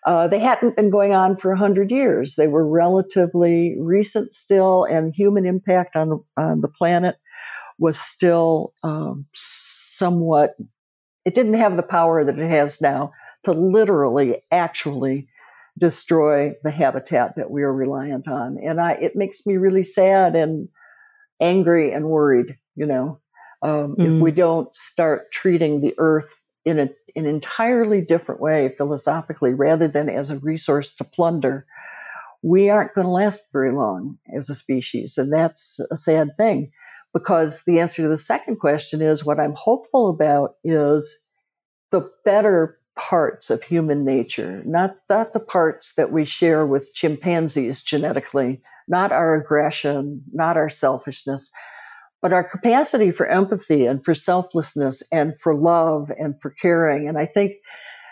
uh, 0.05 0.27
they 0.27 0.39
hadn't 0.39 0.77
been 0.77 0.89
going 0.89 1.13
on 1.13 1.35
for 1.35 1.51
100 1.51 1.91
years. 1.91 2.35
They 2.35 2.47
were 2.47 2.67
relatively 2.67 3.75
recent 3.79 4.31
still, 4.31 4.85
and 4.85 5.13
human 5.13 5.45
impact 5.45 5.95
on, 5.95 6.23
on 6.37 6.61
the 6.61 6.69
planet 6.69 7.17
was 7.77 7.99
still 7.99 8.73
um, 8.83 9.27
somewhat, 9.33 10.55
it 11.25 11.35
didn't 11.35 11.55
have 11.55 11.75
the 11.75 11.83
power 11.83 12.23
that 12.23 12.39
it 12.39 12.49
has 12.49 12.79
now 12.79 13.11
to 13.43 13.51
literally, 13.51 14.41
actually 14.51 15.27
destroy 15.77 16.53
the 16.63 16.71
habitat 16.71 17.35
that 17.35 17.49
we 17.49 17.63
are 17.63 17.73
reliant 17.73 18.27
on. 18.27 18.57
And 18.63 18.79
I, 18.79 18.93
it 18.93 19.15
makes 19.15 19.45
me 19.45 19.57
really 19.57 19.83
sad 19.83 20.35
and 20.35 20.69
angry 21.41 21.91
and 21.91 22.05
worried, 22.05 22.57
you 22.75 22.85
know, 22.85 23.19
um, 23.61 23.95
mm. 23.95 24.15
if 24.15 24.21
we 24.21 24.31
don't 24.31 24.73
start 24.73 25.31
treating 25.31 25.81
the 25.81 25.95
earth 25.97 26.43
in 26.63 26.79
a, 26.79 26.89
an 27.15 27.25
entirely 27.25 28.01
different 28.01 28.39
way 28.39 28.73
philosophically 28.77 29.53
rather 29.53 29.87
than 29.87 30.09
as 30.09 30.29
a 30.29 30.37
resource 30.37 30.93
to 30.95 31.03
plunder, 31.03 31.65
we 32.43 32.69
aren't 32.69 32.93
going 32.93 33.05
to 33.05 33.11
last 33.11 33.43
very 33.51 33.71
long 33.71 34.17
as 34.35 34.49
a 34.49 34.55
species. 34.55 35.17
And 35.17 35.31
that's 35.33 35.79
a 35.91 35.97
sad 35.97 36.37
thing 36.37 36.71
because 37.13 37.63
the 37.63 37.79
answer 37.79 38.03
to 38.03 38.07
the 38.07 38.17
second 38.17 38.57
question 38.57 39.01
is 39.01 39.25
what 39.25 39.39
I'm 39.39 39.53
hopeful 39.55 40.09
about 40.09 40.55
is 40.63 41.23
the 41.91 42.09
better 42.23 42.79
parts 42.95 43.49
of 43.49 43.63
human 43.63 44.05
nature, 44.05 44.61
not, 44.65 44.95
not 45.09 45.33
the 45.33 45.39
parts 45.39 45.93
that 45.95 46.11
we 46.11 46.25
share 46.25 46.65
with 46.65 46.93
chimpanzees 46.93 47.81
genetically, 47.81 48.61
not 48.91 49.11
our 49.11 49.35
aggression, 49.35 50.21
not 50.31 50.57
our 50.57 50.69
selfishness, 50.69 51.49
but 52.21 52.33
our 52.33 52.43
capacity 52.43 53.09
for 53.11 53.25
empathy 53.25 53.85
and 53.85 54.03
for 54.03 54.13
selflessness 54.13 55.01
and 55.11 55.39
for 55.39 55.55
love 55.55 56.11
and 56.15 56.35
for 56.41 56.51
caring. 56.61 57.07
And 57.07 57.17
I 57.17 57.25
think, 57.25 57.53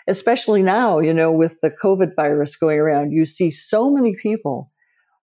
especially 0.08 0.62
now, 0.62 0.98
you 0.98 1.14
know, 1.14 1.32
with 1.32 1.60
the 1.60 1.70
COVID 1.70 2.16
virus 2.16 2.56
going 2.56 2.78
around, 2.78 3.12
you 3.12 3.24
see 3.24 3.50
so 3.50 3.90
many 3.90 4.16
people 4.20 4.72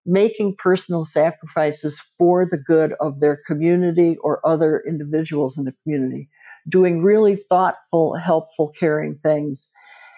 making 0.05 0.55
personal 0.57 1.03
sacrifices 1.03 2.01
for 2.17 2.45
the 2.45 2.57
good 2.57 2.93
of 3.01 3.19
their 3.19 3.41
community 3.45 4.15
or 4.21 4.39
other 4.47 4.81
individuals 4.87 5.57
in 5.57 5.65
the 5.65 5.73
community 5.83 6.29
doing 6.69 7.01
really 7.01 7.35
thoughtful, 7.35 8.15
helpful, 8.15 8.73
caring 8.79 9.19
things. 9.23 9.69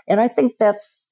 And 0.07 0.19
I 0.19 0.27
think 0.27 0.53
that's 0.59 1.08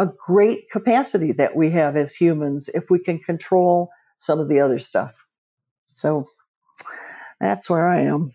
a 0.00 0.06
great 0.26 0.70
capacity 0.70 1.30
that 1.32 1.54
we 1.54 1.70
have 1.70 1.94
as 1.94 2.14
humans 2.14 2.70
if 2.72 2.88
we 2.88 2.98
can 2.98 3.18
control 3.18 3.90
some 4.16 4.40
of 4.40 4.48
the 4.48 4.60
other 4.60 4.78
stuff. 4.78 5.12
So 5.92 6.26
that's 7.38 7.68
where 7.68 7.86
I 7.86 8.02
am. 8.02 8.30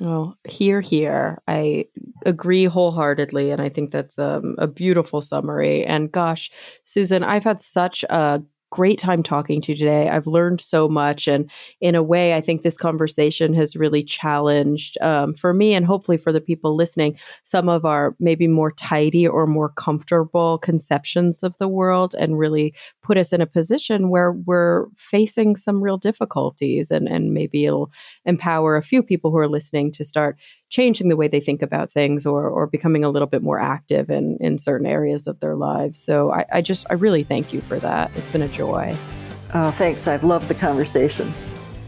Oh, 0.00 0.34
here, 0.48 0.80
here. 0.80 1.42
I 1.46 1.86
agree 2.24 2.64
wholeheartedly. 2.64 3.50
And 3.50 3.60
I 3.60 3.68
think 3.68 3.90
that's 3.90 4.18
um, 4.18 4.54
a 4.56 4.66
beautiful 4.66 5.20
summary. 5.20 5.84
And 5.84 6.10
gosh, 6.10 6.50
Susan, 6.84 7.22
I've 7.22 7.44
had 7.44 7.60
such 7.60 8.02
a 8.04 8.42
great 8.72 8.98
time 8.98 9.22
talking 9.22 9.60
to 9.60 9.72
you 9.72 9.78
today. 9.78 10.08
I've 10.08 10.26
learned 10.26 10.58
so 10.58 10.88
much. 10.88 11.28
And 11.28 11.50
in 11.82 11.94
a 11.94 12.02
way, 12.02 12.34
I 12.34 12.40
think 12.40 12.62
this 12.62 12.78
conversation 12.78 13.52
has 13.52 13.76
really 13.76 14.02
challenged 14.02 14.96
um, 15.02 15.34
for 15.34 15.52
me 15.52 15.74
and 15.74 15.84
hopefully 15.84 16.16
for 16.16 16.32
the 16.32 16.40
people 16.40 16.74
listening 16.74 17.18
some 17.42 17.68
of 17.68 17.84
our 17.84 18.16
maybe 18.18 18.48
more 18.48 18.72
tidy 18.72 19.28
or 19.28 19.46
more 19.46 19.68
comfortable 19.68 20.56
conceptions 20.56 21.42
of 21.42 21.56
the 21.58 21.68
world 21.68 22.14
and 22.18 22.38
really 22.38 22.74
put 23.02 23.18
us 23.18 23.30
in 23.30 23.42
a 23.42 23.46
position 23.46 24.08
where 24.08 24.32
we're 24.32 24.86
facing 24.96 25.54
some 25.54 25.82
real 25.82 25.98
difficulties. 25.98 26.90
And, 26.90 27.06
and 27.06 27.34
maybe 27.34 27.66
it'll 27.66 27.92
empower 28.24 28.76
a 28.76 28.82
few 28.82 29.02
people 29.02 29.30
who 29.30 29.36
are 29.36 29.48
listening 29.48 29.92
to 29.92 30.02
start 30.02 30.38
changing 30.72 31.08
the 31.08 31.16
way 31.16 31.28
they 31.28 31.38
think 31.38 31.60
about 31.60 31.92
things 31.92 32.24
or, 32.24 32.48
or 32.48 32.66
becoming 32.66 33.04
a 33.04 33.10
little 33.10 33.28
bit 33.28 33.42
more 33.42 33.60
active 33.60 34.10
in, 34.10 34.38
in 34.40 34.58
certain 34.58 34.86
areas 34.86 35.26
of 35.26 35.38
their 35.38 35.54
lives. 35.54 36.02
So 36.02 36.32
I, 36.32 36.46
I 36.50 36.60
just, 36.62 36.86
I 36.88 36.94
really 36.94 37.22
thank 37.22 37.52
you 37.52 37.60
for 37.60 37.78
that. 37.78 38.10
It's 38.16 38.28
been 38.30 38.42
a 38.42 38.48
joy. 38.48 38.96
Oh, 39.52 39.70
thanks. 39.70 40.08
I've 40.08 40.24
loved 40.24 40.48
the 40.48 40.54
conversation. 40.54 41.32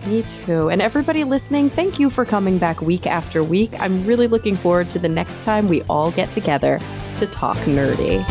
Me 0.07 0.23
too. 0.23 0.69
And 0.69 0.83
everybody 0.83 1.25
listening, 1.25 1.71
thank 1.71 1.99
you 1.99 2.11
for 2.11 2.27
coming 2.27 2.59
back 2.59 2.83
week 2.83 3.07
after 3.07 3.43
week. 3.43 3.73
I'm 3.81 4.05
really 4.05 4.29
looking 4.29 4.55
forward 4.55 4.91
to 4.91 4.99
the 4.99 5.09
next 5.09 5.41
time 5.45 5.67
we 5.67 5.81
all 5.85 6.11
get 6.11 6.31
together 6.31 6.79
to 7.17 7.27
talk 7.27 7.57
nerdy. 7.59 8.23